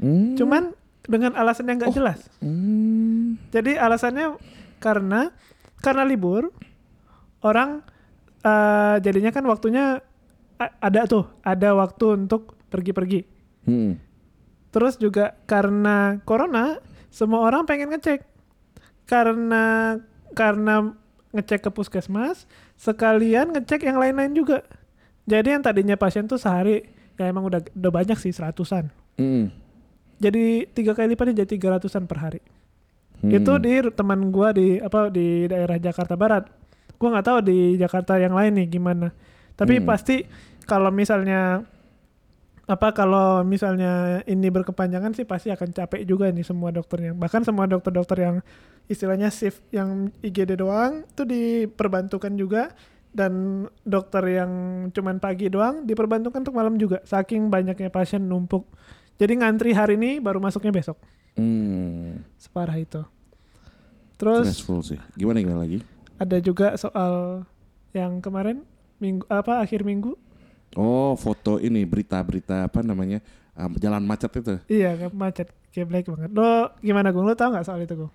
Hmm. 0.00 0.34
Cuman 0.34 0.72
dengan 1.04 1.36
alasan 1.36 1.68
yang 1.68 1.78
nggak 1.78 1.92
jelas. 1.94 2.24
Hmm. 2.40 3.36
Jadi 3.52 3.76
alasannya 3.76 4.40
karena 4.80 5.30
karena 5.84 6.02
libur 6.08 6.48
orang 7.44 7.84
eh, 8.40 8.96
jadinya 9.04 9.28
kan 9.30 9.44
waktunya 9.44 10.00
ada 10.60 11.00
tuh, 11.04 11.28
ada 11.44 11.76
waktu 11.76 12.24
untuk 12.24 12.56
pergi-pergi. 12.72 13.20
Hmm. 13.68 14.00
Terus 14.72 14.96
juga 14.96 15.36
karena 15.44 16.20
corona, 16.24 16.80
semua 17.12 17.44
orang 17.44 17.68
pengen 17.68 17.92
ngecek. 17.92 18.24
Karena 19.04 19.96
karena 20.32 20.94
ngecek 21.30 21.66
ke 21.66 21.70
puskesmas, 21.70 22.46
sekalian 22.74 23.54
ngecek 23.54 23.86
yang 23.86 23.98
lain-lain 24.02 24.34
juga. 24.34 24.66
Jadi 25.30 25.54
yang 25.54 25.62
tadinya 25.62 25.94
pasien 25.94 26.26
tuh 26.26 26.40
sehari, 26.40 26.82
ya 27.14 27.30
emang 27.30 27.46
udah 27.46 27.62
udah 27.70 27.92
banyak 27.92 28.18
sih 28.18 28.34
seratusan. 28.34 28.90
Hmm. 29.14 29.54
Jadi 30.20 30.68
tiga 30.74 30.92
kali 30.92 31.14
lipatnya 31.14 31.44
jadi 31.44 31.50
tiga 31.56 31.68
ratusan 31.78 32.04
per 32.04 32.18
hari. 32.18 32.40
Hmm. 33.22 33.30
Itu 33.30 33.56
di 33.62 33.80
teman 33.94 34.32
gua 34.34 34.50
di 34.50 34.82
apa 34.82 35.08
di 35.08 35.46
daerah 35.46 35.78
Jakarta 35.78 36.18
Barat. 36.18 36.50
Gua 36.98 37.14
nggak 37.14 37.26
tahu 37.26 37.38
di 37.46 37.58
Jakarta 37.78 38.18
yang 38.18 38.34
lain 38.34 38.52
nih 38.58 38.68
gimana. 38.68 39.14
Tapi 39.54 39.80
Hmm. 39.80 39.86
pasti 39.86 40.26
kalau 40.66 40.90
misalnya 40.90 41.62
apa 42.70 42.94
kalau 42.94 43.42
misalnya 43.42 44.22
ini 44.30 44.46
berkepanjangan 44.46 45.10
sih 45.10 45.26
pasti 45.26 45.50
akan 45.50 45.74
capek 45.74 46.06
juga 46.06 46.30
nih 46.30 46.46
semua 46.46 46.70
dokternya. 46.70 47.18
Bahkan 47.18 47.42
semua 47.42 47.66
dokter-dokter 47.66 48.18
yang 48.22 48.36
istilahnya 48.90 49.30
shift 49.30 49.62
yang 49.70 50.10
IGD 50.18 50.58
doang 50.58 51.06
itu 51.06 51.22
diperbantukan 51.22 52.34
juga 52.34 52.74
dan 53.10 53.32
dokter 53.82 54.22
yang 54.28 54.50
cuman 54.90 55.16
pagi 55.16 55.46
doang 55.46 55.86
diperbantukan 55.86 56.42
untuk 56.42 56.54
malam 56.54 56.74
juga. 56.74 56.98
Saking 57.02 57.46
banyaknya 57.46 57.88
pasien 57.88 58.26
numpuk. 58.26 58.66
Jadi 59.16 59.38
ngantri 59.38 59.70
hari 59.70 59.94
ini 59.94 60.18
baru 60.18 60.42
masuknya 60.42 60.74
besok. 60.74 60.98
Hmm. 61.38 62.26
Separah 62.34 62.74
itu. 62.74 63.02
Terus 64.18 64.44
Stressful 64.50 64.80
sih. 64.84 65.00
Gimana 65.14 65.40
gimana 65.40 65.62
lagi? 65.62 65.80
ada 66.20 66.36
juga 66.36 66.76
soal 66.76 67.48
yang 67.96 68.20
kemarin 68.20 68.60
minggu 69.00 69.24
apa 69.26 69.64
akhir 69.64 69.88
minggu 69.88 70.12
Oh, 70.76 71.16
foto 71.16 71.56
ini 71.56 71.82
berita-berita 71.82 72.68
apa 72.68 72.84
namanya? 72.84 73.24
um, 73.56 73.72
jalan 73.80 74.04
macet 74.04 74.28
itu. 74.36 74.54
iya 74.68 74.94
macet 75.10 75.48
kayak 75.72 75.86
black 75.88 76.06
banget 76.06 76.30
lo 76.30 76.76
gimana 76.78 77.08
gue 77.08 77.20
lo 77.20 77.32
tau 77.32 77.50
nggak 77.50 77.64
soal 77.64 77.80
itu 77.80 77.94
gue 77.96 78.10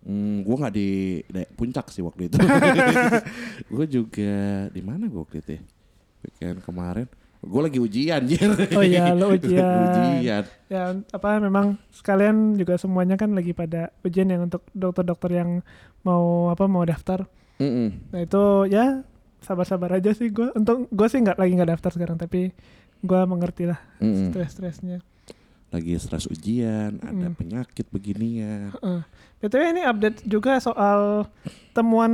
Hmm, 0.00 0.40
gua 0.48 0.56
nggak 0.66 0.74
di, 0.74 1.20
di 1.28 1.42
puncak 1.52 1.92
sih 1.92 2.00
waktu 2.00 2.32
itu. 2.32 2.36
gue 3.76 3.86
juga 3.86 4.32
di 4.72 4.80
mana 4.80 5.06
gua 5.12 5.28
waktu 5.28 5.44
itu? 5.44 5.50
ya? 5.56 5.62
Weekend 6.24 6.58
kemarin. 6.64 7.06
Gue 7.40 7.60
lagi 7.64 7.80
ujian, 7.80 8.20
Jir. 8.28 8.52
oh 8.76 8.84
iya 8.84 9.16
lo 9.16 9.32
ujian 9.32 9.64
ujian. 9.64 10.44
ya 10.68 10.92
apa 11.08 11.40
memang 11.40 11.80
sekalian 11.88 12.52
juga 12.52 12.76
semuanya 12.76 13.16
kan 13.16 13.32
lagi 13.32 13.56
pada 13.56 13.88
ujian 14.04 14.28
yang 14.28 14.44
untuk 14.44 14.60
dokter-dokter 14.76 15.40
yang 15.40 15.64
mau 16.04 16.52
apa 16.52 16.68
mau 16.68 16.84
daftar 16.84 17.24
Mm-mm. 17.56 18.12
nah 18.12 18.20
itu 18.20 18.44
ya 18.68 19.00
sabar-sabar 19.40 19.96
aja 19.96 20.12
sih 20.12 20.28
gue 20.28 20.52
untuk 20.52 20.84
gue 20.92 21.06
sih 21.08 21.24
nggak 21.24 21.40
lagi 21.40 21.52
nggak 21.56 21.70
daftar 21.80 21.90
sekarang 21.96 22.20
tapi 22.20 22.52
gue 23.00 23.20
mengerti 23.24 23.72
lah 23.72 23.80
Mm-mm. 24.04 24.28
stres-stresnya 24.36 25.00
Lagi 25.70 25.94
stres 25.96 26.26
ujian, 26.26 26.98
ada 26.98 27.26
Mm. 27.26 27.34
penyakit 27.34 27.86
beginian. 27.88 28.74
BTW 29.38 29.70
ini 29.70 29.82
update 29.82 30.26
juga 30.26 30.58
soal 30.58 31.30
temuan 31.70 32.12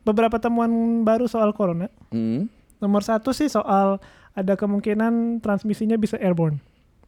beberapa 0.00 0.36
temuan 0.36 0.72
baru 1.00 1.28
soal 1.28 1.52
corona. 1.52 1.92
Mm. 2.08 2.48
Nomor 2.80 3.04
satu 3.04 3.30
sih 3.30 3.46
soal 3.46 4.00
ada 4.32 4.56
kemungkinan 4.56 5.38
transmisinya 5.38 5.94
bisa 5.94 6.16
airborne. 6.16 6.56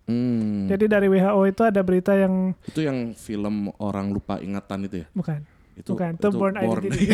Mm. 0.04 0.68
Jadi 0.68 0.84
dari 0.86 1.06
WHO 1.06 1.40
itu 1.46 1.62
ada 1.62 1.80
berita 1.80 2.12
yang 2.12 2.52
Itu 2.66 2.84
yang 2.84 3.14
film 3.14 3.72
orang 3.78 4.12
lupa 4.12 4.36
ingatan 4.38 4.84
itu 4.84 5.00
ya? 5.00 5.06
bukan, 5.14 5.40
Itu, 5.72 5.96
bukan, 5.96 6.20
itu, 6.20 6.28
born 6.30 6.52
Born. 6.52 6.84
identity. 6.84 7.04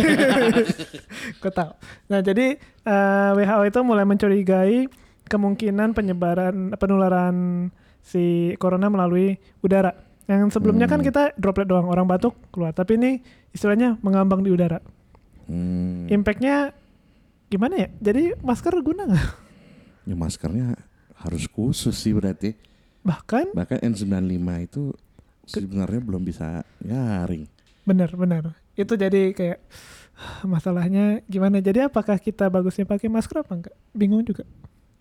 Kau 1.41 1.53
tahu. 1.53 1.71
Nah 2.11 2.19
jadi 2.19 2.59
eh, 2.59 3.31
WHO 3.39 3.63
itu 3.65 3.79
mulai 3.87 4.03
mencurigai 4.03 4.91
kemungkinan 5.29 5.93
penyebaran 5.93 6.75
penularan 6.75 7.69
si 8.01 8.25
corona 8.57 8.89
melalui 8.89 9.35
udara. 9.59 9.95
Yang 10.25 10.53
sebelumnya 10.55 10.85
kan 10.85 11.01
Hmm. 11.01 11.09
kita 11.09 11.23
droplet 11.35 11.65
doang, 11.65 11.89
orang 11.89 12.05
batuk 12.05 12.37
keluar. 12.51 12.71
Tapi 12.71 12.97
ini 12.97 13.11
istilahnya 13.51 13.97
mengambang 14.01 14.41
di 14.41 14.53
udara. 14.53 14.79
Hmm. 15.49 16.05
Impactnya 16.07 16.77
gimana 17.49 17.75
ya? 17.77 17.89
Jadi 17.99 18.37
masker 18.39 18.77
guna 18.79 19.09
nggak? 19.09 19.29
Ya 20.05 20.15
maskernya 20.15 20.77
harus 21.17 21.49
khusus 21.49 21.97
sih 21.97 22.13
berarti. 22.13 22.53
Bahkan 23.01 23.57
Bahkan 23.57 23.81
N95 23.81 24.37
itu 24.61 24.83
sebenarnya 25.45 26.01
belum 26.01 26.23
bisa 26.23 26.61
nyaring. 26.81 27.49
benar-benar 27.89 28.53
itu 28.77 28.93
jadi 28.93 29.33
kayak 29.33 29.65
masalahnya 30.45 31.25
gimana? 31.25 31.57
Jadi 31.59 31.89
apakah 31.89 32.21
kita 32.21 32.47
bagusnya 32.47 32.85
pakai 32.85 33.09
masker 33.09 33.41
apa 33.41 33.53
enggak? 33.55 33.75
Bingung 33.91 34.21
juga. 34.23 34.45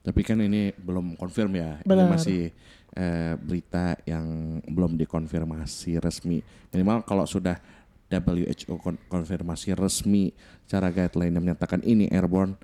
Tapi 0.01 0.23
kan 0.23 0.39
ini 0.39 0.71
belum 0.71 1.19
konfirm 1.19 1.51
ya. 1.51 1.83
Ini 1.83 1.88
Benar. 1.88 2.07
masih 2.10 2.55
eh, 2.97 3.38
berita 3.38 3.93
yang 4.10 4.57
belum 4.65 4.97
dikonfirmasi 4.97 6.01
resmi. 6.01 6.41
Minimal 6.73 7.05
kalau 7.05 7.29
sudah 7.29 7.62
WHO 8.10 8.79
kon- 8.81 9.01
konfirmasi 9.05 9.77
resmi 9.77 10.33
cara 10.65 10.89
guideline 10.89 11.38
yang 11.38 11.43
menyatakan 11.45 11.83
ini 11.86 12.10
airborne, 12.10 12.57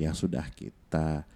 ya 0.00 0.16
sudah 0.16 0.48
kita 0.54 1.26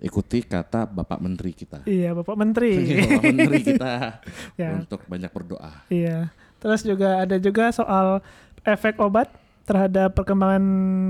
ikuti 0.00 0.40
kata 0.42 0.88
Bapak 0.88 1.20
Menteri 1.20 1.52
kita. 1.52 1.84
Iya, 1.84 2.16
Bapak 2.16 2.34
Menteri. 2.34 2.72
Bapak 3.06 3.22
Menteri 3.28 3.58
kita 3.60 3.92
ya, 4.60 4.80
untuk 4.82 5.04
banyak 5.06 5.30
berdoa. 5.30 5.86
iya. 5.92 6.32
Terus 6.62 6.86
juga 6.86 7.26
ada 7.26 7.36
juga 7.42 7.74
soal 7.74 8.22
efek 8.62 8.98
obat 9.02 9.26
terhadap 9.66 10.14
perkembangan 10.14 10.64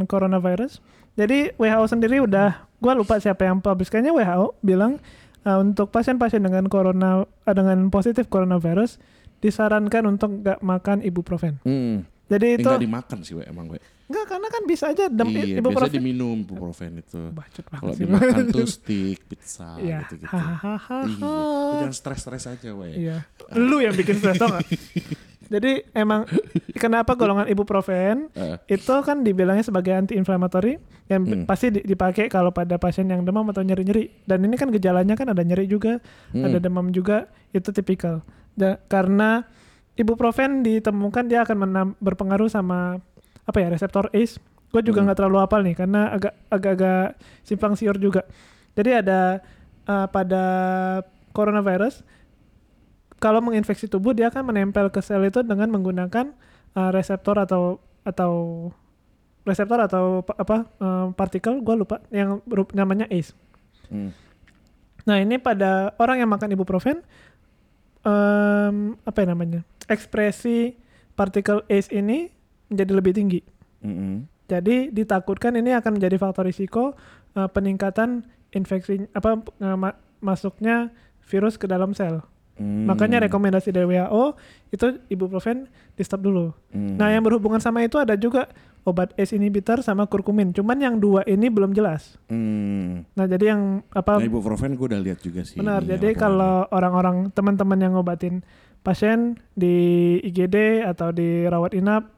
coronavirus. 0.09 0.81
Jadi 1.13 1.53
WHO 1.61 1.85
sendiri 1.93 2.25
udah, 2.25 2.65
gua 2.81 2.97
lupa 2.97 3.21
siapa 3.21 3.45
yang 3.45 3.61
publish, 3.61 3.93
kayaknya 3.93 4.17
WHO 4.17 4.57
bilang 4.65 4.97
uh, 5.43 5.59
untuk 5.59 5.89
pasien-pasien 5.89 6.41
dengan 6.41 6.67
corona 6.67 7.23
uh, 7.23 7.55
dengan 7.55 7.89
positif 7.89 8.27
coronavirus 8.27 8.99
disarankan 9.39 10.07
untuk 10.07 10.41
nggak 10.41 10.59
makan 10.61 11.03
ibuprofen. 11.03 11.59
Hmm. 11.63 12.07
Jadi 12.27 12.47
Eh, 12.49 12.59
itu 12.59 12.69
nggak 12.69 12.81
dimakan 12.81 13.19
sih 13.21 13.35
we, 13.35 13.45
emang 13.45 13.67
we. 13.69 13.79
Enggak, 14.09 14.25
karena 14.29 14.49
kan 14.49 14.63
bisa 14.65 14.85
aja 14.89 15.09
dem 15.09 15.25
iya, 15.27 15.35
biasanya 15.35 15.61
ibuprofen. 15.61 15.93
diminum 15.93 16.37
ibuprofen 16.41 16.91
itu. 16.97 17.21
Bacot 17.33 17.65
banget 17.65 17.81
Kalau 17.81 17.95
dimakan 17.97 18.45
tuh 18.51 18.69
stick, 18.69 19.19
pizza 19.25 19.81
Iya. 19.81 20.05
gitu-gitu. 20.05 20.29
Hahaha. 20.29 21.01
Iya, 21.09 21.33
jangan 21.81 21.95
stres-stres 21.97 22.45
aja 22.47 22.71
we. 22.73 22.89
Iya. 22.93 23.25
Lu 23.57 23.81
yang 23.81 23.93
bikin 23.93 24.17
stres 24.17 24.37
tau 24.37 24.53
gak? 24.53 24.69
Jadi 25.53 25.85
emang 25.93 26.25
kenapa 26.83 27.13
golongan 27.13 27.45
ibuprofen 27.47 28.33
Eh, 28.33 28.57
itu 28.73 28.95
kan 29.05 29.21
dibilangnya 29.21 29.61
sebagai 29.61 29.93
anti-inflammatory 29.93 30.81
yang 31.07 31.23
Hmm. 31.23 31.45
pasti 31.45 31.69
di- 31.69 31.85
dipakai 31.85 32.27
kalau 32.27 32.49
pada 32.51 32.75
pasien 32.77 33.05
yang 33.05 33.21
demam 33.21 33.45
atau 33.47 33.61
nyeri-nyeri. 33.61 34.25
Dan 34.25 34.43
ini 34.43 34.57
kan 34.57 34.73
gejalanya 34.73 35.13
kan 35.13 35.29
ada 35.29 35.45
nyeri 35.45 35.69
juga, 35.69 36.01
hmm. 36.33 36.41
ada 36.43 36.57
demam 36.57 36.89
juga, 36.89 37.29
itu 37.53 37.69
tipikal. 37.69 38.25
Da- 38.53 38.81
karena 38.83 39.45
ibuprofen 39.93 40.65
ditemukan 40.65 41.29
dia 41.29 41.45
akan 41.45 41.57
berpengaruh 41.99 42.49
sama 42.49 42.97
apa 43.43 43.59
ya 43.59 43.69
reseptor 43.69 44.09
ACE. 44.11 44.41
Gue 44.73 44.81
juga 44.81 45.05
Hmm. 45.05 45.13
nggak 45.13 45.19
terlalu 45.21 45.39
hafal 45.39 45.61
nih 45.61 45.77
karena 45.77 46.09
agak 46.11 46.33
agak-agak 46.49 47.21
simpang 47.45 47.77
siur 47.77 48.01
juga. 48.01 48.25
Jadi 48.73 49.05
ada 49.05 49.45
uh, 49.85 50.09
pada 50.09 50.45
coronavirus 51.31 52.01
kalau 53.23 53.39
menginfeksi 53.39 53.87
tubuh 53.87 54.11
dia 54.11 54.35
akan 54.35 54.51
menempel 54.51 54.91
ke 54.91 54.99
sel 54.99 55.23
itu 55.23 55.47
dengan 55.47 55.71
menggunakan 55.71 56.35
uh, 56.75 56.91
reseptor 56.91 57.39
atau 57.39 57.79
atau 58.03 58.33
reseptor 59.47 59.79
atau 59.79 60.27
pa- 60.27 60.39
apa 60.43 60.57
uh, 60.83 61.07
partikel 61.15 61.63
gue 61.63 61.75
lupa 61.79 62.03
yang 62.11 62.43
namanya 62.75 63.07
ACE. 63.07 63.31
Hmm. 63.87 64.11
Nah 65.07 65.23
ini 65.23 65.39
pada 65.39 65.95
orang 65.99 66.23
yang 66.23 66.31
makan 66.31 66.55
ibuprofen, 66.55 67.03
em, 68.07 68.95
apa 69.03 69.19
ya 69.23 69.27
namanya? 69.31 69.61
ekspresi 69.91 70.79
partikel 71.19 71.67
ACE 71.67 71.91
ini 71.91 72.31
menjadi 72.71 72.93
lebih 72.95 73.13
tinggi. 73.13 73.41
Mm-mm. 73.83 74.25
Jadi 74.47 74.95
ditakutkan 74.95 75.59
ini 75.59 75.75
akan 75.75 75.99
menjadi 75.99 76.17
faktor 76.23 76.47
risiko 76.47 76.95
eh, 77.35 77.49
peningkatan 77.51 78.25
infeksi 78.55 79.11
apa 79.11 79.43
eh, 79.43 79.77
ma- 79.77 79.99
masuknya 80.23 80.95
virus 81.27 81.59
ke 81.59 81.67
dalam 81.67 81.99
sel. 81.99 82.23
Mm. 82.61 82.85
Makanya 82.85 83.25
rekomendasi 83.25 83.73
dari 83.73 83.89
WHO 83.89 84.37
itu 84.73 84.87
ibuprofen 85.09 85.69
di 85.97 86.03
stop 86.05 86.21
dulu. 86.21 86.53
Mm. 86.73 87.01
Nah, 87.01 87.09
yang 87.09 87.25
berhubungan 87.25 87.61
sama 87.61 87.81
itu 87.81 87.97
ada 87.97 88.13
juga 88.13 88.49
obat 88.85 89.15
ACE 89.17 89.39
inhibitor 89.39 89.81
sama 89.81 90.05
kurkumin. 90.05 90.53
Cuman 90.53 90.77
yang 90.77 90.95
dua 91.01 91.25
ini 91.25 91.49
belum 91.49 91.73
jelas. 91.73 92.21
Mm. 92.29 93.09
Nah, 93.17 93.27
jadi 93.27 93.57
yang 93.57 93.81
apa 93.95 94.21
Nah, 94.21 94.29
ibuprofen 94.29 94.77
gue 94.77 94.87
udah 94.93 95.01
lihat 95.01 95.25
juga 95.25 95.47
sih. 95.49 95.59
benar. 95.59 95.81
Jadi 95.81 96.13
kalau 96.13 96.69
orang-orang 96.69 97.33
teman-teman 97.33 97.79
yang 97.81 97.97
ngobatin 97.97 98.45
pasien 98.83 99.39
di 99.55 100.19
IGD 100.27 100.83
atau 100.85 101.15
di 101.15 101.47
rawat 101.47 101.73
inap 101.73 102.11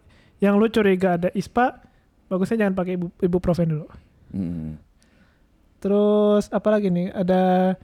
yang 0.42 0.58
lu 0.58 0.66
curiga 0.66 1.14
ada 1.20 1.28
ISPA, 1.30 1.78
bagusnya 2.26 2.66
jangan 2.66 2.74
pakai 2.74 2.98
ibu, 2.98 3.06
ibuprofen 3.22 3.68
dulu. 3.70 3.86
Mm. 4.34 4.82
Terus 5.78 6.48
apa 6.48 6.68
lagi 6.72 6.88
nih? 6.88 7.12
Ada 7.12 7.76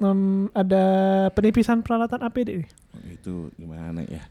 em, 0.00 0.48
ada 0.52 0.84
penipisan 1.32 1.80
peralatan 1.80 2.20
APD 2.26 2.64
nih. 2.64 2.70
itu 3.12 3.52
gimana 3.60 4.02
ya? 4.08 4.24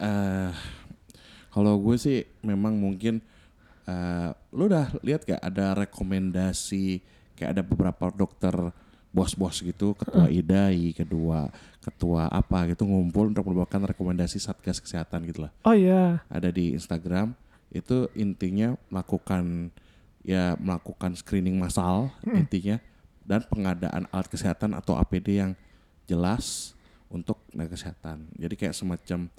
eh 0.00 0.52
kalau 1.50 1.76
gue 1.82 1.98
sih 1.98 2.24
memang 2.40 2.78
mungkin 2.78 3.20
eh 3.84 4.30
lu 4.54 4.70
udah 4.70 4.94
lihat 5.02 5.26
gak 5.26 5.42
ada 5.42 5.74
rekomendasi 5.74 7.02
kayak 7.36 7.50
ada 7.58 7.62
beberapa 7.66 8.08
dokter 8.14 8.54
bos-bos 9.10 9.58
gitu, 9.58 9.98
ketua 9.98 10.30
IDAI, 10.30 10.94
kedua 10.94 11.50
ketua 11.82 12.30
apa 12.30 12.70
gitu 12.70 12.86
ngumpul 12.86 13.34
untuk 13.34 13.42
membawakan 13.50 13.90
rekomendasi 13.90 14.38
satgas 14.38 14.78
kesehatan 14.78 15.26
gitu 15.26 15.42
lah. 15.48 15.52
Oh 15.66 15.74
iya. 15.74 16.22
Ada 16.30 16.54
di 16.54 16.78
Instagram 16.78 17.34
itu 17.74 18.06
intinya 18.14 18.78
melakukan 18.86 19.74
ya 20.22 20.54
melakukan 20.60 21.16
screening 21.16 21.56
massal 21.56 22.12
intinya 22.26 22.76
dan 23.22 23.44
pengadaan 23.46 24.08
alat 24.10 24.26
kesehatan 24.26 24.72
atau 24.72 24.96
APD 24.96 25.38
yang 25.38 25.52
jelas 26.04 26.74
untuk 27.06 27.38
tenaga 27.50 27.74
kesehatan. 27.74 28.26
Jadi 28.34 28.54
kayak 28.54 28.74
semacam 28.74 29.30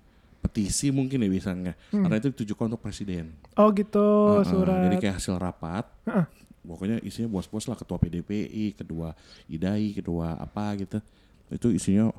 petisi 0.42 0.90
mungkin 0.90 1.22
ya 1.22 1.30
bisanya. 1.30 1.74
Karena 1.88 2.18
itu 2.18 2.34
ditujukan 2.34 2.72
untuk 2.72 2.82
presiden. 2.82 3.36
Oh 3.56 3.70
gitu 3.72 4.02
Heeh, 4.40 4.46
surat. 4.48 4.82
Jadi 4.90 4.96
kayak 4.98 5.16
hasil 5.22 5.36
rapat. 5.38 5.86
Heeh. 6.08 6.26
Pokoknya 6.62 7.02
isinya 7.02 7.30
bos-bos 7.32 7.66
lah 7.66 7.74
ketua 7.74 7.98
PDPI, 7.98 8.78
kedua 8.78 9.18
IDAI, 9.50 9.98
kedua 9.98 10.38
apa 10.38 10.78
gitu. 10.78 11.02
Itu 11.50 11.74
isinya 11.74 12.14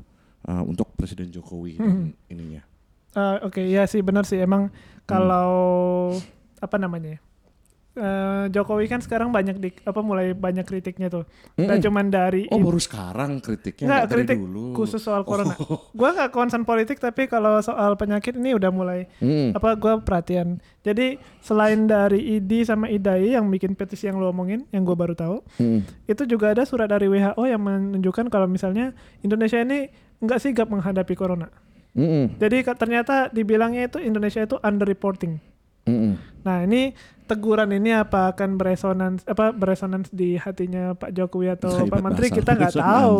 uh, 0.46 0.62
untuk 0.66 0.90
Presiden 0.98 1.30
Jokowi 1.30 1.78
dan 1.78 2.10
ininya. 2.26 2.62
Eh, 3.12 3.36
Oke, 3.44 3.62
ya 3.68 3.86
sih 3.86 4.02
benar 4.02 4.26
sih 4.26 4.40
emang 4.40 4.66
Hmm. 4.66 5.06
kalau 5.06 5.50
apa 6.58 6.76
namanya? 6.78 7.18
Eh, 7.94 8.44
Jokowi 8.48 8.86
kan 8.86 8.98
sekarang 8.98 9.28
banyak 9.28 9.56
di 9.56 9.68
apa 9.78 10.00
mulai 10.00 10.32
banyak 10.32 10.62
kritiknya 10.62 11.08
tuh. 11.08 11.28
Nggak 11.54 11.68
Mm-mm. 11.74 11.84
cuman 11.84 12.06
dari 12.06 12.42
Oh 12.46 12.56
baru 12.56 12.76
sekarang 12.76 13.38
kritiknya 13.38 13.86
Nggak, 13.86 14.02
dari 14.02 14.12
kritik 14.14 14.38
dulu. 14.38 14.64
khusus 14.72 14.98
soal 14.98 15.22
corona. 15.22 15.52
Oh. 15.58 15.88
Gua 15.90 16.10
nggak 16.10 16.30
concern 16.30 16.62
politik 16.62 16.96
tapi 16.96 17.26
kalau 17.26 17.60
soal 17.60 17.94
penyakit 17.94 18.32
ini 18.32 18.52
udah 18.52 18.68
mulai 18.68 19.06
Mm. 19.18 19.52
apa 19.52 19.74
gua 19.74 19.98
perhatian. 19.98 20.56
Jadi 20.80 21.14
selain 21.38 21.84
dari 21.84 22.18
ID 22.34 22.64
sama 22.64 22.88
IDAI 22.88 23.34
yang 23.34 23.46
bikin 23.46 23.72
petisi 23.72 24.04
yang 24.04 24.16
lo 24.16 24.28
omongin, 24.28 24.64
yang 24.68 24.82
gua 24.82 24.96
baru 24.96 25.12
tahu, 25.12 25.44
Mm. 25.56 25.80
itu 26.06 26.22
juga 26.24 26.50
ada 26.50 26.62
surat 26.62 26.86
dari 26.86 27.06
WHO 27.06 27.44
yang 27.44 27.60
menunjukkan 27.60 28.26
kalau 28.26 28.46
misalnya 28.46 28.90
Indonesia 29.20 29.58
ini 29.58 29.92
nggak 30.18 30.38
sigap 30.38 30.66
menghadapi 30.66 31.12
corona. 31.12 31.52
Mm-mm. 31.92 32.38
Jadi 32.38 32.62
ka- 32.62 32.72
ternyata 32.72 33.28
dibilangnya 33.28 33.84
itu 33.84 33.98
Indonesia 33.98 34.40
itu 34.40 34.56
underreporting. 34.58 35.36
Mm-mm. 35.82 36.14
Nah 36.40 36.62
ini 36.62 36.94
teguran 37.32 37.70
ini 37.72 37.96
apa 37.96 38.28
akan 38.36 38.60
beresonans 38.60 39.24
apa 39.24 39.56
beresonans 39.56 40.12
di 40.12 40.36
hatinya 40.36 40.92
Pak 40.92 41.16
Jokowi 41.16 41.56
atau 41.56 41.72
Pak 41.72 41.88
Kalimat 41.88 42.02
Menteri 42.12 42.28
kita 42.28 42.52
nggak 42.52 42.76
tahu. 42.76 43.16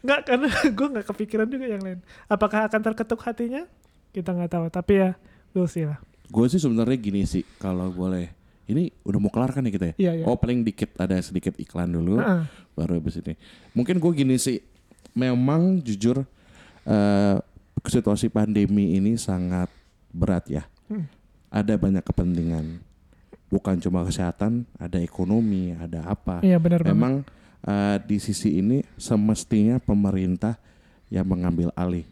Nggak 0.00 0.20
karena 0.24 0.48
gue 0.80 0.88
nggak 0.96 1.06
kepikiran 1.12 1.46
juga 1.52 1.66
yang 1.68 1.82
lain. 1.84 2.00
Apakah 2.32 2.64
akan 2.72 2.80
terketuk 2.80 3.20
hatinya? 3.20 3.68
Kita 4.16 4.32
nggak 4.32 4.50
tahu. 4.56 4.64
Tapi 4.72 4.92
ya 4.96 5.10
we'll 5.52 5.68
see 5.68 5.84
lah. 5.84 6.00
Gue 6.32 6.48
sih 6.48 6.56
sebenarnya 6.56 6.96
gini 6.96 7.28
sih 7.28 7.44
kalau 7.60 7.92
boleh. 7.92 8.32
Ini 8.64 8.88
udah 9.04 9.18
mau 9.20 9.28
kelar 9.28 9.52
kan 9.52 9.60
nih 9.66 9.74
kita 9.76 9.86
ya? 9.92 9.94
Iya, 10.00 10.12
iya. 10.22 10.24
Oh 10.24 10.38
paling 10.38 10.64
dikit 10.64 10.96
ada 10.96 11.18
sedikit 11.20 11.52
iklan 11.60 11.92
dulu 11.92 12.16
Heeh. 12.16 12.48
baru 12.72 12.96
habis 12.96 13.20
ini. 13.20 13.36
Mungkin 13.76 14.00
gue 14.00 14.12
gini 14.16 14.40
sih. 14.40 14.64
Memang 15.12 15.84
jujur 15.84 16.24
eh 16.88 17.36
situasi 17.82 18.32
pandemi 18.32 18.96
ini 18.96 19.20
sangat 19.20 19.68
berat 20.08 20.48
ya. 20.48 20.64
Hmm. 20.88 21.04
Ada 21.52 21.76
banyak 21.76 22.00
kepentingan. 22.00 22.91
Bukan 23.52 23.76
cuma 23.84 24.00
kesehatan, 24.00 24.64
ada 24.80 24.96
ekonomi, 24.96 25.76
ada 25.76 26.08
apa. 26.08 26.40
Iya 26.40 26.56
benar. 26.56 26.88
Memang 26.88 27.20
eh, 27.68 27.96
di 28.08 28.16
sisi 28.16 28.56
ini 28.56 28.80
semestinya 28.96 29.76
pemerintah 29.76 30.56
yang 31.12 31.28
mengambil 31.28 31.68
alih. 31.76 32.08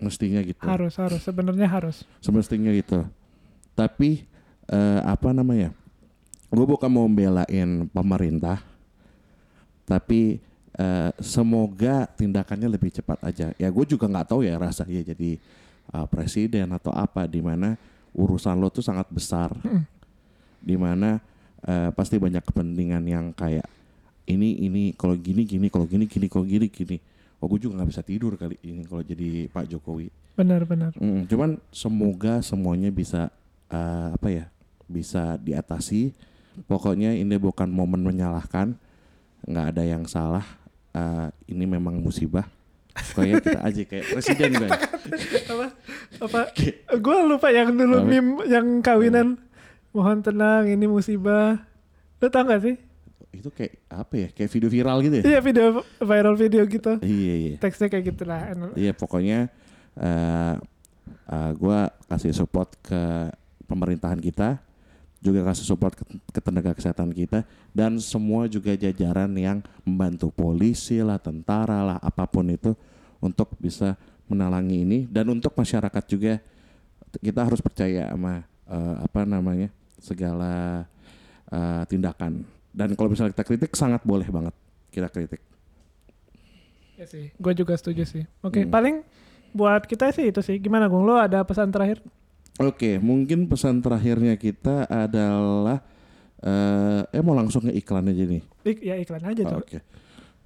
Mestinya 0.00 0.40
gitu. 0.40 0.64
Harus 0.64 0.96
harus 0.96 1.20
sebenarnya 1.20 1.68
harus. 1.68 2.08
Semestinya 2.24 2.72
gitu. 2.72 3.04
Tapi 3.76 4.24
eh, 4.72 5.00
apa 5.04 5.36
namanya? 5.36 5.76
Gue 6.48 6.64
bukan 6.64 6.88
mau 6.88 7.04
belain 7.04 7.84
pemerintah, 7.92 8.64
tapi 9.84 10.40
eh, 10.80 11.10
semoga 11.20 12.08
tindakannya 12.08 12.72
lebih 12.72 12.88
cepat 12.88 13.20
aja. 13.20 13.52
Ya 13.60 13.68
gue 13.68 13.84
juga 13.84 14.08
nggak 14.08 14.32
tahu 14.32 14.48
ya 14.48 14.56
rasanya 14.56 15.12
jadi 15.12 15.36
eh, 15.92 16.06
presiden 16.08 16.72
atau 16.72 16.88
apa, 16.96 17.28
di 17.28 17.44
mana 17.44 17.76
urusan 18.16 18.56
lo 18.56 18.72
tuh 18.72 18.80
sangat 18.80 19.04
besar, 19.12 19.52
di 19.60 19.97
mana 20.74 21.22
eh, 21.64 21.90
pasti 21.94 22.18
banyak 22.20 22.44
kepentingan 22.44 23.04
yang 23.06 23.32
kayak 23.32 23.64
ini 24.28 24.60
ini 24.68 24.82
kalau 24.92 25.16
gini 25.16 25.48
gini 25.48 25.72
kalau 25.72 25.88
gini 25.88 26.04
gini 26.04 26.26
kalau 26.28 26.44
gini 26.44 26.66
gini. 26.68 26.96
Oh 27.38 27.46
gue 27.46 27.62
juga 27.62 27.80
nggak 27.80 27.90
bisa 27.94 28.02
tidur 28.02 28.34
kali 28.34 28.58
ini 28.66 28.82
kalau 28.84 29.00
jadi 29.00 29.46
Pak 29.48 29.70
Jokowi. 29.70 30.10
Benar 30.34 30.66
benar. 30.66 30.90
Mm, 30.98 31.30
cuman 31.30 31.50
semoga 31.70 32.42
semuanya 32.44 32.92
bisa 32.92 33.32
eh, 33.72 34.08
apa 34.12 34.28
ya 34.28 34.44
bisa 34.90 35.40
diatasi. 35.40 36.12
Pokoknya 36.66 37.14
ini 37.14 37.38
bukan 37.38 37.70
momen 37.70 38.02
menyalahkan, 38.02 38.74
nggak 39.46 39.66
ada 39.70 39.82
yang 39.86 40.04
salah. 40.10 40.42
Eh, 40.92 41.28
ini 41.54 41.64
memang 41.64 41.96
musibah. 42.02 42.46
Pokoknya 43.14 43.34
kita 43.38 43.60
aja 43.62 43.82
kayak 43.86 44.04
presiden 44.14 44.50
guys. 44.58 44.72
apa 45.46 45.66
apa? 46.18 46.40
Gue 47.04 47.18
lupa 47.22 47.48
yang 47.54 47.70
dulu 47.74 48.02
meme 48.02 48.42
yang 48.50 48.82
kawinan. 48.82 49.38
Mohon 49.92 50.18
tenang 50.20 50.64
ini 50.68 50.84
musibah. 50.84 51.64
Lo 52.20 52.26
tau 52.28 52.44
gak 52.44 52.62
sih? 52.64 52.76
Itu 53.32 53.48
kayak 53.52 53.78
apa 53.88 54.14
ya? 54.16 54.28
Kayak 54.32 54.50
video 54.52 54.68
viral 54.72 54.98
gitu 55.04 55.16
ya? 55.20 55.24
Iya 55.24 55.40
video 55.40 55.66
viral 56.00 56.34
video 56.36 56.62
gitu. 56.68 56.92
Iya 57.00 57.34
iya. 57.34 57.56
Teksnya 57.60 57.88
kayak 57.88 58.04
gitulah. 58.14 58.40
Iya 58.76 58.92
pokoknya 58.92 59.48
eh 59.98 60.54
eh, 61.28 61.50
gue 61.56 61.78
kasih 62.08 62.32
support 62.32 62.72
ke 62.80 63.32
pemerintahan 63.68 64.16
kita, 64.20 64.60
juga 65.20 65.44
kasih 65.52 65.66
support 65.68 65.92
ke, 65.92 66.04
ke 66.32 66.40
tenaga 66.40 66.72
kesehatan 66.72 67.12
kita, 67.12 67.44
dan 67.76 68.00
semua 68.00 68.48
juga 68.48 68.72
jajaran 68.72 69.28
yang 69.36 69.60
membantu 69.84 70.32
polisi 70.32 71.04
lah, 71.04 71.20
tentara 71.20 71.84
lah, 71.84 71.98
apa 72.00 72.24
pun 72.24 72.48
itu 72.48 72.72
untuk 73.20 73.52
bisa 73.60 73.98
menalangi 74.28 74.84
ini 74.84 74.98
dan 75.08 75.28
untuk 75.32 75.56
masyarakat 75.56 76.04
juga 76.04 76.38
kita 77.18 77.40
harus 77.40 77.60
percaya 77.64 78.12
sama 78.12 78.44
eh, 78.68 78.96
apa 79.00 79.24
namanya 79.24 79.72
segala 79.98 80.84
eh, 81.48 81.82
tindakan. 81.86 82.44
Dan 82.70 82.94
kalau 82.94 83.10
misalnya 83.10 83.32
kita 83.32 83.44
kritik 83.44 83.72
sangat 83.74 84.02
boleh 84.02 84.28
banget 84.28 84.54
kita 84.88 85.08
kritik. 85.08 85.40
Ya 86.98 87.06
sih, 87.06 87.30
gue 87.30 87.52
juga 87.54 87.78
setuju 87.78 88.02
sih. 88.02 88.26
Oke, 88.42 88.66
Hmm. 88.66 88.70
paling 88.70 88.96
buat 89.54 89.86
kita 89.86 90.10
sih 90.10 90.28
itu 90.28 90.42
sih. 90.42 90.58
Gimana 90.58 90.90
Gung? 90.90 91.06
Lo 91.06 91.14
ada 91.14 91.46
pesan 91.46 91.70
terakhir? 91.70 92.02
Oke, 92.58 92.98
mungkin 92.98 93.46
pesan 93.46 93.78
terakhirnya 93.78 94.34
kita 94.34 94.82
adalah 94.84 95.78
eh, 96.38 97.02
eh 97.10 97.22
mau 97.22 97.34
langsung 97.34 97.66
ke 97.66 97.74
iklan 97.74 98.10
aja 98.10 98.22
nih. 98.22 98.42
Ik- 98.62 98.82
ya 98.82 98.94
iklan 98.94 99.22
aja 99.22 99.42
tuh. 99.42 99.58
Oke. 99.58 99.78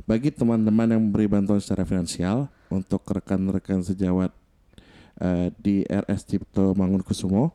Bagi 0.05 0.33
teman-teman 0.33 0.89
yang 0.89 1.01
memberi 1.01 1.29
bantuan 1.29 1.61
secara 1.61 1.85
finansial 1.85 2.49
untuk 2.69 3.05
rekan-rekan 3.07 3.81
sejawat 3.81 4.33
eh, 5.21 5.49
di 5.57 5.85
RS 5.85 6.25
Cipto 6.27 6.73
Mangunkusumo 6.73 7.53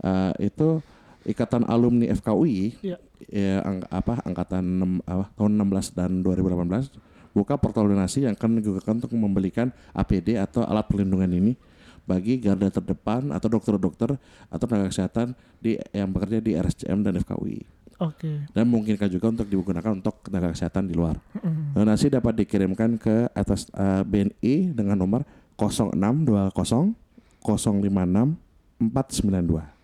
eh, 0.00 0.32
itu 0.40 0.80
ikatan 1.24 1.68
alumni 1.68 2.08
FKUI 2.10 2.80
Iya. 2.80 2.96
ya, 3.28 3.60
ang- 3.60 3.84
apa 3.88 4.24
angkatan 4.24 4.64
6, 4.64 4.92
apa, 5.04 5.28
tahun 5.36 5.52
16 5.60 5.92
dan 5.92 6.24
2018 6.24 6.88
buka 7.30 7.54
portal 7.60 7.86
donasi 7.86 8.26
yang 8.26 8.34
akan 8.34 8.58
digunakan 8.58 8.94
untuk 8.96 9.12
membelikan 9.14 9.70
APD 9.94 10.34
atau 10.34 10.66
alat 10.66 10.88
perlindungan 10.90 11.30
ini 11.30 11.54
bagi 12.02 12.42
garda 12.42 12.66
terdepan 12.72 13.30
atau 13.30 13.46
dokter-dokter 13.46 14.18
atau 14.50 14.64
tenaga 14.66 14.90
kesehatan 14.90 15.36
di 15.62 15.78
yang 15.94 16.10
bekerja 16.10 16.42
di 16.42 16.58
RSCM 16.58 17.06
dan 17.06 17.14
FKUI 17.22 17.62
Oke. 18.02 18.50
dan 18.50 18.64
memungkinkan 18.66 19.06
juga 19.06 19.30
untuk 19.30 19.46
digunakan 19.46 19.92
untuk 19.94 20.18
tenaga 20.26 20.50
kesehatan 20.50 20.90
di 20.90 20.96
luar. 20.96 21.20
Mm. 21.38 21.76
Donasi 21.76 22.10
dapat 22.10 22.34
dikirimkan 22.42 22.98
ke 22.98 23.28
atas 23.30 23.68
eh, 23.76 24.02
BNI 24.02 24.74
dengan 24.74 24.98
nomor 24.98 25.22
0620 25.54 26.96
056 27.44 28.36
492 28.80 29.79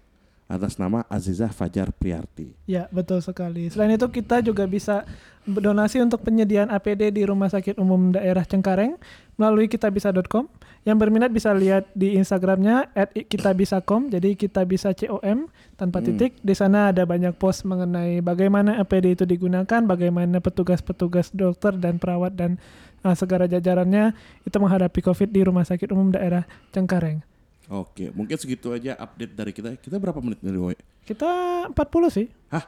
atas 0.47 0.79
nama 0.79 1.03
Azizah 1.11 1.51
Fajar 1.51 1.91
Priarti. 1.91 2.55
Ya, 2.71 2.87
betul 2.95 3.19
sekali. 3.19 3.67
Selain 3.67 3.91
itu 3.91 4.07
kita 4.07 4.39
juga 4.43 4.63
bisa 4.67 5.03
berdonasi 5.47 6.03
untuk 6.03 6.23
penyediaan 6.23 6.71
APD 6.71 7.15
di 7.15 7.23
Rumah 7.27 7.51
Sakit 7.51 7.79
Umum 7.79 8.15
Daerah 8.15 8.47
Cengkareng 8.47 8.99
melalui 9.39 9.67
kitabisa.com. 9.67 10.47
Yang 10.87 10.97
berminat 11.03 11.35
bisa 11.35 11.51
lihat 11.51 11.91
di 11.99 12.15
Instagramnya 12.15 12.95
@kitabisa.com. 13.27 14.07
Jadi 14.07 14.39
kita 14.39 14.63
bisa 14.63 14.95
com 14.95 15.51
tanpa 15.75 15.99
Hmm. 15.99 16.15
titik. 16.15 16.39
Di 16.39 16.55
sana 16.55 16.95
ada 16.95 17.03
banyak 17.03 17.35
post 17.35 17.67
mengenai 17.67 18.23
bagaimana 18.23 18.79
APD 18.79 19.19
itu 19.19 19.25
digunakan, 19.27 19.83
bagaimana 19.83 20.39
petugas-petugas 20.39 21.35
dokter 21.35 21.75
dan 21.75 21.99
perawat 21.99 22.39
dan 22.39 22.63
uh, 23.03 23.19
segala 23.19 23.51
jajarannya 23.51 24.15
itu 24.47 24.57
menghadapi 24.63 25.03
COVID 25.03 25.35
di 25.35 25.43
Rumah 25.43 25.67
Sakit 25.67 25.91
Umum 25.91 26.15
Daerah 26.15 26.47
Cengkareng. 26.71 27.36
Oke, 27.69 28.15
mungkin 28.15 28.37
segitu 28.37 28.71
aja 28.71 28.95
update 28.95 29.33
dari 29.33 29.51
kita. 29.51 29.75
Kita 29.75 29.97
berapa 29.97 30.19
menit 30.19 30.39
nih, 30.39 30.55
Woy? 30.55 30.77
Kita 31.03 31.27
40 31.67 31.75
sih. 32.09 32.27
Hah? 32.49 32.63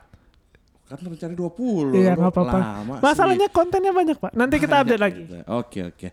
Kan 0.85 1.05
rencana 1.05 1.35
20. 1.37 1.93
Iya, 1.95 2.17
Lu 2.17 2.25
nggak 2.25 2.33
apa-apa. 2.33 2.59
lama 2.59 2.95
sih. 2.97 3.03
Masalahnya 3.05 3.49
kontennya 3.49 3.93
banyak, 3.93 4.17
Pak. 4.17 4.33
Nanti 4.33 4.57
kita 4.57 4.75
update 4.83 4.99
lagi. 4.99 5.23
Oke 5.47 5.81
oke. 5.87 6.09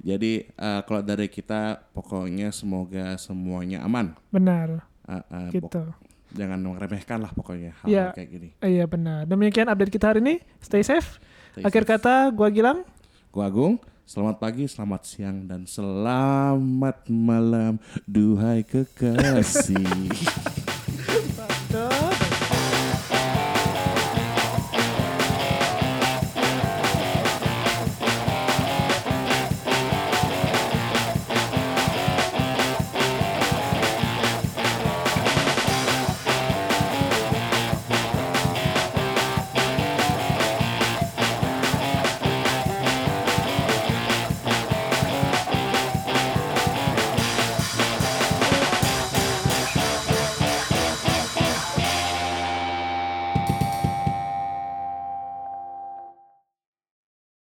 Jadi 0.00 0.32
eh, 0.46 0.80
kalau 0.82 1.02
dari 1.02 1.26
kita 1.26 1.60
pokoknya 1.90 2.48
semoga 2.50 3.12
semuanya 3.16 3.82
aman. 3.82 4.16
Benar, 4.30 4.86
eh, 5.04 5.20
pok- 5.52 5.68
gitu. 5.68 5.82
jangan 6.30 6.56
meremehkan 6.56 7.18
lah 7.18 7.34
pokoknya 7.34 7.74
hal, 7.76 7.86
Iya. 7.90 8.06
kayak 8.14 8.28
gini. 8.30 8.48
Iya 8.56 8.86
benar. 8.86 9.26
Demikian 9.26 9.66
update 9.66 9.90
kita 9.90 10.06
hari 10.08 10.22
ini. 10.22 10.34
Stay 10.62 10.80
safe. 10.80 11.18
Stay 11.52 11.66
Akhir 11.66 11.82
safe. 11.84 11.98
kata, 11.98 12.30
gua 12.30 12.48
Gilang. 12.48 12.86
Gua 13.28 13.44
Agung. 13.44 13.82
Selamat 14.10 14.42
pagi, 14.42 14.66
selamat 14.66 15.02
siang, 15.06 15.46
dan 15.46 15.70
selamat 15.70 17.06
malam, 17.06 17.78
duhai 18.10 18.66
kekasih. 18.66 19.86